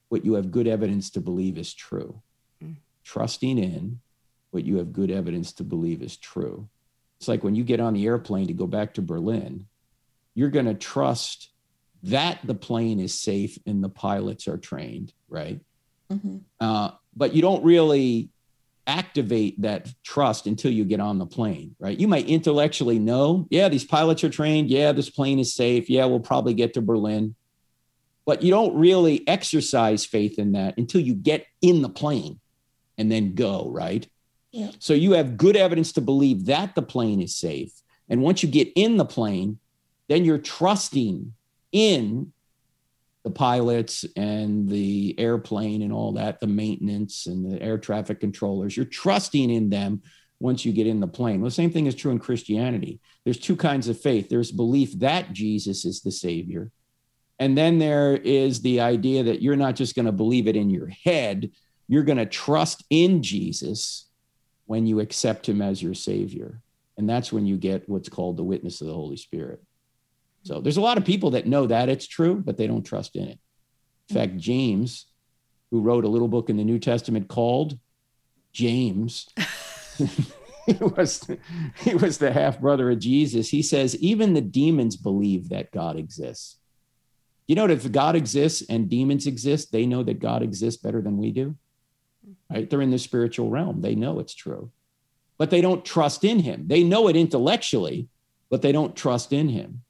what 0.10 0.26
you 0.26 0.34
have 0.34 0.52
good 0.52 0.68
evidence 0.68 1.12
to 1.12 1.22
believe 1.22 1.58
is 1.58 1.74
true 1.74 2.22
trusting 3.10 3.58
in 3.58 4.00
what 4.52 4.66
you 4.66 4.78
have 4.78 4.94
good 4.94 5.10
evidence 5.10 5.54
to 5.54 5.64
believe 5.64 6.04
is 6.04 6.16
true. 6.16 6.70
It's 7.18 7.28
like 7.28 7.44
when 7.44 7.56
you 7.56 7.64
get 7.64 7.80
on 7.80 7.94
the 7.94 8.06
airplane 8.06 8.48
to 8.48 8.54
go 8.54 8.68
back 8.68 8.94
to 8.94 9.02
Berlin, 9.02 9.66
you're 10.36 10.50
going 10.50 10.68
to 10.68 10.76
trust 10.76 11.50
that 12.04 12.40
the 12.44 12.54
plane 12.54 13.00
is 13.00 13.20
safe 13.20 13.58
and 13.66 13.84
the 13.84 13.90
pilots 13.90 14.48
are 14.48 14.58
trained, 14.58 15.12
right? 15.28 15.60
Mm-hmm. 16.12 16.38
Uh, 16.60 16.92
but 17.16 17.34
you 17.34 17.42
don't 17.42 17.64
really 17.64 18.30
activate 18.90 19.62
that 19.62 19.88
trust 20.04 20.48
until 20.48 20.72
you 20.72 20.84
get 20.84 21.00
on 21.00 21.20
the 21.20 21.26
plane, 21.28 21.76
right? 21.80 21.98
You 21.98 22.08
might 22.08 22.28
intellectually 22.28 22.98
know, 22.98 23.46
yeah, 23.52 23.70
these 23.70 23.86
pilots 23.86 24.24
are 24.24 24.30
trained. 24.30 24.70
Yeah, 24.70 24.92
this 24.94 25.12
plane 25.12 25.38
is 25.38 25.54
safe. 25.54 25.92
Yeah, 25.92 26.06
we'll 26.06 26.20
probably 26.20 26.56
get 26.56 26.74
to 26.74 26.82
Berlin. 26.82 27.36
But 28.26 28.42
you 28.42 28.50
don't 28.50 28.76
really 28.76 29.28
exercise 29.28 30.06
faith 30.06 30.40
in 30.40 30.54
that 30.54 30.78
until 30.78 31.02
you 31.02 31.14
get 31.14 31.46
in 31.62 31.84
the 31.84 31.90
plane 31.90 32.40
and 32.98 33.12
then 33.12 33.36
go, 33.36 33.70
right? 33.70 34.08
Yeah. 34.52 34.72
So 34.80 34.94
you 34.94 35.12
have 35.14 35.38
good 35.38 35.56
evidence 35.56 35.92
to 35.94 36.02
believe 36.02 36.46
that 36.46 36.74
the 36.74 36.82
plane 36.82 37.22
is 37.22 37.36
safe. 37.36 37.72
And 38.10 38.24
once 38.24 38.42
you 38.42 38.50
get 38.50 38.72
in 38.76 38.98
the 38.98 39.06
plane, 39.06 39.60
then 40.08 40.26
you're 40.26 40.40
trusting 40.40 41.34
in 41.72 42.34
the 43.30 43.36
pilots 43.36 44.06
and 44.16 44.68
the 44.68 45.14
airplane 45.20 45.84
and 45.84 45.94
all 45.94 46.14
that, 46.14 46.40
the 46.40 46.48
maintenance 46.48 47.28
and 47.28 47.50
the 47.50 47.62
air 47.62 47.78
traffic 47.78 48.20
controllers. 48.20 48.76
You're 48.76 48.88
trusting 48.88 49.52
in 49.52 49.70
them 49.70 50.02
once 50.40 50.66
you 50.66 50.72
get 50.72 50.88
in 50.88 51.00
the 51.00 51.08
plane. 51.08 51.40
Well, 51.40 51.50
the 51.50 51.56
same 51.56 51.70
thing 51.70 51.86
is 51.86 51.94
true 51.94 52.12
in 52.12 52.18
Christianity. 52.18 53.00
There's 53.24 53.38
two 53.38 53.56
kinds 53.56 53.88
of 53.88 54.00
faith 54.00 54.30
there's 54.30 54.52
belief 54.52 54.98
that 55.00 55.32
Jesus 55.32 55.86
is 55.86 56.02
the 56.02 56.12
Savior. 56.12 56.72
And 57.38 57.56
then 57.58 57.78
there 57.78 58.16
is 58.16 58.62
the 58.62 58.82
idea 58.82 59.24
that 59.24 59.44
you're 59.44 59.56
not 59.56 59.76
just 59.76 59.96
going 59.96 60.08
to 60.08 60.12
believe 60.12 60.48
it 60.48 60.56
in 60.56 60.72
your 60.72 60.88
head, 60.88 61.52
you're 61.88 62.04
going 62.04 62.18
to 62.18 62.26
trust 62.26 62.84
in 62.90 63.22
Jesus 63.22 64.08
when 64.66 64.88
you 64.88 65.00
accept 65.02 65.48
him 65.48 65.62
as 65.62 65.84
your 65.84 65.94
Savior. 65.94 66.62
And 66.98 67.08
that's 67.08 67.32
when 67.32 67.46
you 67.46 67.58
get 67.58 67.88
what's 67.88 68.10
called 68.10 68.38
the 68.38 68.44
witness 68.44 68.82
of 68.82 68.88
the 68.88 68.94
Holy 68.94 69.18
Spirit. 69.18 69.62
So 70.44 70.62
there's 70.62 70.78
a 70.78 70.82
lot 70.82 70.98
of 70.98 71.06
people 71.06 71.32
that 71.32 71.48
know 71.48 71.68
that 71.68 71.90
it's 71.90 72.08
true, 72.08 72.36
but 72.36 72.58
they 72.58 72.68
don't 72.68 72.84
trust 72.84 73.16
in 73.16 73.28
it. 73.28 73.40
In 74.10 74.16
fact, 74.16 74.38
James, 74.38 75.06
who 75.72 75.82
wrote 75.82 76.06
a 76.06 76.10
little 76.10 76.28
book 76.28 76.50
in 76.50 76.58
the 76.58 76.64
New 76.64 76.80
Testament 76.80 77.28
called 77.28 77.78
James, 78.54 79.28
he 79.98 80.74
was 80.80 81.28
he 81.82 81.96
was 81.96 82.18
the 82.18 82.32
half 82.32 82.60
brother 82.60 82.90
of 82.92 83.00
Jesus. 83.00 83.50
He 83.50 83.62
says 83.62 83.96
even 83.98 84.34
the 84.34 84.42
demons 84.42 84.96
believe 84.96 85.50
that 85.50 85.72
God 85.72 85.98
exists. 85.98 86.58
You 87.48 87.56
know, 87.56 87.68
if 87.68 87.92
God 87.92 88.16
exists 88.16 88.64
and 88.70 88.90
demons 88.90 89.26
exist, 89.26 89.72
they 89.72 89.86
know 89.86 90.04
that 90.04 90.20
God 90.20 90.44
exists 90.44 90.82
better 90.82 91.02
than 91.02 91.18
we 91.18 91.32
do. 91.32 91.56
Right? 92.50 92.70
They're 92.70 92.82
in 92.82 92.92
the 92.92 93.00
spiritual 93.00 93.50
realm. 93.50 93.82
They 93.82 93.96
know 93.96 94.20
it's 94.20 94.36
true, 94.36 94.72
but 95.38 95.50
they 95.50 95.62
don't 95.62 95.84
trust 95.84 96.24
in 96.24 96.40
Him. 96.40 96.68
They 96.68 96.84
know 96.84 97.08
it 97.08 97.16
intellectually, 97.16 98.08
but 98.50 98.62
they 98.62 98.72
don't 98.72 98.96
trust 98.96 99.34
in 99.34 99.50
Him. 99.50 99.82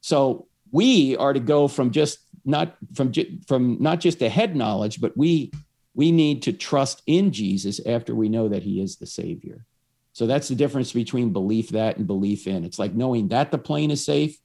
So 0.00 0.46
we 0.70 1.16
are 1.16 1.32
to 1.32 1.40
go 1.40 1.68
from 1.68 1.90
just 1.90 2.18
not 2.44 2.76
from 2.94 3.12
from 3.46 3.76
not 3.80 4.00
just 4.00 4.18
the 4.18 4.28
head 4.28 4.56
knowledge, 4.56 5.00
but 5.00 5.16
we 5.16 5.52
we 5.94 6.12
need 6.12 6.42
to 6.42 6.52
trust 6.52 7.02
in 7.06 7.32
Jesus 7.32 7.80
after 7.84 8.14
we 8.14 8.28
know 8.28 8.48
that 8.48 8.62
he 8.62 8.80
is 8.80 8.96
the 8.96 9.06
savior. 9.06 9.64
So 10.12 10.26
that's 10.26 10.48
the 10.48 10.54
difference 10.54 10.92
between 10.92 11.32
belief 11.32 11.70
that 11.70 11.96
and 11.96 12.06
belief 12.06 12.46
in. 12.46 12.64
It's 12.64 12.78
like 12.78 12.94
knowing 12.94 13.28
that 13.28 13.50
the 13.50 13.58
plane 13.58 13.90
is 13.90 14.04
safe 14.04 14.38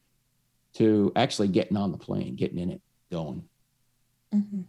to 0.75 1.11
actually 1.15 1.47
getting 1.47 1.77
on 1.77 1.91
the 1.91 1.97
plane, 1.97 2.35
getting 2.35 2.59
in 2.59 2.71
it, 2.71 2.81
going. 3.11 3.43
Mm-hmm. 4.33 4.61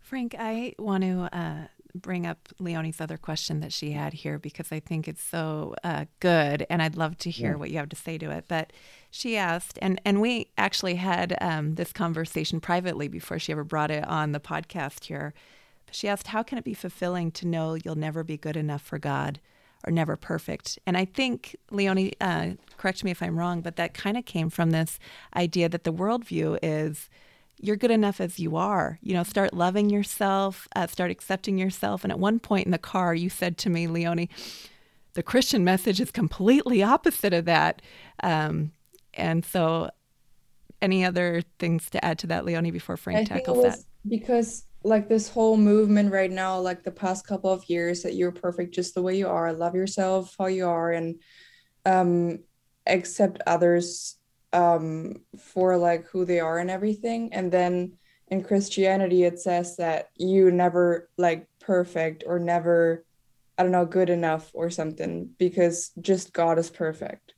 Frank, 0.00 0.34
I 0.38 0.74
want 0.78 1.04
to 1.04 1.28
uh, 1.32 1.66
bring 1.94 2.26
up 2.26 2.48
Leonie's 2.58 3.00
other 3.00 3.16
question 3.16 3.60
that 3.60 3.72
she 3.72 3.92
had 3.92 4.12
here 4.12 4.38
because 4.38 4.72
I 4.72 4.80
think 4.80 5.06
it's 5.06 5.22
so 5.22 5.74
uh, 5.84 6.06
good, 6.20 6.66
and 6.70 6.82
I'd 6.82 6.96
love 6.96 7.18
to 7.18 7.30
hear 7.30 7.52
yeah. 7.52 7.56
what 7.56 7.70
you 7.70 7.78
have 7.78 7.88
to 7.90 7.96
say 7.96 8.18
to 8.18 8.30
it. 8.30 8.46
But 8.48 8.72
she 9.10 9.36
asked, 9.36 9.78
and 9.82 10.00
and 10.04 10.20
we 10.20 10.48
actually 10.56 10.96
had 10.96 11.36
um, 11.40 11.74
this 11.74 11.92
conversation 11.92 12.60
privately 12.60 13.08
before 13.08 13.38
she 13.38 13.52
ever 13.52 13.64
brought 13.64 13.90
it 13.90 14.06
on 14.06 14.32
the 14.32 14.40
podcast 14.40 15.04
here. 15.04 15.34
But 15.86 15.94
She 15.94 16.08
asked, 16.08 16.28
"How 16.28 16.42
can 16.42 16.58
it 16.58 16.64
be 16.64 16.74
fulfilling 16.74 17.30
to 17.32 17.46
know 17.46 17.74
you'll 17.74 17.94
never 17.94 18.24
be 18.24 18.36
good 18.36 18.56
enough 18.56 18.82
for 18.82 18.98
God?" 18.98 19.40
Or 19.84 19.90
never 19.90 20.14
perfect. 20.16 20.78
And 20.86 20.96
I 20.96 21.04
think, 21.04 21.56
Leonie, 21.72 22.12
uh, 22.20 22.50
correct 22.76 23.02
me 23.02 23.10
if 23.10 23.20
I'm 23.20 23.36
wrong, 23.36 23.62
but 23.62 23.74
that 23.74 23.94
kind 23.94 24.16
of 24.16 24.24
came 24.24 24.48
from 24.48 24.70
this 24.70 25.00
idea 25.34 25.68
that 25.68 25.82
the 25.82 25.92
worldview 25.92 26.56
is 26.62 27.10
you're 27.62 27.76
good 27.76 27.92
enough 27.92 28.20
as 28.20 28.38
you 28.38 28.56
are. 28.56 28.98
You 29.02 29.14
know, 29.14 29.22
start 29.22 29.54
loving 29.54 29.88
yourself, 29.88 30.68
uh, 30.74 30.88
start 30.88 31.10
accepting 31.10 31.56
yourself. 31.56 32.02
And 32.02 32.12
at 32.12 32.18
one 32.18 32.40
point 32.40 32.66
in 32.66 32.72
the 32.72 32.78
car, 32.78 33.14
you 33.14 33.30
said 33.30 33.56
to 33.58 33.70
me, 33.70 33.86
Leonie, 33.86 34.28
the 35.14 35.22
Christian 35.22 35.62
message 35.64 36.00
is 36.00 36.10
completely 36.10 36.82
opposite 36.82 37.32
of 37.32 37.44
that. 37.44 37.80
Um, 38.22 38.72
and 39.14 39.44
so, 39.44 39.90
any 40.80 41.04
other 41.04 41.42
things 41.60 41.88
to 41.90 42.04
add 42.04 42.18
to 42.18 42.26
that, 42.26 42.44
Leonie, 42.44 42.72
before 42.72 42.96
Frank 42.96 43.30
I 43.30 43.36
tackles 43.36 43.62
that? 43.62 43.78
Because 44.08 44.64
like 44.82 45.08
this 45.08 45.28
whole 45.28 45.56
movement 45.56 46.10
right 46.10 46.30
now, 46.30 46.58
like 46.58 46.82
the 46.82 46.90
past 46.90 47.24
couple 47.24 47.52
of 47.52 47.64
years, 47.70 48.02
that 48.02 48.16
you're 48.16 48.32
perfect 48.32 48.74
just 48.74 48.96
the 48.96 49.02
way 49.02 49.16
you 49.16 49.28
are, 49.28 49.52
love 49.52 49.76
yourself 49.76 50.34
how 50.36 50.46
you 50.46 50.66
are, 50.66 50.90
and 50.90 51.20
um, 51.86 52.40
accept 52.86 53.40
others 53.46 54.16
um, 54.52 55.16
for 55.38 55.76
like 55.76 56.06
who 56.08 56.24
they 56.24 56.40
are 56.40 56.58
and 56.58 56.70
everything. 56.70 57.32
And 57.32 57.50
then 57.50 57.94
in 58.28 58.42
Christianity, 58.42 59.24
it 59.24 59.38
says 59.38 59.76
that 59.76 60.08
you 60.16 60.50
never 60.50 61.08
like 61.18 61.46
perfect 61.60 62.24
or 62.26 62.38
never, 62.38 63.04
I 63.58 63.62
don't 63.62 63.72
know, 63.72 63.86
good 63.86 64.10
enough 64.10 64.50
or 64.54 64.70
something 64.70 65.30
because 65.38 65.90
just 66.00 66.32
God 66.32 66.58
is 66.58 66.70
perfect. 66.70 67.34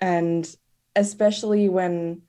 And 0.00 0.48
especially 0.94 1.68
when, 1.68 2.22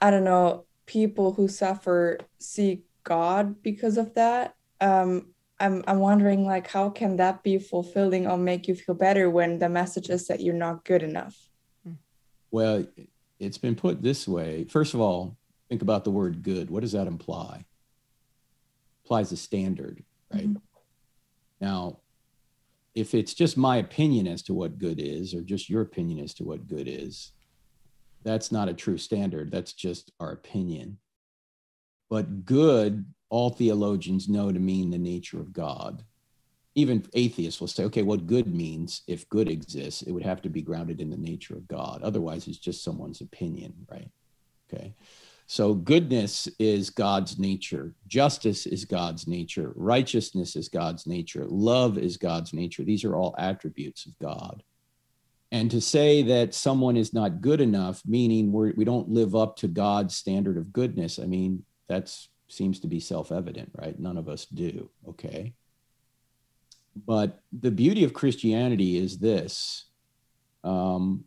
I 0.00 0.10
don't 0.10 0.24
know, 0.24 0.66
people 0.86 1.32
who 1.32 1.48
suffer 1.48 2.18
see 2.38 2.82
God 3.04 3.62
because 3.62 3.98
of 3.98 4.14
that. 4.14 4.54
Um, 4.80 5.34
I'm 5.58 5.82
I'm 5.86 6.00
wondering 6.00 6.44
like 6.44 6.68
how 6.68 6.90
can 6.90 7.16
that 7.16 7.42
be 7.42 7.58
fulfilling 7.58 8.26
or 8.26 8.36
make 8.36 8.68
you 8.68 8.74
feel 8.74 8.94
better 8.94 9.30
when 9.30 9.58
the 9.58 9.68
message 9.68 10.10
is 10.10 10.26
that 10.26 10.40
you're 10.40 10.54
not 10.54 10.84
good 10.84 11.02
enough? 11.02 11.45
Well, 12.50 12.86
it's 13.38 13.58
been 13.58 13.74
put 13.74 14.02
this 14.02 14.26
way. 14.26 14.64
First 14.64 14.94
of 14.94 15.00
all, 15.00 15.36
think 15.68 15.82
about 15.82 16.04
the 16.04 16.10
word 16.10 16.42
good. 16.42 16.70
What 16.70 16.80
does 16.80 16.92
that 16.92 17.06
imply? 17.06 17.64
implies 19.06 19.30
a 19.30 19.36
standard, 19.36 20.02
right? 20.32 20.48
Mm-hmm. 20.48 20.56
Now, 21.60 22.00
if 22.96 23.14
it's 23.14 23.34
just 23.34 23.56
my 23.56 23.76
opinion 23.76 24.26
as 24.26 24.42
to 24.42 24.54
what 24.54 24.78
good 24.78 24.98
is, 24.98 25.32
or 25.32 25.42
just 25.42 25.70
your 25.70 25.82
opinion 25.82 26.18
as 26.18 26.34
to 26.34 26.44
what 26.44 26.66
good 26.66 26.88
is, 26.88 27.30
that's 28.24 28.50
not 28.50 28.68
a 28.68 28.74
true 28.74 28.98
standard. 28.98 29.52
That's 29.52 29.72
just 29.72 30.10
our 30.18 30.32
opinion. 30.32 30.98
But 32.10 32.44
good, 32.44 33.04
all 33.28 33.50
theologians 33.50 34.28
know 34.28 34.50
to 34.50 34.58
mean 34.58 34.90
the 34.90 34.98
nature 34.98 35.38
of 35.38 35.52
God 35.52 36.02
even 36.76 37.04
atheists 37.14 37.58
will 37.58 37.68
say, 37.68 37.84
okay, 37.84 38.02
what 38.02 38.26
good 38.26 38.54
means 38.54 39.02
if 39.08 39.28
good 39.30 39.48
exists, 39.48 40.02
it 40.02 40.12
would 40.12 40.22
have 40.22 40.42
to 40.42 40.50
be 40.50 40.60
grounded 40.60 41.00
in 41.00 41.08
the 41.08 41.16
nature 41.16 41.54
of 41.54 41.66
God. 41.66 42.02
Otherwise, 42.02 42.46
it's 42.46 42.58
just 42.58 42.84
someone's 42.84 43.22
opinion, 43.22 43.72
right? 43.90 44.10
Okay. 44.70 44.94
So 45.46 45.72
goodness 45.72 46.48
is 46.58 46.90
God's 46.90 47.38
nature, 47.38 47.94
justice 48.08 48.66
is 48.66 48.84
God's 48.84 49.26
nature, 49.26 49.72
righteousness 49.74 50.54
is 50.54 50.68
God's 50.68 51.06
nature, 51.06 51.46
love 51.46 51.96
is 51.96 52.18
God's 52.18 52.52
nature. 52.52 52.84
These 52.84 53.04
are 53.04 53.16
all 53.16 53.34
attributes 53.38 54.04
of 54.04 54.18
God. 54.18 54.62
And 55.52 55.70
to 55.70 55.80
say 55.80 56.22
that 56.24 56.52
someone 56.52 56.96
is 56.96 57.14
not 57.14 57.40
good 57.40 57.60
enough, 57.60 58.02
meaning 58.04 58.52
we're, 58.52 58.74
we 58.76 58.84
don't 58.84 59.08
live 59.08 59.34
up 59.34 59.56
to 59.58 59.68
God's 59.68 60.16
standard 60.16 60.58
of 60.58 60.72
goodness, 60.72 61.18
I 61.18 61.24
mean, 61.24 61.64
that 61.88 62.14
seems 62.48 62.80
to 62.80 62.88
be 62.88 63.00
self 63.00 63.32
evident, 63.32 63.70
right? 63.74 63.98
None 63.98 64.18
of 64.18 64.28
us 64.28 64.44
do. 64.46 64.90
Okay. 65.08 65.54
But 67.04 67.40
the 67.52 67.70
beauty 67.70 68.04
of 68.04 68.14
Christianity 68.14 68.96
is 68.96 69.18
this. 69.18 69.86
Um, 70.64 71.24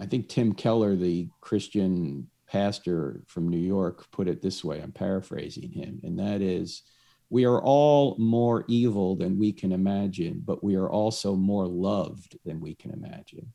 I 0.00 0.06
think 0.06 0.28
Tim 0.28 0.52
Keller, 0.52 0.96
the 0.96 1.28
Christian 1.40 2.28
pastor 2.48 3.22
from 3.26 3.48
New 3.48 3.58
York, 3.58 4.10
put 4.10 4.28
it 4.28 4.42
this 4.42 4.64
way. 4.64 4.80
I'm 4.80 4.92
paraphrasing 4.92 5.70
him, 5.70 6.00
and 6.02 6.18
that 6.18 6.40
is 6.40 6.82
we 7.30 7.44
are 7.44 7.60
all 7.62 8.16
more 8.18 8.64
evil 8.68 9.16
than 9.16 9.38
we 9.38 9.52
can 9.52 9.72
imagine, 9.72 10.42
but 10.44 10.64
we 10.64 10.76
are 10.76 10.88
also 10.88 11.36
more 11.36 11.66
loved 11.66 12.38
than 12.44 12.60
we 12.60 12.74
can 12.74 12.90
imagine. 12.92 13.52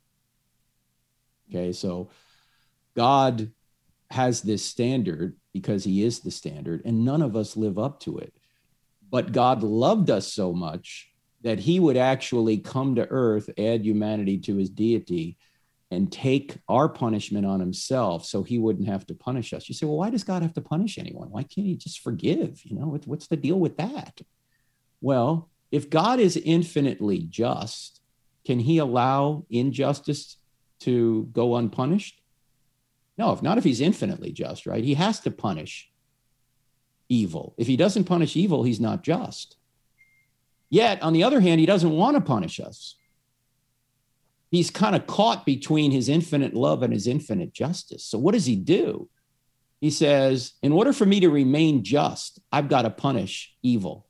Okay, 1.50 1.74
so 1.74 2.10
God 2.96 3.52
has 4.12 4.42
this 4.42 4.64
standard 4.64 5.36
because 5.54 5.84
he 5.84 6.04
is 6.04 6.20
the 6.20 6.32
standard, 6.32 6.84
and 6.86 7.04
none 7.04 7.22
of 7.22 7.36
us 7.36 7.58
live 7.58 7.80
up 7.80 8.00
to 8.02 8.20
it. 8.20 8.34
But 9.10 9.32
God 9.32 9.64
loved 9.64 10.10
us 10.10 10.32
so 10.32 10.54
much 10.54 11.13
that 11.44 11.60
he 11.60 11.80
would 11.80 11.98
actually 11.98 12.58
come 12.58 12.96
to 12.96 13.08
earth, 13.10 13.50
add 13.58 13.86
humanity 13.86 14.38
to 14.40 14.56
his 14.56 14.70
deity, 14.70 15.38
and 15.92 16.12
take 16.12 16.58
our 16.68 16.90
punishment 16.90 17.46
on 17.46 17.60
himself 17.60 18.26
so 18.26 18.42
he 18.42 18.58
wouldn't 18.58 18.88
have 18.88 19.06
to 19.06 19.14
punish 19.14 19.54
us. 19.54 19.70
You 19.70 19.76
say, 19.76 19.86
well, 19.86 19.98
why 19.98 20.10
does 20.10 20.24
God 20.24 20.42
have 20.42 20.54
to 20.54 20.62
punish 20.62 20.98
anyone? 20.98 21.30
Why 21.30 21.44
can't 21.44 21.68
he 21.68 21.76
just 21.76 22.00
forgive? 22.00 22.62
You 22.64 22.78
know, 22.78 23.00
what's 23.06 23.28
the 23.28 23.38
deal 23.38 23.60
with 23.60 23.78
that? 23.78 24.22
Well, 25.02 25.50
if 25.72 25.90
God 25.90 26.20
is 26.20 26.38
infinitely 26.38 27.28
just, 27.30 28.02
can 28.46 28.60
he 28.60 28.78
allow 28.78 29.46
injustice 29.50 30.38
to 30.80 31.30
go 31.32 31.56
unpunished? 31.58 32.22
No, 33.18 33.32
if 33.32 33.44
not 33.44 33.58
if 33.58 33.64
he's 33.64 33.82
infinitely 33.82 34.32
just, 34.32 34.66
right? 34.66 34.84
He 34.84 34.96
has 34.96 35.20
to 35.22 35.32
punish 35.32 35.92
evil. 37.10 37.54
If 37.58 37.68
he 37.68 37.78
doesn't 37.78 38.06
punish 38.06 38.36
evil, 38.36 38.64
he's 38.64 38.80
not 38.80 39.04
just. 39.04 39.58
Yet, 40.74 41.04
on 41.04 41.14
the 41.14 41.24
other 41.24 41.40
hand, 41.40 41.60
he 41.60 41.68
doesn't 41.68 41.92
want 41.92 42.18
to 42.18 42.22
punish 42.22 42.60
us. 42.60 42.96
He's 44.50 44.72
kind 44.72 44.96
of 44.96 45.06
caught 45.06 45.46
between 45.46 45.92
his 45.92 46.10
infinite 46.10 46.56
love 46.56 46.82
and 46.82 46.92
his 46.92 47.06
infinite 47.06 47.54
justice. 47.54 48.04
So, 48.04 48.18
what 48.18 48.34
does 48.34 48.48
he 48.48 48.56
do? 48.56 49.08
He 49.82 49.92
says, 49.92 50.54
In 50.64 50.72
order 50.72 50.92
for 50.92 51.06
me 51.06 51.20
to 51.20 51.30
remain 51.30 51.84
just, 51.84 52.40
I've 52.52 52.70
got 52.70 52.82
to 52.82 52.90
punish 52.90 53.54
evil. 53.62 54.08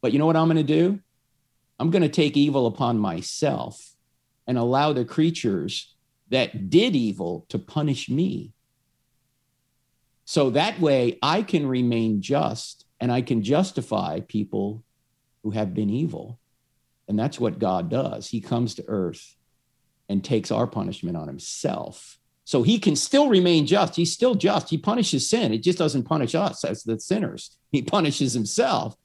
But 0.00 0.12
you 0.12 0.20
know 0.20 0.26
what 0.26 0.36
I'm 0.36 0.46
going 0.46 0.56
to 0.58 0.62
do? 0.62 1.00
I'm 1.80 1.90
going 1.90 2.02
to 2.02 2.08
take 2.08 2.36
evil 2.36 2.68
upon 2.68 3.00
myself 3.00 3.96
and 4.46 4.56
allow 4.56 4.92
the 4.92 5.04
creatures 5.04 5.96
that 6.28 6.70
did 6.70 6.94
evil 6.94 7.44
to 7.48 7.58
punish 7.58 8.08
me. 8.08 8.52
So 10.26 10.50
that 10.50 10.78
way 10.78 11.18
I 11.24 11.42
can 11.42 11.66
remain 11.66 12.22
just 12.22 12.86
and 13.00 13.10
I 13.10 13.20
can 13.20 13.42
justify 13.42 14.20
people 14.20 14.84
who 15.42 15.50
have 15.50 15.74
been 15.74 15.90
evil. 15.90 16.38
And 17.08 17.18
that's 17.18 17.40
what 17.40 17.58
God 17.58 17.90
does. 17.90 18.28
He 18.28 18.40
comes 18.40 18.74
to 18.76 18.84
earth 18.86 19.36
and 20.08 20.24
takes 20.24 20.50
our 20.50 20.66
punishment 20.66 21.16
on 21.16 21.28
himself. 21.28 22.18
So 22.44 22.62
he 22.62 22.78
can 22.78 22.96
still 22.96 23.28
remain 23.28 23.66
just. 23.66 23.96
He's 23.96 24.12
still 24.12 24.34
just. 24.34 24.70
He 24.70 24.78
punishes 24.78 25.28
sin. 25.28 25.52
It 25.52 25.62
just 25.62 25.78
doesn't 25.78 26.04
punish 26.04 26.34
us 26.34 26.64
as 26.64 26.82
the 26.82 26.98
sinners. 26.98 27.56
He 27.70 27.82
punishes 27.82 28.32
himself. 28.32 28.96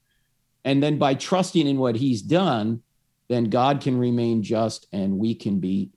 And 0.64 0.82
then 0.82 0.98
by 0.98 1.14
trusting 1.14 1.66
in 1.66 1.78
what 1.78 1.96
he's 1.96 2.20
done, 2.20 2.82
then 3.28 3.44
God 3.44 3.80
can 3.80 3.98
remain 3.98 4.42
just 4.42 4.86
and 4.92 5.18
we 5.18 5.34
can 5.34 5.60
be 5.60 5.90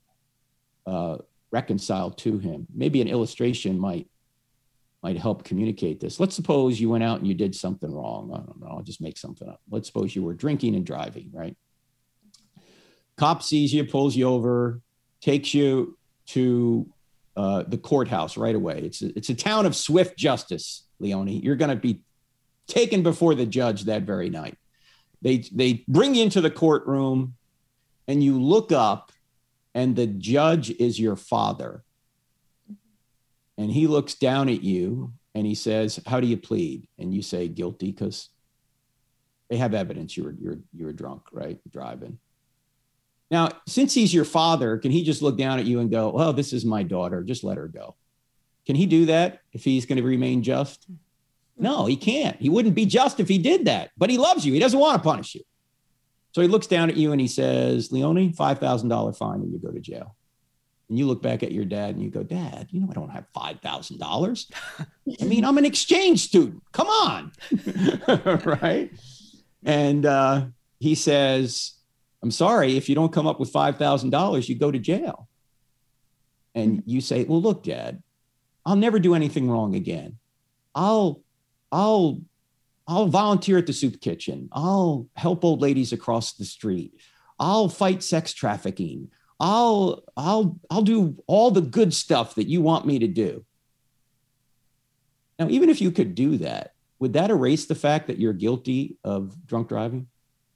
uh, 0.86 1.18
reconciled 1.50 2.18
to 2.18 2.38
him. 2.38 2.66
Maybe 2.74 3.00
an 3.00 3.08
illustration 3.08 3.78
might 3.78 4.08
might 5.02 5.18
help 5.18 5.44
communicate 5.44 6.00
this. 6.00 6.20
Let's 6.20 6.36
suppose 6.36 6.80
you 6.80 6.88
went 6.88 7.02
out 7.02 7.18
and 7.18 7.26
you 7.26 7.34
did 7.34 7.54
something 7.54 7.92
wrong. 7.92 8.30
I 8.32 8.38
don't 8.38 8.60
know, 8.60 8.68
I'll 8.68 8.82
just 8.82 9.00
make 9.00 9.18
something 9.18 9.48
up. 9.48 9.60
Let's 9.70 9.88
suppose 9.88 10.14
you 10.14 10.22
were 10.22 10.34
drinking 10.34 10.76
and 10.76 10.86
driving, 10.86 11.30
right? 11.32 11.56
Cop 13.16 13.42
sees 13.42 13.74
you, 13.74 13.84
pulls 13.84 14.14
you 14.14 14.28
over, 14.28 14.80
takes 15.20 15.52
you 15.54 15.98
to 16.26 16.86
uh, 17.36 17.64
the 17.66 17.78
courthouse 17.78 18.36
right 18.36 18.54
away. 18.54 18.80
It's 18.80 19.02
a, 19.02 19.16
it's 19.16 19.28
a 19.28 19.34
town 19.34 19.66
of 19.66 19.74
swift 19.74 20.16
justice, 20.16 20.86
Leonie. 20.98 21.38
You're 21.38 21.56
going 21.56 21.70
to 21.70 21.76
be 21.76 22.02
taken 22.66 23.02
before 23.02 23.34
the 23.34 23.46
judge 23.46 23.84
that 23.84 24.02
very 24.02 24.30
night. 24.30 24.56
They 25.20 25.38
they 25.52 25.84
bring 25.86 26.14
you 26.14 26.24
into 26.24 26.40
the 26.40 26.50
courtroom, 26.50 27.34
and 28.08 28.22
you 28.24 28.40
look 28.40 28.72
up, 28.72 29.12
and 29.74 29.94
the 29.94 30.06
judge 30.06 30.70
is 30.70 30.98
your 30.98 31.16
father 31.16 31.84
and 33.62 33.72
he 33.72 33.86
looks 33.86 34.14
down 34.14 34.48
at 34.48 34.62
you 34.62 35.12
and 35.34 35.46
he 35.46 35.54
says, 35.54 36.00
"How 36.06 36.20
do 36.20 36.26
you 36.26 36.36
plead?" 36.36 36.88
And 36.98 37.14
you 37.14 37.22
say, 37.22 37.48
"Guilty," 37.48 37.92
because 37.92 38.28
they 39.48 39.56
have 39.56 39.74
evidence 39.74 40.16
you 40.16 40.24
were 40.24 40.34
you're 40.38 40.58
you 40.74 40.86
were 40.86 40.92
drunk, 40.92 41.22
right, 41.32 41.58
driving. 41.70 42.18
Now, 43.30 43.48
since 43.66 43.94
he's 43.94 44.12
your 44.12 44.26
father, 44.26 44.76
can 44.76 44.90
he 44.90 45.04
just 45.04 45.22
look 45.22 45.38
down 45.38 45.58
at 45.58 45.64
you 45.64 45.80
and 45.80 45.90
go, 45.90 46.10
"Well, 46.10 46.32
this 46.32 46.52
is 46.52 46.64
my 46.64 46.82
daughter. 46.82 47.22
Just 47.22 47.44
let 47.44 47.56
her 47.56 47.68
go"? 47.68 47.96
Can 48.66 48.76
he 48.76 48.86
do 48.86 49.06
that 49.06 49.40
if 49.52 49.64
he's 49.64 49.86
going 49.86 49.98
to 49.98 50.04
remain 50.04 50.42
just? 50.42 50.82
Mm-hmm. 50.82 51.64
No, 51.64 51.86
he 51.86 51.96
can't. 51.96 52.36
He 52.40 52.48
wouldn't 52.48 52.74
be 52.74 52.86
just 52.86 53.20
if 53.20 53.28
he 53.28 53.38
did 53.38 53.66
that. 53.66 53.90
But 53.96 54.10
he 54.10 54.18
loves 54.18 54.44
you. 54.44 54.52
He 54.52 54.58
doesn't 54.58 54.78
want 54.78 55.02
to 55.02 55.08
punish 55.08 55.34
you. 55.34 55.42
So 56.32 56.40
he 56.40 56.48
looks 56.48 56.66
down 56.66 56.88
at 56.88 56.96
you 56.96 57.12
and 57.12 57.20
he 57.20 57.28
says, 57.28 57.92
"Leonie, 57.92 58.32
five 58.32 58.58
thousand 58.58 58.88
dollar 58.88 59.12
fine, 59.12 59.40
and 59.40 59.52
you 59.52 59.58
go 59.58 59.70
to 59.70 59.80
jail." 59.80 60.16
And 60.92 60.98
you 60.98 61.06
look 61.06 61.22
back 61.22 61.42
at 61.42 61.52
your 61.52 61.64
dad 61.64 61.94
and 61.94 62.04
you 62.04 62.10
go, 62.10 62.22
Dad, 62.22 62.66
you 62.70 62.78
know, 62.78 62.88
I 62.90 62.92
don't 62.92 63.08
have 63.08 63.24
$5,000. 63.34 64.52
I 65.22 65.24
mean, 65.24 65.42
I'm 65.42 65.56
an 65.56 65.64
exchange 65.64 66.20
student. 66.20 66.62
Come 66.72 66.86
on. 66.86 67.32
right. 68.44 68.90
And 69.64 70.04
uh, 70.04 70.48
he 70.80 70.94
says, 70.94 71.76
I'm 72.22 72.30
sorry, 72.30 72.76
if 72.76 72.90
you 72.90 72.94
don't 72.94 73.10
come 73.10 73.26
up 73.26 73.40
with 73.40 73.50
$5,000, 73.50 74.48
you 74.50 74.54
go 74.54 74.70
to 74.70 74.78
jail. 74.78 75.30
And 76.54 76.82
you 76.84 77.00
say, 77.00 77.24
Well, 77.24 77.40
look, 77.40 77.62
Dad, 77.62 78.02
I'll 78.66 78.76
never 78.76 78.98
do 78.98 79.14
anything 79.14 79.50
wrong 79.50 79.74
again. 79.74 80.18
I'll, 80.74 81.22
I'll, 81.72 82.20
I'll 82.86 83.06
volunteer 83.06 83.56
at 83.56 83.66
the 83.66 83.72
soup 83.72 83.98
kitchen. 84.02 84.50
I'll 84.52 85.06
help 85.16 85.42
old 85.42 85.62
ladies 85.62 85.94
across 85.94 86.34
the 86.34 86.44
street. 86.44 86.92
I'll 87.38 87.70
fight 87.70 88.02
sex 88.02 88.34
trafficking. 88.34 89.08
I'll 89.42 90.04
I'll 90.16 90.58
I'll 90.70 90.82
do 90.82 91.16
all 91.26 91.50
the 91.50 91.60
good 91.60 91.92
stuff 91.92 92.36
that 92.36 92.46
you 92.48 92.62
want 92.62 92.86
me 92.86 93.00
to 93.00 93.08
do. 93.08 93.44
Now, 95.38 95.48
even 95.48 95.68
if 95.68 95.80
you 95.80 95.90
could 95.90 96.14
do 96.14 96.38
that, 96.38 96.74
would 97.00 97.14
that 97.14 97.30
erase 97.30 97.66
the 97.66 97.74
fact 97.74 98.06
that 98.06 98.18
you're 98.18 98.32
guilty 98.32 98.98
of 99.02 99.34
drunk 99.44 99.68
driving? 99.68 100.06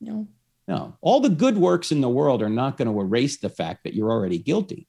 No. 0.01 0.29
No. 0.69 0.97
All 1.01 1.21
the 1.21 1.29
good 1.29 1.59
works 1.59 1.91
in 1.91 2.01
the 2.01 2.09
world 2.09 2.43
are 2.43 2.49
not 2.49 2.77
going 2.77 2.87
to 2.87 3.01
erase 3.01 3.39
the 3.39 3.49
fact 3.49 3.83
that 3.83 3.95
you're 3.95 4.11
already 4.11 4.39
guilty. 4.39 4.87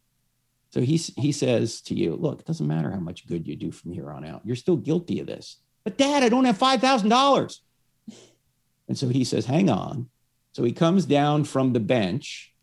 So 0.69 0.81
he, 0.81 0.97
he 0.97 1.31
says 1.31 1.81
to 1.81 1.95
you, 1.95 2.15
look, 2.15 2.41
it 2.41 2.45
doesn't 2.45 2.67
matter 2.67 2.91
how 2.91 2.99
much 2.99 3.25
good 3.25 3.47
you 3.47 3.55
do 3.55 3.71
from 3.71 3.93
here 3.93 4.11
on 4.11 4.25
out. 4.25 4.41
You're 4.43 4.55
still 4.55 4.75
guilty 4.75 5.19
of 5.19 5.27
this. 5.27 5.57
But 5.83 5.97
dad, 5.97 6.23
I 6.23 6.29
don't 6.29 6.45
have 6.45 6.57
$5,000. 6.57 7.57
And 8.87 8.97
so 8.97 9.07
he 9.07 9.23
says, 9.23 9.45
hang 9.45 9.69
on. 9.69 10.09
So 10.51 10.63
he 10.63 10.73
comes 10.73 11.05
down 11.05 11.45
from 11.45 11.73
the 11.73 11.79
bench 11.79 12.53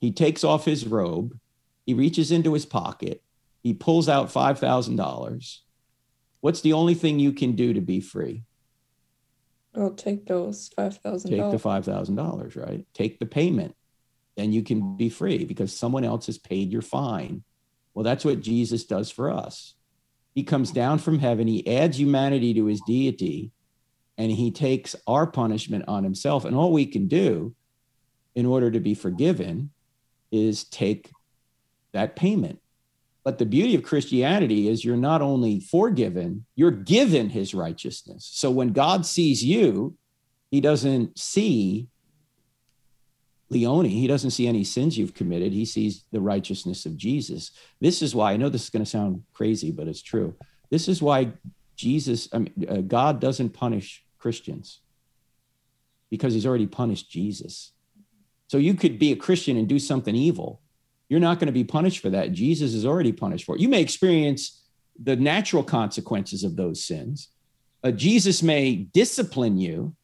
he 0.00 0.12
takes 0.12 0.44
off 0.44 0.64
his 0.64 0.86
robe. 0.86 1.38
He 1.86 1.94
reaches 1.94 2.30
into 2.30 2.54
his 2.54 2.66
pocket. 2.66 3.22
He 3.62 3.74
pulls 3.74 4.08
out 4.08 4.32
$5,000. 4.32 5.58
What's 6.40 6.60
the 6.60 6.72
only 6.72 6.94
thing 6.94 7.18
you 7.18 7.32
can 7.32 7.52
do 7.52 7.72
to 7.72 7.80
be 7.80 8.00
free? 8.00 8.44
I'll 9.74 9.90
take 9.90 10.26
those 10.26 10.70
$5,000. 10.70 11.28
Take 11.28 11.50
the 11.50 11.56
$5,000, 11.56 12.56
right? 12.56 12.86
Take 12.94 13.18
the 13.18 13.26
payment. 13.26 13.74
Then 14.36 14.52
you 14.52 14.62
can 14.62 14.96
be 14.96 15.08
free 15.08 15.44
because 15.44 15.76
someone 15.76 16.04
else 16.04 16.26
has 16.26 16.38
paid 16.38 16.70
your 16.70 16.82
fine. 16.82 17.42
Well, 17.92 18.04
that's 18.04 18.24
what 18.24 18.40
Jesus 18.40 18.84
does 18.84 19.10
for 19.10 19.30
us. 19.30 19.74
He 20.34 20.44
comes 20.44 20.70
down 20.70 20.98
from 20.98 21.18
heaven, 21.18 21.48
he 21.48 21.66
adds 21.66 21.98
humanity 21.98 22.54
to 22.54 22.66
his 22.66 22.80
deity, 22.82 23.50
and 24.16 24.30
he 24.30 24.52
takes 24.52 24.94
our 25.08 25.26
punishment 25.26 25.86
on 25.88 26.04
himself. 26.04 26.44
And 26.44 26.54
all 26.54 26.72
we 26.72 26.86
can 26.86 27.08
do 27.08 27.56
in 28.36 28.46
order 28.46 28.70
to 28.70 28.78
be 28.78 28.94
forgiven 28.94 29.70
is 30.30 30.64
take 30.64 31.10
that 31.92 32.16
payment. 32.16 32.60
But 33.24 33.38
the 33.38 33.46
beauty 33.46 33.74
of 33.74 33.82
Christianity 33.82 34.68
is 34.68 34.84
you're 34.84 34.96
not 34.96 35.20
only 35.20 35.60
forgiven, 35.60 36.46
you're 36.54 36.70
given 36.70 37.28
his 37.28 37.54
righteousness. 37.54 38.28
So 38.32 38.50
when 38.50 38.72
God 38.72 39.04
sees 39.04 39.44
you, 39.44 39.96
he 40.50 40.60
doesn't 40.60 41.18
see 41.18 41.88
Leonie, 43.50 43.88
he 43.88 44.06
doesn't 44.06 44.30
see 44.30 44.46
any 44.46 44.62
sins 44.62 44.98
you've 44.98 45.14
committed. 45.14 45.52
He 45.52 45.64
sees 45.64 46.04
the 46.12 46.20
righteousness 46.20 46.84
of 46.84 46.96
Jesus. 46.96 47.50
This 47.80 48.02
is 48.02 48.14
why 48.14 48.32
I 48.32 48.36
know 48.36 48.48
this 48.48 48.64
is 48.64 48.70
going 48.70 48.84
to 48.84 48.90
sound 48.90 49.22
crazy, 49.32 49.70
but 49.70 49.88
it's 49.88 50.02
true. 50.02 50.34
This 50.70 50.86
is 50.86 51.00
why 51.00 51.32
Jesus, 51.74 52.28
I 52.32 52.38
mean, 52.38 52.66
uh, 52.68 52.76
God 52.78 53.20
doesn't 53.20 53.50
punish 53.50 54.04
Christians 54.18 54.80
because 56.10 56.34
he's 56.34 56.46
already 56.46 56.66
punished 56.66 57.10
Jesus. 57.10 57.72
So 58.48 58.58
you 58.58 58.74
could 58.74 58.98
be 58.98 59.12
a 59.12 59.16
Christian 59.16 59.56
and 59.56 59.68
do 59.68 59.78
something 59.78 60.14
evil. 60.14 60.60
You're 61.08 61.20
not 61.20 61.38
going 61.38 61.46
to 61.46 61.52
be 61.52 61.64
punished 61.64 62.00
for 62.00 62.10
that. 62.10 62.32
Jesus 62.32 62.74
is 62.74 62.84
already 62.84 63.12
punished 63.12 63.44
for 63.44 63.54
it. 63.54 63.60
You 63.60 63.68
may 63.68 63.80
experience 63.80 64.62
the 65.02 65.16
natural 65.16 65.62
consequences 65.62 66.44
of 66.44 66.56
those 66.56 66.84
sins. 66.84 67.28
Uh, 67.84 67.90
Jesus 67.90 68.42
may 68.42 68.74
discipline 68.74 69.58
you. 69.58 69.94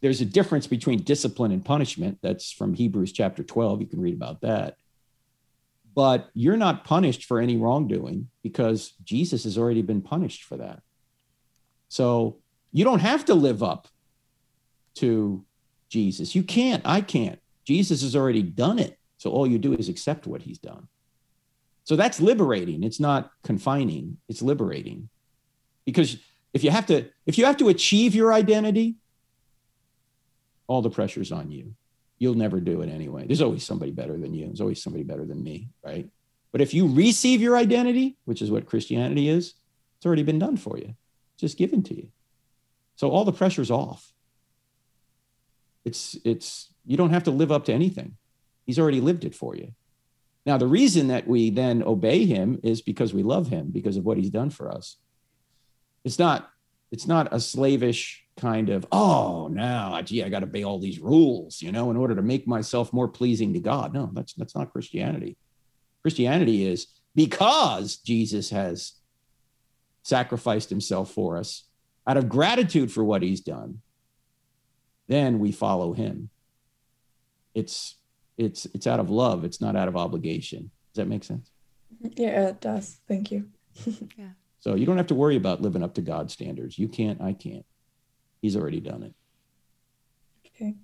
There's 0.00 0.20
a 0.20 0.26
difference 0.26 0.66
between 0.66 1.02
discipline 1.02 1.50
and 1.50 1.64
punishment. 1.64 2.18
That's 2.22 2.52
from 2.52 2.74
Hebrews 2.74 3.12
chapter 3.12 3.42
12. 3.42 3.80
You 3.80 3.86
can 3.86 4.00
read 4.00 4.14
about 4.14 4.42
that. 4.42 4.76
But 5.94 6.28
you're 6.34 6.56
not 6.56 6.84
punished 6.84 7.24
for 7.24 7.40
any 7.40 7.56
wrongdoing 7.56 8.28
because 8.42 8.92
Jesus 9.02 9.44
has 9.44 9.56
already 9.56 9.82
been 9.82 10.02
punished 10.02 10.42
for 10.42 10.56
that. 10.58 10.82
So 11.88 12.40
you 12.72 12.84
don't 12.84 12.98
have 12.98 13.24
to 13.26 13.34
live 13.34 13.62
up 13.62 13.88
to 14.96 15.44
Jesus. 15.88 16.34
You 16.34 16.42
can't. 16.42 16.82
I 16.84 17.00
can't. 17.00 17.38
Jesus 17.64 18.02
has 18.02 18.14
already 18.14 18.42
done 18.42 18.78
it. 18.78 18.98
So 19.18 19.30
all 19.30 19.46
you 19.46 19.58
do 19.58 19.72
is 19.74 19.88
accept 19.88 20.26
what 20.26 20.42
he's 20.42 20.58
done. 20.58 20.88
So 21.84 21.96
that's 21.96 22.20
liberating. 22.20 22.82
It's 22.82 23.00
not 23.00 23.30
confining, 23.42 24.18
it's 24.28 24.42
liberating. 24.42 25.08
Because 25.84 26.16
if 26.52 26.64
you 26.64 26.70
have 26.70 26.86
to 26.86 27.06
if 27.26 27.36
you 27.38 27.44
have 27.44 27.58
to 27.58 27.68
achieve 27.68 28.14
your 28.14 28.32
identity, 28.32 28.96
all 30.66 30.82
the 30.82 30.90
pressure's 30.90 31.32
on 31.32 31.50
you. 31.50 31.74
You'll 32.18 32.34
never 32.34 32.60
do 32.60 32.80
it 32.80 32.88
anyway. 32.88 33.26
There's 33.26 33.42
always 33.42 33.64
somebody 33.64 33.90
better 33.90 34.16
than 34.16 34.32
you. 34.32 34.46
There's 34.46 34.60
always 34.60 34.82
somebody 34.82 35.04
better 35.04 35.26
than 35.26 35.42
me, 35.42 35.68
right? 35.84 36.08
But 36.52 36.60
if 36.60 36.72
you 36.72 36.86
receive 36.88 37.40
your 37.40 37.56
identity, 37.56 38.16
which 38.24 38.40
is 38.40 38.50
what 38.50 38.66
Christianity 38.66 39.28
is, 39.28 39.54
it's 39.98 40.06
already 40.06 40.22
been 40.22 40.38
done 40.38 40.56
for 40.56 40.78
you. 40.78 40.94
It's 41.34 41.40
just 41.40 41.58
given 41.58 41.82
to 41.84 41.94
you. 41.94 42.08
So 42.96 43.10
all 43.10 43.24
the 43.24 43.32
pressure's 43.32 43.70
off. 43.70 44.12
It's 45.84 46.16
it's 46.24 46.72
you 46.86 46.96
don't 46.96 47.10
have 47.10 47.24
to 47.24 47.30
live 47.30 47.52
up 47.52 47.64
to 47.66 47.72
anything. 47.72 48.16
He's 48.66 48.78
already 48.78 49.00
lived 49.00 49.24
it 49.24 49.34
for 49.34 49.54
you. 49.56 49.72
Now, 50.46 50.58
the 50.58 50.66
reason 50.66 51.08
that 51.08 51.26
we 51.26 51.50
then 51.50 51.82
obey 51.82 52.26
him 52.26 52.60
is 52.62 52.82
because 52.82 53.14
we 53.14 53.22
love 53.22 53.48
him, 53.48 53.70
because 53.70 53.96
of 53.96 54.04
what 54.04 54.18
he's 54.18 54.30
done 54.30 54.50
for 54.50 54.70
us. 54.70 54.96
It's 56.04 56.18
not, 56.18 56.50
it's 56.92 57.06
not 57.06 57.32
a 57.32 57.40
slavish 57.40 58.24
kind 58.36 58.68
of, 58.68 58.86
oh, 58.92 59.48
now, 59.50 60.00
gee, 60.02 60.22
I 60.22 60.28
got 60.28 60.40
to 60.40 60.46
obey 60.46 60.62
all 60.62 60.78
these 60.78 60.98
rules, 60.98 61.62
you 61.62 61.72
know, 61.72 61.90
in 61.90 61.96
order 61.96 62.14
to 62.14 62.22
make 62.22 62.46
myself 62.46 62.92
more 62.92 63.08
pleasing 63.08 63.54
to 63.54 63.60
God. 63.60 63.94
No, 63.94 64.10
that's 64.12 64.34
that's 64.34 64.54
not 64.54 64.72
Christianity. 64.72 65.38
Christianity 66.02 66.66
is 66.66 66.88
because 67.14 67.96
Jesus 67.96 68.50
has 68.50 68.94
sacrificed 70.02 70.68
himself 70.68 71.10
for 71.10 71.38
us 71.38 71.64
out 72.06 72.18
of 72.18 72.28
gratitude 72.28 72.92
for 72.92 73.02
what 73.02 73.22
he's 73.22 73.40
done, 73.40 73.80
then 75.08 75.38
we 75.38 75.52
follow 75.52 75.94
him. 75.94 76.28
It's 77.54 77.96
it's 78.36 78.66
it's 78.74 78.86
out 78.86 79.00
of 79.00 79.10
love, 79.10 79.44
it's 79.44 79.60
not 79.60 79.76
out 79.76 79.88
of 79.88 79.96
obligation. 79.96 80.70
Does 80.92 81.02
that 81.02 81.08
make 81.08 81.24
sense? 81.24 81.50
Yeah, 82.00 82.48
it 82.48 82.60
does. 82.60 83.00
Thank 83.08 83.30
you. 83.30 83.48
yeah. 84.16 84.30
So 84.60 84.74
you 84.74 84.86
don't 84.86 84.96
have 84.96 85.08
to 85.08 85.14
worry 85.14 85.36
about 85.36 85.60
living 85.60 85.82
up 85.82 85.94
to 85.94 86.00
God's 86.00 86.32
standards. 86.32 86.78
You 86.78 86.88
can't, 86.88 87.20
I 87.20 87.32
can't. 87.32 87.66
He's 88.40 88.56
already 88.56 88.80
done 88.80 89.02
it. 89.02 89.14
Okay. 90.46 90.74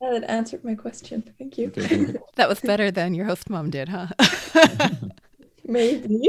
That 0.00 0.24
answered 0.30 0.64
my 0.64 0.74
question. 0.74 1.22
Thank 1.38 1.58
you. 1.58 1.68
Okay. 1.68 2.14
that 2.36 2.48
was 2.48 2.60
better 2.60 2.90
than 2.90 3.14
your 3.14 3.26
host 3.26 3.48
mom 3.50 3.70
did, 3.70 3.88
huh? 3.88 4.08
Maybe. 5.64 6.28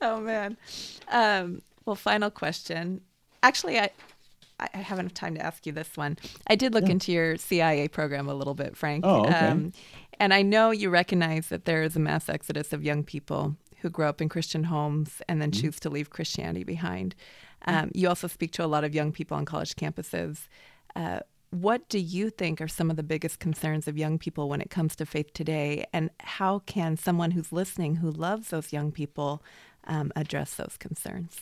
oh 0.00 0.20
man. 0.20 0.56
Um, 1.08 1.62
well, 1.84 1.96
final 1.96 2.30
question. 2.30 3.02
Actually, 3.42 3.78
I 3.78 3.90
I 4.74 4.78
haven't 4.78 5.06
enough 5.06 5.14
time 5.14 5.34
to 5.34 5.44
ask 5.44 5.66
you 5.66 5.72
this 5.72 5.96
one. 5.96 6.18
I 6.46 6.56
did 6.56 6.74
look 6.74 6.84
yeah. 6.84 6.92
into 6.92 7.12
your 7.12 7.36
CIA 7.36 7.88
program 7.88 8.28
a 8.28 8.34
little 8.34 8.54
bit, 8.54 8.76
Frank. 8.76 9.04
Oh, 9.06 9.24
okay. 9.24 9.34
Um, 9.34 9.72
and 10.18 10.34
I 10.34 10.42
know 10.42 10.70
you 10.70 10.90
recognize 10.90 11.48
that 11.48 11.64
there 11.64 11.82
is 11.82 11.96
a 11.96 12.00
mass 12.00 12.28
exodus 12.28 12.72
of 12.72 12.84
young 12.84 13.02
people 13.02 13.56
who 13.78 13.88
grow 13.88 14.08
up 14.08 14.20
in 14.20 14.28
Christian 14.28 14.64
homes 14.64 15.22
and 15.28 15.40
then 15.40 15.50
mm-hmm. 15.50 15.62
choose 15.62 15.80
to 15.80 15.90
leave 15.90 16.10
Christianity 16.10 16.64
behind. 16.64 17.14
Um, 17.66 17.90
you 17.94 18.08
also 18.08 18.26
speak 18.26 18.52
to 18.52 18.64
a 18.64 18.66
lot 18.66 18.84
of 18.84 18.94
young 18.94 19.12
people 19.12 19.36
on 19.36 19.44
college 19.44 19.74
campuses. 19.76 20.48
Uh, 20.94 21.20
what 21.50 21.88
do 21.88 21.98
you 21.98 22.30
think 22.30 22.60
are 22.60 22.68
some 22.68 22.90
of 22.90 22.96
the 22.96 23.02
biggest 23.02 23.40
concerns 23.40 23.88
of 23.88 23.98
young 23.98 24.18
people 24.18 24.48
when 24.48 24.60
it 24.60 24.70
comes 24.70 24.94
to 24.96 25.06
faith 25.06 25.32
today? 25.32 25.84
And 25.92 26.10
how 26.20 26.60
can 26.60 26.96
someone 26.96 27.32
who's 27.32 27.52
listening 27.52 27.96
who 27.96 28.10
loves 28.10 28.50
those 28.50 28.72
young 28.72 28.92
people 28.92 29.42
um, 29.84 30.12
address 30.14 30.54
those 30.54 30.76
concerns? 30.78 31.40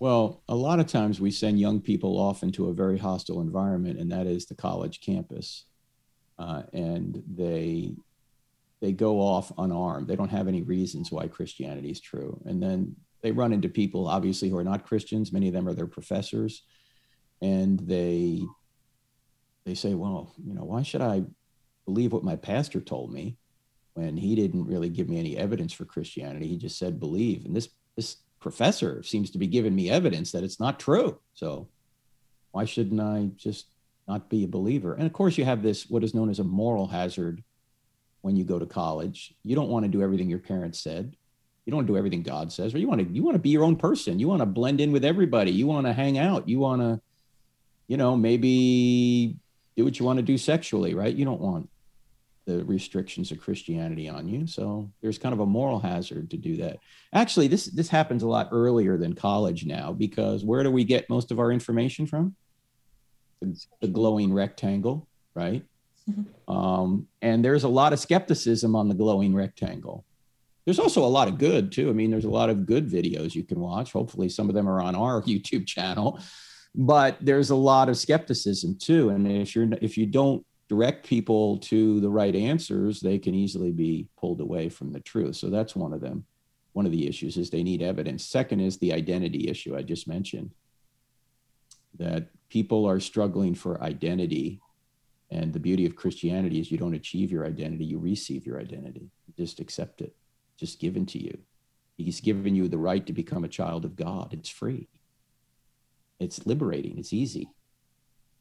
Well, 0.00 0.42
a 0.48 0.54
lot 0.54 0.78
of 0.78 0.86
times 0.86 1.20
we 1.20 1.30
send 1.30 1.58
young 1.58 1.80
people 1.80 2.18
off 2.18 2.42
into 2.42 2.68
a 2.68 2.74
very 2.74 2.98
hostile 2.98 3.40
environment, 3.40 3.98
and 3.98 4.10
that 4.12 4.26
is 4.26 4.46
the 4.46 4.54
college 4.54 5.00
campus. 5.00 5.64
Uh, 6.38 6.62
and 6.72 7.22
they 7.28 7.94
they 8.80 8.92
go 8.92 9.20
off 9.20 9.52
unarmed. 9.58 10.06
They 10.06 10.14
don't 10.14 10.28
have 10.30 10.46
any 10.46 10.62
reasons 10.62 11.10
why 11.10 11.26
Christianity 11.26 11.90
is 11.90 12.00
true. 12.00 12.40
And 12.46 12.62
then 12.62 12.94
they 13.22 13.32
run 13.32 13.52
into 13.52 13.68
people, 13.68 14.06
obviously, 14.06 14.48
who 14.48 14.56
are 14.56 14.64
not 14.64 14.86
Christians. 14.86 15.32
Many 15.32 15.48
of 15.48 15.54
them 15.54 15.66
are 15.66 15.74
their 15.74 15.88
professors, 15.88 16.62
and 17.42 17.80
they 17.80 18.42
they 19.64 19.74
say, 19.74 19.94
"Well, 19.94 20.32
you 20.44 20.54
know, 20.54 20.64
why 20.64 20.82
should 20.82 21.00
I 21.00 21.24
believe 21.86 22.12
what 22.12 22.22
my 22.22 22.36
pastor 22.36 22.80
told 22.80 23.12
me 23.12 23.36
when 23.94 24.16
he 24.16 24.36
didn't 24.36 24.66
really 24.66 24.90
give 24.90 25.08
me 25.08 25.18
any 25.18 25.36
evidence 25.36 25.72
for 25.72 25.84
Christianity? 25.84 26.46
He 26.46 26.56
just 26.56 26.78
said 26.78 27.00
believe." 27.00 27.44
And 27.46 27.56
this 27.56 27.70
this 27.96 28.18
professor 28.40 29.02
seems 29.02 29.30
to 29.30 29.38
be 29.38 29.46
giving 29.46 29.74
me 29.74 29.90
evidence 29.90 30.32
that 30.32 30.44
it's 30.44 30.60
not 30.60 30.80
true. 30.80 31.18
So 31.34 31.68
why 32.52 32.64
shouldn't 32.64 33.00
I 33.00 33.30
just 33.36 33.66
not 34.06 34.28
be 34.28 34.44
a 34.44 34.48
believer? 34.48 34.94
And 34.94 35.06
of 35.06 35.12
course, 35.12 35.36
you 35.38 35.44
have 35.44 35.62
this 35.62 35.88
what 35.88 36.04
is 36.04 36.14
known 36.14 36.30
as 36.30 36.38
a 36.38 36.44
moral 36.44 36.86
hazard 36.86 37.42
when 38.22 38.36
you 38.36 38.44
go 38.44 38.58
to 38.58 38.66
college. 38.66 39.34
You 39.44 39.54
don't 39.54 39.68
want 39.68 39.84
to 39.84 39.90
do 39.90 40.02
everything 40.02 40.28
your 40.28 40.38
parents 40.38 40.80
said. 40.80 41.16
You 41.64 41.70
don't 41.70 41.78
want 41.78 41.86
to 41.88 41.92
do 41.92 41.98
everything 41.98 42.22
God 42.22 42.50
says, 42.50 42.74
or 42.74 42.78
you 42.78 42.88
want 42.88 43.06
to 43.06 43.14
you 43.14 43.22
want 43.22 43.34
to 43.34 43.40
be 43.40 43.50
your 43.50 43.64
own 43.64 43.76
person. 43.76 44.18
You 44.18 44.28
want 44.28 44.40
to 44.40 44.46
blend 44.46 44.80
in 44.80 44.90
with 44.90 45.04
everybody. 45.04 45.50
You 45.50 45.66
want 45.66 45.86
to 45.86 45.92
hang 45.92 46.16
out. 46.16 46.48
You 46.48 46.58
want 46.58 46.80
to, 46.80 47.00
you 47.88 47.98
know, 47.98 48.16
maybe 48.16 49.36
do 49.76 49.84
what 49.84 49.98
you 49.98 50.06
want 50.06 50.18
to 50.18 50.22
do 50.22 50.38
sexually, 50.38 50.94
right? 50.94 51.14
You 51.14 51.26
don't 51.26 51.40
want 51.40 51.68
the 52.48 52.64
restrictions 52.64 53.30
of 53.30 53.38
Christianity 53.38 54.08
on 54.08 54.26
you. 54.26 54.46
So 54.46 54.90
there's 55.02 55.18
kind 55.18 55.34
of 55.34 55.40
a 55.40 55.46
moral 55.46 55.78
hazard 55.78 56.30
to 56.30 56.38
do 56.38 56.56
that. 56.56 56.78
Actually, 57.12 57.46
this 57.46 57.66
this 57.66 57.88
happens 57.88 58.22
a 58.22 58.28
lot 58.28 58.48
earlier 58.52 58.96
than 58.96 59.12
college 59.14 59.66
now 59.66 59.92
because 59.92 60.44
where 60.44 60.62
do 60.62 60.70
we 60.70 60.82
get 60.82 61.10
most 61.10 61.30
of 61.30 61.38
our 61.38 61.52
information 61.52 62.06
from? 62.06 62.34
The, 63.42 63.62
the 63.82 63.88
glowing 63.88 64.32
rectangle, 64.32 65.06
right? 65.34 65.62
Mm-hmm. 66.10 66.52
Um, 66.52 67.06
and 67.20 67.44
there's 67.44 67.64
a 67.64 67.68
lot 67.68 67.92
of 67.92 68.00
skepticism 68.00 68.74
on 68.74 68.88
the 68.88 68.94
glowing 68.94 69.34
rectangle. 69.34 70.06
There's 70.64 70.78
also 70.78 71.04
a 71.04 71.06
lot 71.06 71.28
of 71.28 71.36
good 71.36 71.70
too. 71.70 71.90
I 71.90 71.92
mean, 71.92 72.10
there's 72.10 72.24
a 72.24 72.30
lot 72.30 72.48
of 72.48 72.64
good 72.64 72.88
videos 72.88 73.34
you 73.34 73.44
can 73.44 73.60
watch. 73.60 73.92
Hopefully, 73.92 74.30
some 74.30 74.48
of 74.48 74.54
them 74.54 74.66
are 74.66 74.80
on 74.80 74.94
our 74.94 75.20
YouTube 75.30 75.66
channel. 75.66 76.18
But 76.74 77.18
there's 77.20 77.50
a 77.50 77.56
lot 77.56 77.90
of 77.90 77.98
skepticism 77.98 78.78
too. 78.80 79.10
And 79.10 79.30
if 79.30 79.54
you're 79.54 79.68
if 79.82 79.98
you 79.98 80.06
don't 80.06 80.46
direct 80.68 81.06
people 81.06 81.58
to 81.58 81.98
the 82.00 82.10
right 82.10 82.34
answers, 82.36 83.00
they 83.00 83.18
can 83.18 83.34
easily 83.34 83.72
be 83.72 84.08
pulled 84.18 84.40
away 84.40 84.68
from 84.68 84.92
the 84.92 85.00
truth. 85.00 85.36
So 85.36 85.48
that's 85.48 85.74
one 85.74 85.92
of 85.92 86.00
them. 86.00 86.24
One 86.72 86.84
of 86.84 86.92
the 86.92 87.08
issues 87.08 87.36
is 87.36 87.50
they 87.50 87.62
need 87.62 87.82
evidence. 87.82 88.24
Second 88.24 88.60
is 88.60 88.76
the 88.76 88.92
identity 88.92 89.48
issue 89.48 89.76
I 89.76 89.82
just 89.82 90.06
mentioned, 90.06 90.50
that 91.98 92.28
people 92.50 92.84
are 92.86 93.00
struggling 93.00 93.54
for 93.54 93.82
identity. 93.82 94.60
And 95.30 95.52
the 95.52 95.60
beauty 95.60 95.86
of 95.86 95.96
Christianity 95.96 96.60
is 96.60 96.70
you 96.70 96.78
don't 96.78 96.94
achieve 96.94 97.32
your 97.32 97.46
identity, 97.46 97.84
you 97.84 97.98
receive 97.98 98.46
your 98.46 98.60
identity. 98.60 99.10
just 99.36 99.60
accept 99.60 100.00
it, 100.00 100.14
just 100.58 100.80
given 100.80 101.06
to 101.06 101.18
you. 101.22 101.38
He's 101.96 102.20
given 102.20 102.54
you 102.54 102.68
the 102.68 102.78
right 102.78 103.04
to 103.06 103.12
become 103.12 103.44
a 103.44 103.48
child 103.48 103.84
of 103.84 103.96
God. 103.96 104.32
It's 104.32 104.48
free, 104.48 104.88
it's 106.20 106.46
liberating, 106.46 106.98
it's 106.98 107.12
easy. 107.12 107.48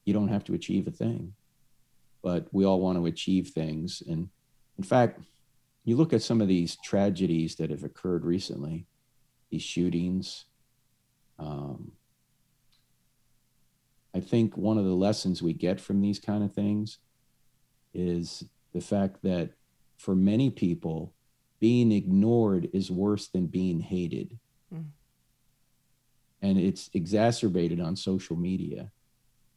You 0.05 0.13
don't 0.13 0.30
have 0.30 0.43
to 0.45 0.53
achieve 0.53 0.88
a 0.88 0.91
thing 0.91 1.34
but 2.22 2.47
we 2.51 2.65
all 2.65 2.82
want 2.82 2.97
to 2.97 3.05
achieve 3.05 3.49
things. 3.49 4.03
And 4.07 4.30
in 4.78 4.84
fact, 4.84 5.22
you 5.86 5.95
look 5.95 6.13
at 6.13 6.22
some 6.22 6.41
of 6.41 6.47
these 6.47 6.78
tragedies 6.84 7.55
that 7.55 7.70
have 7.70 7.84
occurred 7.84 8.26
recently, 8.26 8.86
these 9.49 9.63
shootings. 9.63 10.45
Um, 11.39 11.93
I 14.13 14.20
think 14.20 14.57
one 14.57 14.78
of 14.78 14.86
the 14.86 14.95
lessons 14.95 15.41
we 15.41 15.53
get 15.53 15.80
from 15.80 16.01
these 16.01 16.20
kind 16.20 16.43
of 16.43 16.53
things 16.53 16.97
is 17.93 18.43
the 18.74 18.82
fact 18.82 19.24
that 19.24 19.51
for 19.97 20.15
many 20.15 20.49
people, 20.49 21.13
being 21.59 21.91
ignored 21.91 22.70
is 22.74 22.91
worse 22.91 23.28
than 23.30 23.47
being 23.47 23.80
hated. 23.80 24.38
Mm. 24.74 24.86
And 26.41 26.59
it's 26.59 26.89
exacerbated 26.93 27.80
on 27.80 27.95
social 27.95 28.36
media, 28.36 28.91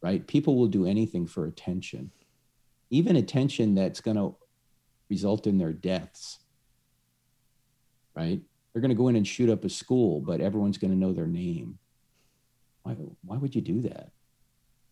right? 0.01 0.27
People 0.27 0.57
will 0.57 0.69
do 0.69 0.87
anything 0.87 1.27
for 1.27 1.47
attention 1.47 2.11
even 2.91 3.17
attention 3.17 3.75
that's 3.75 4.01
going 4.01 4.17
to 4.17 4.37
result 5.09 5.47
in 5.47 5.59
their 5.59 5.73
deaths, 5.73 6.39
right? 8.15 8.41
They're 8.73 8.83
going 8.83 8.91
to 8.91 8.97
go 8.97 9.09
in 9.09 9.17
and 9.17 9.27
shoot 9.27 9.51
up 9.51 9.65
a 9.65 9.69
school, 9.69 10.21
but 10.21 10.41
everyone's 10.41 10.79
going 10.79 10.93
to 10.93 10.97
know 10.97 11.13
their 11.13 11.27
name. 11.27 11.79
Why, 12.83 12.93
why 13.25 13.37
would 13.37 13.55
you 13.55 13.61
do 13.61 13.83
that? 13.83 14.11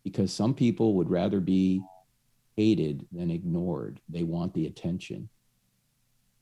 Because 0.03 0.33
some 0.33 0.53
people 0.53 0.95
would 0.95 1.09
rather 1.09 1.39
be 1.39 1.81
hated 2.55 3.05
than 3.11 3.31
ignored. 3.31 4.01
They 4.09 4.23
want 4.23 4.53
the 4.53 4.65
attention. 4.65 5.29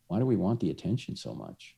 Why 0.07 0.19
do 0.19 0.25
we 0.25 0.35
want 0.35 0.59
the 0.59 0.69
attention 0.69 1.15
so 1.15 1.33
much? 1.33 1.75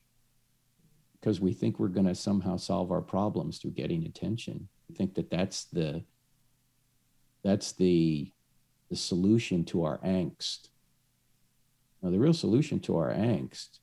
Because 1.20 1.40
we 1.40 1.52
think 1.52 1.78
we're 1.78 1.88
going 1.88 2.06
to 2.06 2.14
somehow 2.14 2.56
solve 2.56 2.90
our 2.90 3.02
problems 3.02 3.58
through 3.58 3.72
getting 3.72 4.06
attention. 4.06 4.68
We 4.88 4.94
think 4.94 5.14
that 5.14 5.30
that's 5.30 5.64
the 5.64 6.02
that's 7.42 7.72
the 7.72 8.30
the 8.90 8.96
solution 8.96 9.64
to 9.64 9.84
our 9.84 9.98
angst. 9.98 10.68
Now, 12.02 12.10
the 12.10 12.18
real 12.18 12.34
solution 12.34 12.80
to 12.80 12.96
our 12.96 13.14
angst 13.14 13.78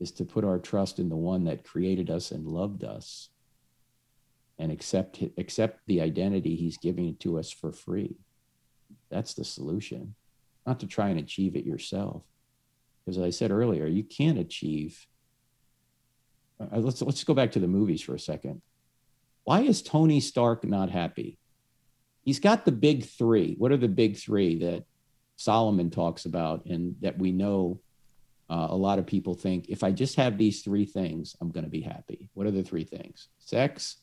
is 0.00 0.10
to 0.12 0.24
put 0.24 0.44
our 0.44 0.58
trust 0.58 0.98
in 0.98 1.08
the 1.08 1.16
one 1.16 1.44
that 1.44 1.64
created 1.64 2.10
us 2.10 2.30
and 2.30 2.46
loved 2.46 2.82
us 2.82 3.28
and 4.58 4.72
accept, 4.72 5.22
accept 5.36 5.80
the 5.86 6.00
identity 6.00 6.54
he's 6.54 6.78
giving 6.78 7.16
to 7.16 7.38
us 7.38 7.50
for 7.50 7.72
free. 7.72 8.16
That's 9.10 9.34
the 9.34 9.44
solution, 9.44 10.14
not 10.66 10.80
to 10.80 10.86
try 10.86 11.08
and 11.10 11.18
achieve 11.18 11.56
it 11.56 11.66
yourself. 11.66 12.22
Because 13.04 13.18
as 13.18 13.24
I 13.24 13.30
said 13.30 13.50
earlier, 13.50 13.86
you 13.86 14.04
can't 14.04 14.38
achieve. 14.38 15.06
Uh, 16.60 16.78
let's, 16.78 17.02
let's 17.02 17.24
go 17.24 17.34
back 17.34 17.52
to 17.52 17.58
the 17.58 17.68
movies 17.68 18.02
for 18.02 18.14
a 18.14 18.20
second. 18.20 18.62
Why 19.44 19.62
is 19.62 19.82
Tony 19.82 20.20
Stark 20.20 20.64
not 20.64 20.90
happy? 20.90 21.39
He's 22.24 22.40
got 22.40 22.64
the 22.64 22.72
big 22.72 23.04
three. 23.04 23.54
What 23.58 23.72
are 23.72 23.76
the 23.76 23.88
big 23.88 24.16
three 24.16 24.58
that 24.60 24.84
Solomon 25.36 25.90
talks 25.90 26.24
about 26.24 26.66
and 26.66 26.96
that 27.00 27.18
we 27.18 27.32
know 27.32 27.80
uh, 28.50 28.66
a 28.70 28.76
lot 28.76 28.98
of 28.98 29.06
people 29.06 29.34
think 29.34 29.68
if 29.68 29.84
I 29.84 29.92
just 29.92 30.16
have 30.16 30.36
these 30.36 30.62
three 30.62 30.84
things, 30.84 31.36
I'm 31.40 31.50
going 31.50 31.64
to 31.64 31.70
be 31.70 31.80
happy. 31.80 32.28
What 32.34 32.46
are 32.46 32.50
the 32.50 32.64
three 32.64 32.84
things? 32.84 33.28
Sex, 33.38 33.98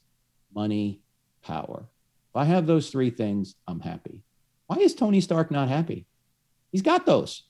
money, 0.56 1.02
power. 1.44 1.90
If 2.30 2.36
I 2.36 2.46
have 2.46 2.66
those 2.66 2.90
three 2.90 3.10
things, 3.10 3.56
I'm 3.68 3.82
happy. 3.82 4.24
Why 4.68 4.78
is 4.78 4.96
Tony 4.96 5.22
Stark 5.22 5.52
not 5.52 5.70
happy? 5.70 6.08
He's 6.72 6.82
got 6.82 7.06
those 7.06 7.44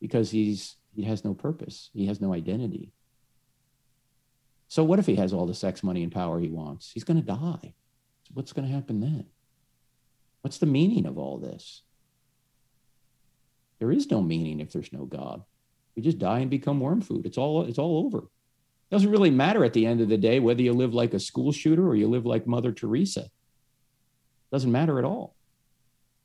because 0.00 0.30
he's 0.30 0.76
he 0.94 1.02
has 1.04 1.24
no 1.24 1.34
purpose. 1.34 1.90
He 1.92 2.06
has 2.06 2.20
no 2.20 2.32
identity. 2.32 2.92
So 4.68 4.84
what 4.84 4.98
if 4.98 5.06
he 5.06 5.16
has 5.16 5.32
all 5.32 5.46
the 5.46 5.54
sex, 5.54 5.82
money, 5.82 6.02
and 6.02 6.12
power 6.12 6.40
he 6.40 6.48
wants? 6.48 6.90
He's 6.92 7.04
going 7.04 7.20
to 7.20 7.26
die. 7.26 7.74
What's 8.32 8.52
going 8.52 8.66
to 8.66 8.74
happen 8.74 9.00
then? 9.00 9.26
What's 10.44 10.58
the 10.58 10.66
meaning 10.66 11.06
of 11.06 11.16
all 11.16 11.38
this? 11.38 11.80
There 13.78 13.90
is 13.90 14.10
no 14.10 14.20
meaning 14.20 14.60
if 14.60 14.72
there's 14.72 14.92
no 14.92 15.06
God. 15.06 15.42
We 15.96 16.02
just 16.02 16.18
die 16.18 16.40
and 16.40 16.50
become 16.50 16.80
worm 16.80 17.00
food. 17.00 17.24
It's 17.24 17.38
all 17.38 17.64
it's 17.64 17.78
all 17.78 18.04
over. 18.04 18.18
It 18.18 18.90
doesn't 18.90 19.10
really 19.10 19.30
matter 19.30 19.64
at 19.64 19.72
the 19.72 19.86
end 19.86 20.02
of 20.02 20.10
the 20.10 20.18
day 20.18 20.40
whether 20.40 20.60
you 20.60 20.74
live 20.74 20.92
like 20.92 21.14
a 21.14 21.18
school 21.18 21.50
shooter 21.50 21.88
or 21.88 21.96
you 21.96 22.08
live 22.08 22.26
like 22.26 22.46
Mother 22.46 22.72
Teresa. 22.72 23.20
It 23.22 23.30
doesn't 24.52 24.70
matter 24.70 24.98
at 24.98 25.06
all. 25.06 25.34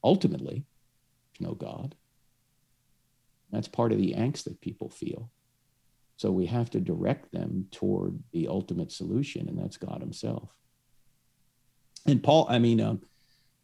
Ultimately, 0.04 0.66
there's 1.32 1.48
no 1.48 1.56
God. 1.56 1.96
That's 3.54 3.70
part 3.70 3.94
of 3.94 4.00
the 4.00 4.16
angst 4.18 4.44
that 4.44 4.60
people 4.60 4.90
feel. 4.90 5.32
So 6.18 6.30
we 6.30 6.48
have 6.48 6.70
to 6.72 6.82
direct 6.82 7.32
them 7.32 7.68
toward 7.72 8.22
the 8.34 8.50
ultimate 8.50 8.92
solution, 8.92 9.48
and 9.48 9.58
that's 9.58 9.78
God 9.78 10.02
Himself. 10.02 10.54
And 12.06 12.22
Paul, 12.22 12.48
I 12.50 12.60
mean, 12.60 12.82
uh, 12.82 12.98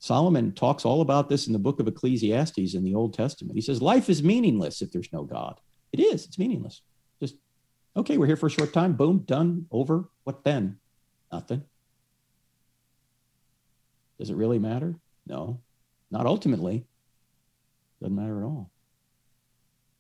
Solomon 0.05 0.51
talks 0.51 0.85
all 0.85 1.01
about 1.01 1.29
this 1.29 1.47
in 1.47 1.53
the 1.53 1.57
book 1.57 1.79
of 1.79 1.87
Ecclesiastes 1.87 2.75
in 2.75 2.83
the 2.83 2.93
Old 2.93 3.15
Testament. 3.15 3.55
He 3.55 3.61
says, 3.61 3.81
Life 3.81 4.07
is 4.07 4.21
meaningless 4.21 4.83
if 4.83 4.91
there's 4.91 5.11
no 5.11 5.23
God. 5.23 5.59
It 5.91 5.99
is, 5.99 6.27
it's 6.27 6.37
meaningless. 6.37 6.83
Just, 7.19 7.37
okay, 7.97 8.19
we're 8.19 8.27
here 8.27 8.35
for 8.35 8.45
a 8.45 8.51
short 8.51 8.71
time, 8.71 8.93
boom, 8.93 9.23
done, 9.25 9.65
over. 9.71 10.07
What 10.23 10.43
then? 10.43 10.77
Nothing. 11.31 11.63
Does 14.19 14.29
it 14.29 14.35
really 14.35 14.59
matter? 14.59 14.93
No, 15.25 15.61
not 16.11 16.27
ultimately. 16.27 16.85
Doesn't 17.99 18.15
matter 18.15 18.43
at 18.43 18.45
all. 18.45 18.69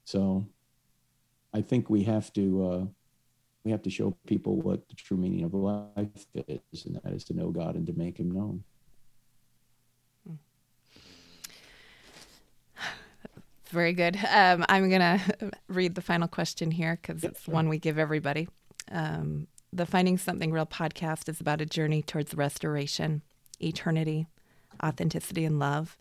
So 0.03 0.45
I 1.51 1.63
think 1.63 1.89
we 1.89 2.03
have 2.03 2.31
to 2.33 2.63
uh, 2.63 2.85
we 3.63 3.71
have 3.71 3.81
to 3.81 3.89
show 3.89 4.15
people 4.27 4.61
what 4.61 4.87
the 4.87 4.93
true 4.93 5.17
meaning 5.17 5.45
of 5.45 5.55
life 5.55 6.27
is, 6.47 6.85
and 6.85 6.99
that 7.03 7.11
is 7.11 7.23
to 7.23 7.33
know 7.33 7.49
God 7.49 7.73
and 7.73 7.87
to 7.87 7.93
make 7.93 8.19
Him 8.19 8.29
known. 8.29 8.63
Very 13.75 13.91
good. 13.91 14.17
Um, 14.31 14.65
I'm 14.69 14.89
going 14.89 15.01
to 15.19 15.51
read 15.67 15.95
the 15.95 16.01
final 16.01 16.29
question 16.29 16.71
here 16.71 16.97
because 17.01 17.23
yep, 17.23 17.33
it's 17.33 17.43
sure. 17.43 17.53
one 17.53 17.67
we 17.67 17.77
give 17.77 17.99
everybody. 17.99 18.47
Um, 18.89 19.47
the 19.73 19.85
Finding 19.85 20.17
Something 20.17 20.53
Real 20.53 20.65
podcast 20.65 21.27
is 21.27 21.41
about 21.41 21.59
a 21.59 21.65
journey 21.65 22.01
towards 22.01 22.33
restoration, 22.33 23.21
eternity, 23.61 24.27
authenticity, 24.81 25.43
and 25.43 25.59
love. 25.59 25.97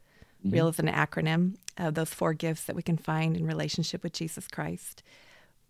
Mm-hmm. 0.46 0.54
Real 0.54 0.68
is 0.68 0.78
an 0.78 0.86
acronym 0.86 1.56
of 1.76 1.94
those 1.94 2.14
four 2.14 2.32
gifts 2.32 2.64
that 2.64 2.76
we 2.76 2.82
can 2.82 2.96
find 2.96 3.36
in 3.36 3.44
relationship 3.44 4.04
with 4.04 4.12
Jesus 4.12 4.46
Christ. 4.46 5.02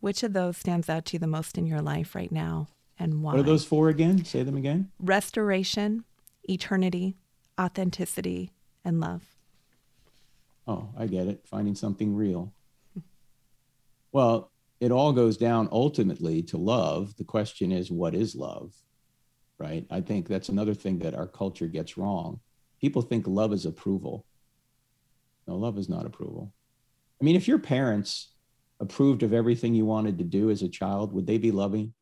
Which 0.01 0.23
of 0.23 0.35
those 0.35 0.59
stands 0.59 0.91
out 0.91 1.07
to 1.07 1.13
you 1.15 1.19
the 1.21 1.27
most 1.27 1.57
in 1.57 1.67
your 1.67 1.81
life 1.81 2.15
right 2.15 2.31
now 2.31 2.69
and 2.99 3.23
why? 3.23 3.33
What 3.33 3.41
are 3.41 3.45
those 3.45 3.65
four 3.65 3.89
again? 3.89 4.27
Say 4.27 4.43
them 4.43 4.59
again. 4.59 4.91
Restoration, 5.01 6.05
eternity, 6.43 7.17
authenticity, 7.59 8.51
and 8.85 9.01
love. 9.01 9.34
Oh, 10.67 10.91
I 10.97 11.07
get 11.07 11.29
it. 11.29 11.47
Finding 11.47 11.75
something 11.75 12.15
real. 12.15 12.55
Well, 14.13 14.51
it 14.81 14.91
all 14.91 15.13
goes 15.13 15.37
down 15.37 15.69
ultimately 15.73 16.43
to 16.45 16.57
love. 16.57 17.17
The 17.17 17.25
question 17.25 17.73
is, 17.73 17.91
what 17.91 18.15
is 18.15 18.35
love? 18.35 18.73
Right? 19.59 19.87
I 19.91 20.01
think 20.01 20.29
that's 20.29 20.49
another 20.49 20.75
thing 20.75 20.99
that 21.01 21.15
our 21.15 21.27
culture 21.27 21.67
gets 21.67 21.97
wrong. 21.97 22.41
People 22.81 23.03
think 23.03 23.27
love 23.27 23.53
is 23.53 23.67
approval. 23.67 24.27
No, 25.47 25.57
love 25.57 25.79
is 25.79 25.89
not 25.89 26.07
approval. 26.07 26.53
I 27.21 27.25
mean, 27.25 27.37
if 27.37 27.47
your 27.47 27.59
parents 27.59 28.33
approved 28.81 29.23
of 29.23 29.33
everything 29.33 29.75
you 29.75 29.85
wanted 29.85 30.19
to 30.19 30.25
do 30.25 30.51
as 30.51 30.63
a 30.63 30.69
child, 30.69 31.13
would 31.13 31.27
they 31.27 31.39
be 31.39 31.51
loving? 31.51 31.95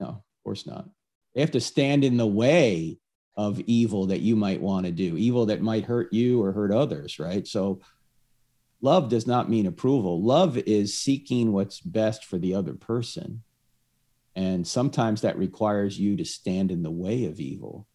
No, 0.00 0.08
of 0.08 0.22
course 0.44 0.66
not. 0.66 0.88
They 1.34 1.40
have 1.40 1.50
to 1.52 1.60
stand 1.60 2.04
in 2.04 2.16
the 2.16 2.26
way 2.26 2.98
of 3.38 3.60
evil 3.60 4.06
that 4.06 4.20
you 4.20 4.34
might 4.34 4.60
want 4.60 4.84
to 4.84 4.90
do, 4.90 5.16
evil 5.16 5.46
that 5.46 5.62
might 5.62 5.84
hurt 5.84 6.12
you 6.12 6.42
or 6.42 6.50
hurt 6.50 6.72
others, 6.72 7.20
right? 7.20 7.46
So 7.46 7.80
love 8.82 9.08
does 9.08 9.28
not 9.28 9.48
mean 9.48 9.66
approval. 9.66 10.20
Love 10.20 10.58
is 10.58 10.98
seeking 10.98 11.52
what's 11.52 11.80
best 11.80 12.24
for 12.24 12.36
the 12.36 12.56
other 12.56 12.74
person. 12.74 13.44
And 14.34 14.66
sometimes 14.66 15.20
that 15.20 15.38
requires 15.38 15.98
you 15.98 16.16
to 16.16 16.24
stand 16.24 16.72
in 16.72 16.82
the 16.82 16.90
way 16.90 17.26
of 17.26 17.38
evil 17.38 17.86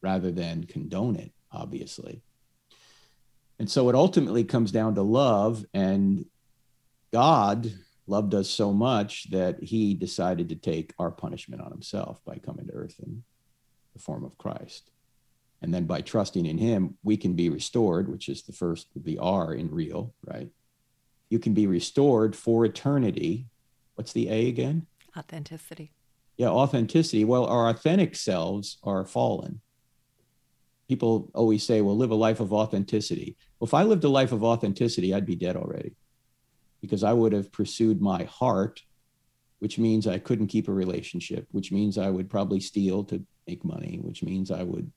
rather 0.00 0.30
than 0.30 0.62
condone 0.62 1.16
it, 1.16 1.32
obviously. 1.50 2.22
And 3.58 3.68
so 3.68 3.88
it 3.88 3.96
ultimately 3.96 4.44
comes 4.44 4.70
down 4.70 4.94
to 4.94 5.02
love. 5.02 5.64
And 5.74 6.24
God 7.12 7.72
loved 8.06 8.32
us 8.32 8.48
so 8.48 8.72
much 8.72 9.28
that 9.30 9.60
he 9.60 9.94
decided 9.94 10.50
to 10.50 10.56
take 10.56 10.94
our 11.00 11.10
punishment 11.10 11.62
on 11.62 11.72
himself 11.72 12.24
by 12.24 12.36
coming 12.36 12.68
to 12.68 12.72
earth 12.74 12.94
and 13.00 13.24
the 13.94 14.00
form 14.00 14.24
of 14.24 14.36
Christ. 14.36 14.90
And 15.62 15.72
then 15.72 15.86
by 15.86 16.02
trusting 16.02 16.44
in 16.44 16.58
him, 16.58 16.98
we 17.02 17.16
can 17.16 17.32
be 17.32 17.48
restored, 17.48 18.08
which 18.08 18.28
is 18.28 18.42
the 18.42 18.52
first, 18.52 18.88
the 18.94 19.18
R 19.18 19.54
in 19.54 19.70
real, 19.70 20.12
right? 20.22 20.50
You 21.30 21.38
can 21.38 21.54
be 21.54 21.66
restored 21.66 22.36
for 22.36 22.66
eternity. 22.66 23.46
What's 23.94 24.12
the 24.12 24.28
A 24.28 24.48
again? 24.48 24.86
Authenticity. 25.16 25.92
Yeah, 26.36 26.48
authenticity. 26.48 27.24
Well, 27.24 27.46
our 27.46 27.70
authentic 27.70 28.16
selves 28.16 28.78
are 28.82 29.06
fallen. 29.06 29.60
People 30.88 31.30
always 31.34 31.62
say, 31.62 31.80
well, 31.80 31.96
live 31.96 32.10
a 32.10 32.14
life 32.14 32.40
of 32.40 32.52
authenticity. 32.52 33.36
Well, 33.58 33.68
if 33.68 33.74
I 33.74 33.84
lived 33.84 34.04
a 34.04 34.08
life 34.08 34.32
of 34.32 34.44
authenticity, 34.44 35.14
I'd 35.14 35.24
be 35.24 35.36
dead 35.36 35.56
already 35.56 35.94
because 36.82 37.02
I 37.02 37.14
would 37.14 37.32
have 37.32 37.50
pursued 37.50 38.02
my 38.02 38.24
heart, 38.24 38.82
which 39.64 39.78
means 39.78 40.06
I 40.06 40.18
couldn't 40.18 40.48
keep 40.48 40.68
a 40.68 40.74
relationship, 40.74 41.48
which 41.50 41.72
means 41.72 41.96
I 41.96 42.10
would 42.10 42.28
probably 42.28 42.60
steal 42.60 43.02
to 43.04 43.24
make 43.48 43.64
money, 43.64 43.98
which 44.02 44.22
means 44.22 44.50
I 44.50 44.62
would 44.62 44.92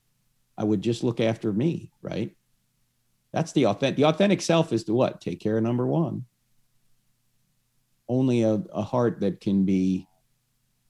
I 0.57 0.65
would 0.65 0.82
just 0.82 1.05
look 1.05 1.22
after 1.22 1.53
me, 1.53 1.93
right? 2.01 2.36
That's 3.32 3.53
the 3.53 3.68
authentic 3.68 3.95
the 3.95 4.03
authentic 4.03 4.41
self 4.41 4.74
is 4.74 4.84
to 4.84 4.93
what? 4.93 5.22
Take 5.22 5.39
care 5.39 5.55
of 5.55 5.63
number 5.63 5.88
one. 5.88 6.26
Only 8.09 8.43
a, 8.43 8.55
a 8.74 8.82
heart 8.82 9.22
that 9.22 9.39
can 9.39 9.63
be 9.63 10.05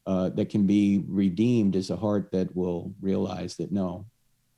uh, 0.07 0.29
that 0.29 0.49
can 0.49 0.65
be 0.65 1.03
redeemed 1.07 1.75
is 1.75 1.91
a 1.91 1.97
heart 1.97 2.31
that 2.31 2.55
will 2.55 2.95
realize 2.99 3.57
that 3.57 3.71
no, 3.71 4.07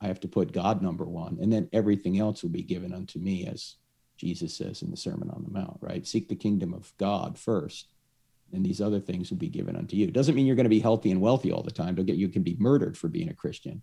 I 0.00 0.06
have 0.06 0.20
to 0.20 0.28
put 0.28 0.50
God 0.50 0.80
number 0.80 1.04
one, 1.04 1.36
and 1.42 1.52
then 1.52 1.68
everything 1.74 2.18
else 2.18 2.42
will 2.42 2.48
be 2.48 2.62
given 2.62 2.94
unto 2.94 3.18
me, 3.18 3.46
as 3.46 3.76
Jesus 4.16 4.56
says 4.56 4.80
in 4.80 4.90
the 4.90 4.96
Sermon 4.96 5.28
on 5.28 5.44
the 5.44 5.52
Mount, 5.52 5.76
right? 5.82 6.06
Seek 6.06 6.30
the 6.30 6.36
kingdom 6.36 6.72
of 6.72 6.94
God 6.96 7.38
first, 7.38 7.92
and 8.52 8.64
these 8.64 8.80
other 8.80 9.00
things 9.00 9.30
will 9.30 9.38
be 9.38 9.48
given 9.48 9.76
unto 9.76 9.96
you. 9.96 10.06
It 10.06 10.12
doesn't 10.12 10.34
mean 10.34 10.46
you're 10.46 10.56
going 10.56 10.64
to 10.64 10.70
be 10.70 10.80
healthy 10.80 11.10
and 11.10 11.20
wealthy 11.20 11.52
all 11.52 11.62
the 11.62 11.70
time. 11.70 11.94
Don't 11.94 12.06
get 12.06 12.16
you 12.16 12.28
can 12.28 12.42
be 12.42 12.56
murdered 12.58 12.96
for 12.96 13.08
being 13.08 13.28
a 13.28 13.34
Christian, 13.34 13.82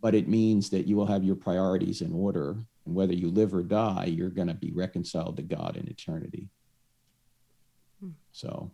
but 0.00 0.14
it 0.14 0.28
means 0.28 0.70
that 0.70 0.86
you 0.86 0.96
will 0.96 1.06
have 1.06 1.24
your 1.24 1.36
priorities 1.36 2.00
in 2.00 2.12
order, 2.12 2.56
and 2.86 2.94
whether 2.94 3.14
you 3.14 3.30
live 3.30 3.54
or 3.54 3.62
die, 3.62 4.06
you're 4.06 4.30
going 4.30 4.48
to 4.48 4.54
be 4.54 4.72
reconciled 4.72 5.36
to 5.36 5.42
God 5.42 5.76
in 5.76 5.88
eternity. 5.88 6.48
Hmm. 8.00 8.10
So, 8.32 8.70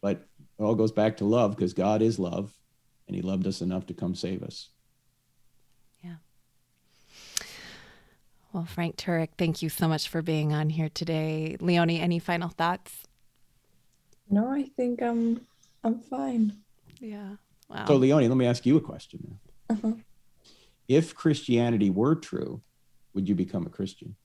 but 0.00 0.26
it 0.58 0.62
all 0.62 0.74
goes 0.74 0.92
back 0.92 1.16
to 1.18 1.24
love 1.24 1.56
because 1.56 1.74
God 1.74 2.02
is 2.02 2.18
love, 2.18 2.52
and 3.06 3.16
He 3.16 3.22
loved 3.22 3.46
us 3.46 3.60
enough 3.60 3.86
to 3.86 3.94
come 3.94 4.14
save 4.14 4.42
us. 4.42 4.70
Yeah. 6.02 6.16
Well, 8.52 8.64
Frank 8.64 8.96
Turek, 8.96 9.30
thank 9.38 9.62
you 9.62 9.68
so 9.68 9.86
much 9.86 10.08
for 10.08 10.22
being 10.22 10.52
on 10.52 10.70
here 10.70 10.88
today. 10.88 11.56
Leonie, 11.60 12.00
any 12.00 12.18
final 12.18 12.48
thoughts? 12.48 13.04
No, 14.30 14.52
I 14.52 14.62
think 14.62 15.02
I'm 15.02 15.40
I'm 15.82 15.98
fine. 15.98 16.56
Yeah. 17.00 17.34
Wow. 17.68 17.84
So 17.86 17.96
Leonie, 17.96 18.28
let 18.28 18.36
me 18.36 18.46
ask 18.46 18.64
you 18.64 18.76
a 18.76 18.80
question. 18.80 19.38
Uh-huh. 19.68 19.94
If 20.88 21.14
Christianity 21.14 21.90
were 21.90 22.14
true, 22.14 22.62
would 23.12 23.28
you 23.28 23.34
become 23.34 23.66
a 23.66 23.70
Christian? 23.70 24.16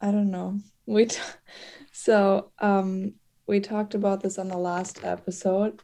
I 0.00 0.10
don't 0.10 0.30
know. 0.30 0.58
We 0.84 1.06
t- 1.06 1.18
so 1.92 2.52
um 2.58 3.14
we 3.46 3.60
talked 3.60 3.94
about 3.94 4.22
this 4.22 4.38
on 4.38 4.48
the 4.48 4.58
last 4.58 5.02
episode. 5.02 5.82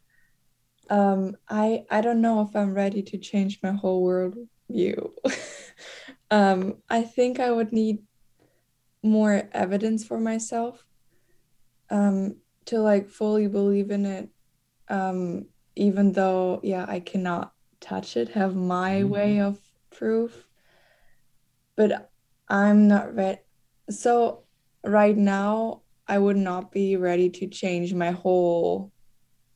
Um 0.91 1.37
I 1.49 1.85
I 1.91 2.03
don't 2.03 2.21
know 2.21 2.43
if 2.43 2.55
I'm 2.55 2.75
ready 2.75 3.03
to 3.03 3.19
change 3.19 3.61
my 3.63 3.73
whole 3.73 4.03
world 4.03 4.37
view. 4.71 5.15
um 6.31 6.83
I 6.91 7.03
think 7.03 7.41
I 7.41 7.51
would 7.51 7.73
need 7.73 8.01
more 9.03 9.49
evidence 9.53 10.05
for 10.05 10.21
myself 10.21 10.85
um, 11.91 12.37
to 12.67 12.81
like 12.81 13.09
fully 13.09 13.47
believe 13.49 13.91
in 13.91 14.07
it, 14.07 14.29
um, 14.89 15.47
even 15.77 16.13
though, 16.13 16.61
yeah, 16.63 16.85
I 16.89 17.01
cannot 17.01 17.53
touch 17.81 18.17
it, 18.17 18.31
have 18.31 18.57
my 18.57 19.01
mm-hmm. 19.01 19.09
way 19.09 19.41
of 19.41 19.59
proof. 19.91 20.47
But 21.77 22.11
I'm 22.49 22.89
not 22.89 23.15
ready. 23.15 23.41
So, 23.91 24.45
right 24.85 25.17
now, 25.17 25.83
I 26.07 26.19
would 26.19 26.37
not 26.37 26.73
be 26.73 26.97
ready 26.97 27.31
to 27.31 27.47
change 27.47 27.95
my 27.95 28.11
whole 28.11 28.93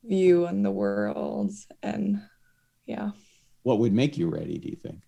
view 0.03 0.47
on 0.47 0.63
the 0.63 0.71
world. 0.71 1.51
And 1.81 2.21
yeah. 2.85 3.11
What 3.63 3.79
would 3.79 3.93
make 3.93 4.17
you 4.17 4.29
ready, 4.29 4.57
do 4.57 4.69
you 4.69 4.77
think? 4.77 5.01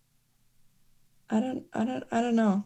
I 1.29 1.39
don't, 1.39 1.63
I 1.73 1.85
don't, 1.85 2.03
I 2.11 2.21
don't 2.21 2.35
know. 2.35 2.65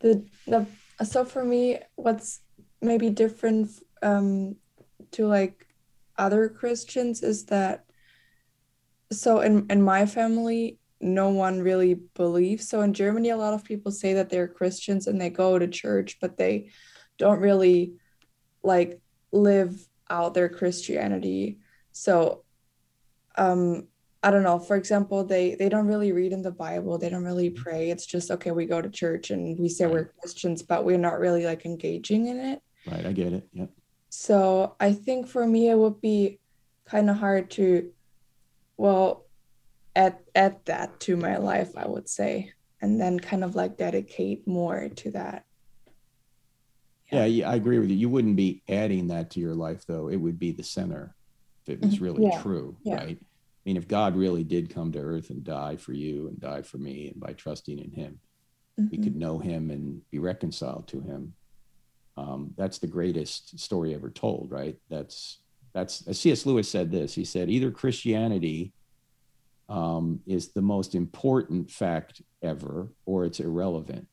The, 0.00 0.24
the, 0.46 0.66
so 1.04 1.24
for 1.24 1.44
me, 1.44 1.78
what's 1.96 2.40
maybe 2.82 3.10
different 3.10 3.70
um, 4.02 4.56
to 5.12 5.26
like 5.26 5.66
other 6.18 6.48
Christians 6.48 7.22
is 7.22 7.46
that 7.46 7.84
so 9.10 9.40
in 9.40 9.66
in 9.70 9.82
my 9.82 10.06
family 10.06 10.78
no 11.00 11.30
one 11.30 11.60
really 11.60 11.94
believes. 12.14 12.68
So 12.68 12.82
in 12.82 12.94
Germany 12.94 13.30
a 13.30 13.36
lot 13.36 13.54
of 13.54 13.64
people 13.64 13.90
say 13.90 14.14
that 14.14 14.30
they're 14.30 14.48
Christians 14.48 15.06
and 15.06 15.20
they 15.20 15.30
go 15.30 15.58
to 15.58 15.66
church 15.66 16.18
but 16.20 16.36
they 16.36 16.70
don't 17.18 17.40
really 17.40 17.94
like 18.62 19.00
live 19.32 19.88
out 20.08 20.34
their 20.34 20.48
Christianity. 20.48 21.58
So 21.92 22.44
um 23.36 23.88
I 24.24 24.30
don't 24.30 24.44
know. 24.44 24.60
For 24.60 24.76
example 24.76 25.24
they 25.24 25.56
they 25.56 25.68
don't 25.68 25.88
really 25.88 26.12
read 26.12 26.32
in 26.32 26.42
the 26.42 26.52
Bible. 26.52 26.98
They 26.98 27.10
don't 27.10 27.24
really 27.24 27.50
pray. 27.50 27.90
It's 27.90 28.06
just 28.06 28.30
okay 28.30 28.52
we 28.52 28.66
go 28.66 28.80
to 28.80 28.88
church 28.88 29.30
and 29.30 29.58
we 29.58 29.68
say 29.68 29.86
we're 29.86 30.12
Christians 30.20 30.62
but 30.62 30.84
we're 30.84 30.98
not 30.98 31.18
really 31.18 31.44
like 31.44 31.64
engaging 31.64 32.26
in 32.28 32.38
it 32.38 32.62
Right, 32.86 33.06
I 33.06 33.12
get 33.12 33.32
it. 33.32 33.48
Yep. 33.52 33.70
so 34.10 34.76
I 34.80 34.92
think 34.92 35.28
for 35.28 35.46
me 35.46 35.68
it 35.70 35.76
would 35.78 36.00
be 36.00 36.40
kind 36.86 37.08
of 37.10 37.16
hard 37.16 37.50
to, 37.52 37.92
well, 38.76 39.26
add 39.94 40.18
add 40.34 40.64
that 40.64 40.98
to 41.00 41.16
my 41.16 41.36
life, 41.36 41.72
I 41.76 41.86
would 41.86 42.08
say, 42.08 42.52
and 42.80 43.00
then 43.00 43.20
kind 43.20 43.44
of 43.44 43.54
like 43.54 43.76
dedicate 43.76 44.46
more 44.48 44.88
to 44.88 45.10
that. 45.12 45.44
Yeah, 47.12 47.26
yeah, 47.26 47.50
I 47.50 47.56
agree 47.56 47.78
with 47.78 47.90
you. 47.90 47.96
You 47.96 48.08
wouldn't 48.08 48.36
be 48.36 48.62
adding 48.68 49.08
that 49.08 49.30
to 49.32 49.40
your 49.40 49.54
life, 49.54 49.84
though. 49.86 50.08
It 50.08 50.16
would 50.16 50.38
be 50.38 50.50
the 50.52 50.62
center 50.62 51.14
if 51.66 51.74
it 51.74 51.80
was 51.80 52.00
really 52.00 52.24
Yeah, 52.24 52.40
true, 52.42 52.78
yeah. 52.82 52.96
right? 52.96 53.18
I 53.20 53.62
mean, 53.66 53.76
if 53.76 53.86
God 53.86 54.16
really 54.16 54.44
did 54.44 54.70
come 54.74 54.90
to 54.92 54.98
earth 54.98 55.28
and 55.30 55.44
die 55.44 55.76
for 55.76 55.92
you 55.92 56.28
and 56.28 56.40
die 56.40 56.62
for 56.62 56.78
me, 56.78 57.08
and 57.10 57.20
by 57.20 57.34
trusting 57.34 57.78
in 57.78 57.92
Him, 57.92 58.18
we 58.78 58.96
Mhm. 58.98 59.02
could 59.02 59.16
know 59.16 59.38
Him 59.38 59.70
and 59.70 60.00
be 60.10 60.18
reconciled 60.18 60.88
to 60.88 61.00
Him. 61.02 61.34
Um, 62.16 62.52
that's 62.56 62.78
the 62.78 62.86
greatest 62.86 63.58
story 63.58 63.94
ever 63.94 64.10
told, 64.10 64.50
right? 64.50 64.76
That's 64.90 65.38
that's. 65.74 66.06
as 66.06 66.20
C.S. 66.20 66.44
Lewis 66.44 66.68
said 66.68 66.90
this. 66.90 67.14
He 67.14 67.24
said 67.24 67.48
either 67.48 67.70
Christianity 67.70 68.72
um, 69.68 70.20
is 70.26 70.52
the 70.52 70.60
most 70.60 70.94
important 70.94 71.70
fact 71.70 72.20
ever, 72.42 72.92
or 73.06 73.24
it's 73.24 73.40
irrelevant. 73.40 74.06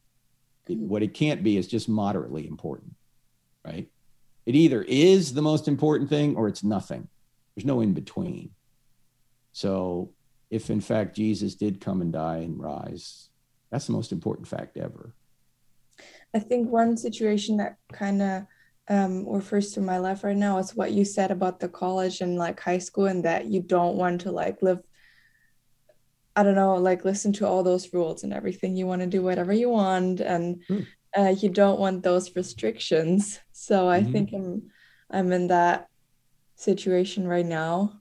It- 0.69 0.77
Mhm. 0.79 0.87
what 0.87 1.03
it 1.03 1.13
can't 1.13 1.43
be 1.43 1.57
is 1.57 1.67
just 1.67 1.89
moderately 1.89 2.47
important, 2.47 2.95
right? 3.65 3.91
It 4.45 4.55
either 4.55 4.83
is 4.83 5.33
the 5.33 5.41
most 5.41 5.67
important 5.67 6.09
thing 6.09 6.35
or 6.37 6.47
it's 6.47 6.63
nothing. 6.63 7.09
There's 7.55 7.65
no 7.65 7.81
in 7.81 7.93
between. 7.93 8.51
So, 9.51 10.13
if 10.49 10.69
in 10.69 10.79
fact 10.81 11.15
Jesus 11.15 11.55
did 11.55 11.81
come 11.81 12.01
and 12.01 12.13
die 12.13 12.37
and 12.37 12.57
rise, 12.59 13.29
that's 13.71 13.85
the 13.87 13.91
most 13.93 14.11
important 14.11 14.47
fact 14.47 14.77
ever. 14.77 15.13
I 16.33 16.39
think 16.39 16.69
one 16.69 16.97
situation 16.97 17.57
that 17.57 17.77
kind 17.91 18.21
of 18.21 18.43
um, 18.87 19.27
refers 19.27 19.71
to 19.73 19.81
my 19.81 19.97
life 19.99 20.23
right 20.23 20.35
now 20.37 20.57
is 20.57 20.75
what 20.75 20.91
you 20.91 21.05
said 21.05 21.31
about 21.31 21.59
the 21.59 21.69
college 21.69 22.21
and 22.21 22.37
like 22.37 22.59
high 22.59 22.77
school, 22.79 23.05
and 23.05 23.23
that 23.25 23.45
you 23.45 23.61
don't 23.61 23.97
want 23.97 24.21
to 24.21 24.31
like 24.31 24.61
live. 24.61 24.79
I 26.35 26.43
don't 26.43 26.55
know, 26.55 26.75
like 26.75 27.03
listen 27.05 27.33
to 27.33 27.47
all 27.47 27.63
those 27.63 27.91
rules 27.93 28.23
and 28.23 28.33
everything. 28.33 28.75
You 28.75 28.87
want 28.87 29.01
to 29.01 29.07
do 29.07 29.21
whatever 29.21 29.51
you 29.53 29.69
want, 29.69 30.21
and 30.21 30.63
Hmm. 30.67 30.81
uh, 31.17 31.35
you 31.37 31.49
don't 31.49 31.79
want 31.79 32.03
those 32.03 32.35
restrictions. 32.35 33.39
So 33.51 33.89
I 33.89 34.01
Mhm. 34.01 34.11
think 34.11 34.29
I'm 34.33 34.71
I'm 35.11 35.31
in 35.31 35.47
that 35.47 35.87
situation 36.55 37.27
right 37.27 37.45
now. 37.45 37.98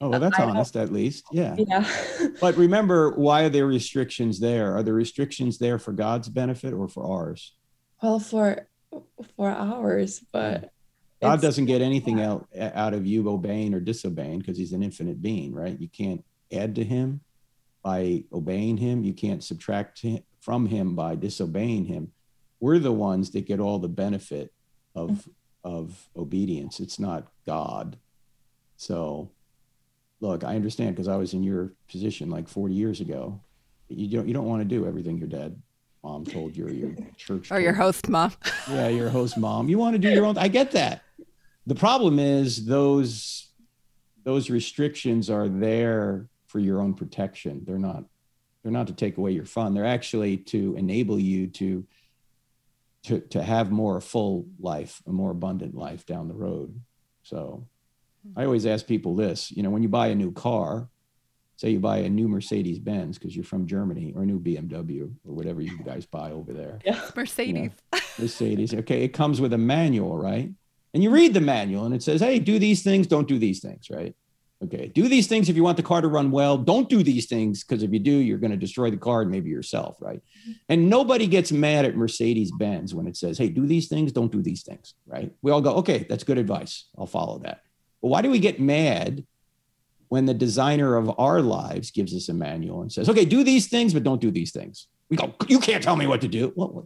Oh, 0.00 0.10
well, 0.10 0.20
that's 0.20 0.38
I 0.38 0.44
honest, 0.44 0.76
at 0.76 0.92
least. 0.92 1.24
Yeah. 1.32 1.56
Yeah. 1.58 1.84
But 2.40 2.56
remember, 2.56 3.10
why 3.16 3.44
are 3.44 3.48
there 3.48 3.66
restrictions 3.66 4.38
there? 4.38 4.76
Are 4.76 4.84
the 4.84 4.92
restrictions 4.92 5.58
there 5.58 5.76
for 5.76 5.92
God's 5.92 6.28
benefit 6.28 6.72
or 6.72 6.86
for 6.86 7.04
ours? 7.04 7.54
well, 8.02 8.18
for 8.18 8.68
for 9.36 9.50
ours, 9.50 10.24
but 10.32 10.72
God 11.20 11.42
doesn't 11.42 11.66
get 11.66 11.82
anything 11.82 12.20
out, 12.20 12.48
out 12.56 12.94
of 12.94 13.06
you 13.06 13.28
obeying 13.28 13.74
or 13.74 13.80
disobeying 13.80 14.38
because 14.38 14.56
he's 14.56 14.72
an 14.72 14.82
infinite 14.82 15.20
being, 15.20 15.52
right? 15.52 15.78
You 15.78 15.88
can't 15.88 16.24
add 16.52 16.76
to 16.76 16.84
him 16.84 17.20
by 17.82 18.24
obeying 18.32 18.76
him. 18.76 19.02
You 19.02 19.12
can't 19.12 19.42
subtract 19.42 20.00
hi- 20.02 20.22
from 20.40 20.66
him 20.66 20.94
by 20.94 21.16
disobeying 21.16 21.86
him. 21.86 22.12
We're 22.60 22.78
the 22.78 22.92
ones 22.92 23.30
that 23.32 23.46
get 23.46 23.60
all 23.60 23.78
the 23.78 23.88
benefit 23.88 24.52
of 24.94 25.10
mm-hmm. 25.10 25.30
of 25.64 26.08
obedience. 26.16 26.80
It's 26.80 26.98
not 26.98 27.26
God. 27.46 27.98
So 28.76 29.32
look, 30.20 30.44
I 30.44 30.56
understand 30.56 30.94
because 30.94 31.08
I 31.08 31.16
was 31.16 31.34
in 31.34 31.42
your 31.42 31.72
position 31.90 32.30
like 32.30 32.48
40 32.48 32.74
years 32.74 33.00
ago. 33.00 33.40
You 33.88 34.08
don't 34.18 34.28
you 34.28 34.34
don't 34.34 34.46
want 34.46 34.60
to 34.60 34.68
do 34.68 34.86
everything 34.86 35.18
your 35.18 35.28
dad 35.28 35.60
mom 36.04 36.24
told 36.24 36.56
you 36.56 36.66
or 36.66 36.70
your 36.70 36.94
church 37.16 37.50
Or 37.50 37.60
your 37.60 37.72
told 37.72 37.84
host 37.86 38.08
mom. 38.08 38.32
Yeah, 38.70 38.88
you're 38.88 39.08
host 39.08 39.36
mom. 39.38 39.68
You 39.68 39.78
want 39.78 39.94
to 39.94 39.98
do 39.98 40.10
your 40.10 40.26
own. 40.26 40.36
I 40.36 40.48
get 40.48 40.72
that. 40.72 41.02
The 41.66 41.74
problem 41.74 42.18
is 42.18 42.66
those 42.66 43.48
those 44.24 44.50
restrictions 44.50 45.30
are 45.30 45.48
there 45.48 46.28
for 46.46 46.58
your 46.58 46.80
own 46.80 46.94
protection. 46.94 47.62
They're 47.66 47.78
not 47.78 48.04
they're 48.62 48.72
not 48.72 48.88
to 48.88 48.92
take 48.92 49.16
away 49.16 49.32
your 49.32 49.46
fun. 49.46 49.72
They're 49.72 49.86
actually 49.86 50.36
to 50.38 50.74
enable 50.76 51.18
you 51.18 51.46
to 51.48 51.86
to 53.04 53.20
to 53.20 53.42
have 53.42 53.70
more 53.70 54.00
full 54.00 54.46
life, 54.60 55.02
a 55.06 55.12
more 55.12 55.30
abundant 55.30 55.74
life 55.74 56.04
down 56.04 56.28
the 56.28 56.34
road. 56.34 56.78
So 57.22 57.66
I 58.36 58.44
always 58.44 58.66
ask 58.66 58.86
people 58.86 59.14
this, 59.14 59.50
you 59.50 59.62
know, 59.62 59.70
when 59.70 59.82
you 59.82 59.88
buy 59.88 60.08
a 60.08 60.14
new 60.14 60.32
car, 60.32 60.88
say 61.56 61.70
you 61.70 61.80
buy 61.80 61.98
a 61.98 62.08
new 62.08 62.28
Mercedes 62.28 62.78
Benz 62.78 63.18
because 63.18 63.34
you're 63.34 63.44
from 63.44 63.66
Germany 63.66 64.12
or 64.14 64.22
a 64.22 64.26
new 64.26 64.38
BMW 64.38 65.02
or 65.02 65.34
whatever 65.34 65.60
you 65.60 65.76
guys 65.84 66.06
buy 66.06 66.30
over 66.30 66.52
there. 66.52 66.78
yeah. 66.84 67.00
Mercedes. 67.16 67.72
Mercedes. 68.18 68.74
Okay, 68.74 69.02
it 69.02 69.08
comes 69.08 69.40
with 69.40 69.52
a 69.52 69.58
manual, 69.58 70.16
right? 70.16 70.50
And 70.94 71.02
you 71.02 71.10
read 71.10 71.34
the 71.34 71.40
manual 71.40 71.84
and 71.84 71.94
it 71.94 72.02
says, 72.02 72.20
hey, 72.20 72.38
do 72.38 72.58
these 72.58 72.82
things, 72.82 73.06
don't 73.06 73.28
do 73.28 73.38
these 73.38 73.60
things, 73.60 73.90
right? 73.90 74.14
Okay, 74.64 74.88
do 74.88 75.06
these 75.06 75.28
things 75.28 75.48
if 75.48 75.54
you 75.54 75.62
want 75.62 75.76
the 75.76 75.84
car 75.84 76.00
to 76.00 76.08
run 76.08 76.32
well. 76.32 76.58
Don't 76.58 76.88
do 76.88 77.04
these 77.04 77.26
things 77.26 77.62
because 77.62 77.84
if 77.84 77.92
you 77.92 78.00
do, 78.00 78.10
you're 78.10 78.38
going 78.38 78.50
to 78.50 78.56
destroy 78.56 78.90
the 78.90 78.96
car 78.96 79.22
and 79.22 79.30
maybe 79.30 79.50
yourself, 79.50 79.96
right? 80.00 80.20
Mm-hmm. 80.40 80.52
And 80.68 80.90
nobody 80.90 81.28
gets 81.28 81.52
mad 81.52 81.84
at 81.84 81.94
Mercedes 81.94 82.50
Benz 82.58 82.92
when 82.92 83.06
it 83.06 83.16
says, 83.16 83.38
hey, 83.38 83.48
do 83.50 83.66
these 83.66 83.86
things, 83.86 84.10
don't 84.10 84.32
do 84.32 84.42
these 84.42 84.62
things, 84.62 84.94
right? 85.06 85.32
We 85.42 85.52
all 85.52 85.60
go, 85.60 85.74
okay, 85.76 86.06
that's 86.08 86.24
good 86.24 86.38
advice. 86.38 86.86
I'll 86.98 87.06
follow 87.06 87.38
that. 87.40 87.62
But 88.02 88.08
why 88.08 88.22
do 88.22 88.30
we 88.30 88.38
get 88.38 88.60
mad 88.60 89.24
when 90.08 90.26
the 90.26 90.34
designer 90.34 90.96
of 90.96 91.12
our 91.18 91.40
lives 91.40 91.90
gives 91.90 92.14
us 92.14 92.28
a 92.28 92.34
manual 92.34 92.82
and 92.82 92.92
says, 92.92 93.08
okay, 93.08 93.24
do 93.24 93.44
these 93.44 93.68
things, 93.68 93.92
but 93.92 94.04
don't 94.04 94.20
do 94.20 94.30
these 94.30 94.52
things? 94.52 94.88
We 95.10 95.16
go, 95.16 95.34
you 95.48 95.58
can't 95.58 95.82
tell 95.82 95.96
me 95.96 96.06
what 96.06 96.20
to 96.22 96.28
do. 96.28 96.52
Well, 96.54 96.68
what, 96.68 96.84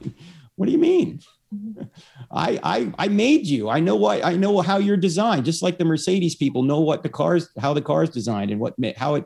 what 0.56 0.66
do 0.66 0.72
you 0.72 0.78
mean? 0.78 1.20
Mm-hmm. 1.54 1.82
I, 2.30 2.60
I 2.62 2.92
I 2.96 3.08
made 3.08 3.44
you. 3.46 3.68
I 3.68 3.80
know 3.80 3.96
what 3.96 4.24
I 4.24 4.36
know 4.36 4.60
how 4.60 4.78
you're 4.78 4.96
designed. 4.96 5.44
Just 5.44 5.62
like 5.62 5.78
the 5.78 5.84
Mercedes 5.84 6.36
people 6.36 6.62
know 6.62 6.78
what 6.78 7.02
the 7.02 7.08
cars, 7.08 7.48
how 7.58 7.74
the 7.74 7.82
car's 7.82 8.08
designed, 8.08 8.52
and 8.52 8.60
what 8.60 8.74
how 8.96 9.16
it 9.16 9.24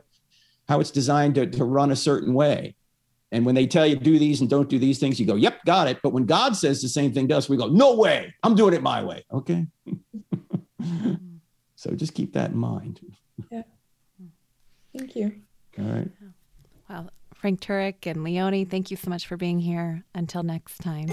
how 0.67 0.79
it's 0.79 0.89
designed 0.89 1.35
to, 1.35 1.45
to 1.45 1.63
run 1.63 1.91
a 1.91 1.95
certain 1.95 2.33
way. 2.33 2.75
And 3.31 3.45
when 3.45 3.53
they 3.53 3.67
tell 3.67 3.85
you 3.85 3.95
do 3.95 4.17
these 4.17 4.41
and 4.41 4.49
don't 4.49 4.69
do 4.69 4.79
these 4.79 4.97
things, 4.97 5.19
you 5.19 5.27
go, 5.27 5.35
"Yep, 5.35 5.65
got 5.65 5.87
it." 5.87 5.99
But 6.01 6.13
when 6.13 6.25
God 6.25 6.55
says 6.55 6.81
the 6.81 6.89
same 6.89 7.13
thing 7.13 7.27
to 7.27 7.37
us, 7.37 7.47
we 7.47 7.57
go, 7.57 7.67
"No 7.67 7.95
way! 7.95 8.33
I'm 8.41 8.55
doing 8.55 8.73
it 8.73 8.81
my 8.81 9.03
way." 9.03 9.23
Okay. 9.31 9.67
so 11.75 11.91
just 11.91 12.13
keep 12.13 12.33
that 12.33 12.51
in 12.51 12.57
mind. 12.57 12.99
Yeah. 13.51 13.63
Thank 14.97 15.15
you. 15.15 15.41
All 15.77 15.85
right. 15.85 16.11
Well, 16.89 17.09
Frank 17.33 17.61
Turek 17.61 18.07
and 18.07 18.23
Leonie, 18.23 18.65
thank 18.65 18.91
you 18.91 18.97
so 18.97 19.09
much 19.09 19.27
for 19.27 19.37
being 19.37 19.59
here. 19.59 20.03
Until 20.13 20.43
next 20.43 20.77
time. 20.79 21.07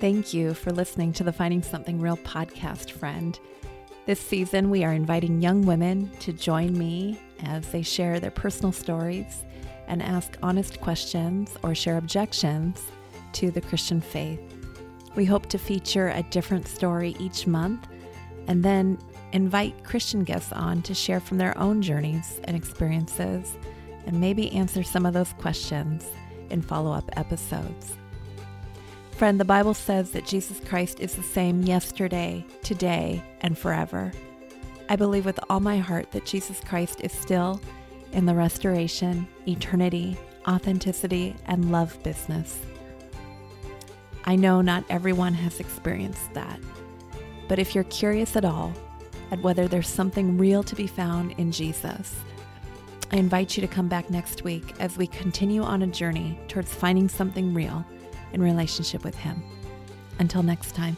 Thank 0.00 0.32
you 0.32 0.54
for 0.54 0.72
listening 0.72 1.12
to 1.14 1.24
the 1.24 1.32
Finding 1.32 1.62
Something 1.62 2.00
Real 2.00 2.16
podcast, 2.18 2.90
friend. 2.90 3.38
This 4.06 4.18
season, 4.18 4.70
we 4.70 4.82
are 4.82 4.92
inviting 4.92 5.42
young 5.42 5.62
women 5.66 6.10
to 6.20 6.32
join 6.32 6.76
me 6.76 7.20
as 7.44 7.68
they 7.68 7.82
share 7.82 8.18
their 8.18 8.30
personal 8.30 8.72
stories 8.72 9.44
and 9.88 10.02
ask 10.02 10.38
honest 10.42 10.80
questions 10.80 11.56
or 11.62 11.74
share 11.74 11.98
objections 11.98 12.82
to 13.34 13.50
the 13.50 13.60
Christian 13.60 14.00
faith. 14.00 14.40
We 15.16 15.24
hope 15.24 15.46
to 15.46 15.58
feature 15.58 16.08
a 16.08 16.22
different 16.24 16.68
story 16.68 17.16
each 17.18 17.46
month 17.46 17.86
and 18.46 18.64
then 18.64 18.98
invite 19.32 19.84
Christian 19.84 20.24
guests 20.24 20.52
on 20.52 20.82
to 20.82 20.94
share 20.94 21.20
from 21.20 21.38
their 21.38 21.56
own 21.58 21.82
journeys 21.82 22.40
and 22.44 22.56
experiences 22.56 23.56
and 24.06 24.20
maybe 24.20 24.52
answer 24.52 24.82
some 24.82 25.06
of 25.06 25.14
those 25.14 25.32
questions 25.34 26.06
in 26.50 26.62
follow 26.62 26.92
up 26.92 27.10
episodes. 27.16 27.96
Friend, 29.12 29.38
the 29.38 29.44
Bible 29.44 29.74
says 29.74 30.12
that 30.12 30.26
Jesus 30.26 30.60
Christ 30.66 30.98
is 31.00 31.14
the 31.14 31.22
same 31.22 31.62
yesterday, 31.62 32.44
today, 32.62 33.22
and 33.42 33.56
forever. 33.56 34.12
I 34.88 34.96
believe 34.96 35.26
with 35.26 35.38
all 35.48 35.60
my 35.60 35.78
heart 35.78 36.10
that 36.12 36.24
Jesus 36.24 36.60
Christ 36.60 37.00
is 37.02 37.12
still 37.12 37.60
in 38.12 38.26
the 38.26 38.34
restoration, 38.34 39.28
eternity, 39.46 40.16
authenticity, 40.48 41.36
and 41.46 41.70
love 41.70 42.02
business. 42.02 42.58
I 44.30 44.36
know 44.36 44.60
not 44.60 44.84
everyone 44.88 45.34
has 45.34 45.58
experienced 45.58 46.32
that, 46.34 46.60
but 47.48 47.58
if 47.58 47.74
you're 47.74 47.82
curious 47.82 48.36
at 48.36 48.44
all 48.44 48.72
at 49.32 49.42
whether 49.42 49.66
there's 49.66 49.88
something 49.88 50.38
real 50.38 50.62
to 50.62 50.76
be 50.76 50.86
found 50.86 51.32
in 51.32 51.50
Jesus, 51.50 52.14
I 53.10 53.16
invite 53.16 53.56
you 53.56 53.60
to 53.62 53.66
come 53.66 53.88
back 53.88 54.08
next 54.08 54.44
week 54.44 54.72
as 54.78 54.96
we 54.96 55.08
continue 55.08 55.64
on 55.64 55.82
a 55.82 55.88
journey 55.88 56.38
towards 56.46 56.72
finding 56.72 57.08
something 57.08 57.52
real 57.52 57.84
in 58.32 58.40
relationship 58.40 59.02
with 59.02 59.16
Him. 59.16 59.42
Until 60.20 60.44
next 60.44 60.76
time. 60.76 60.96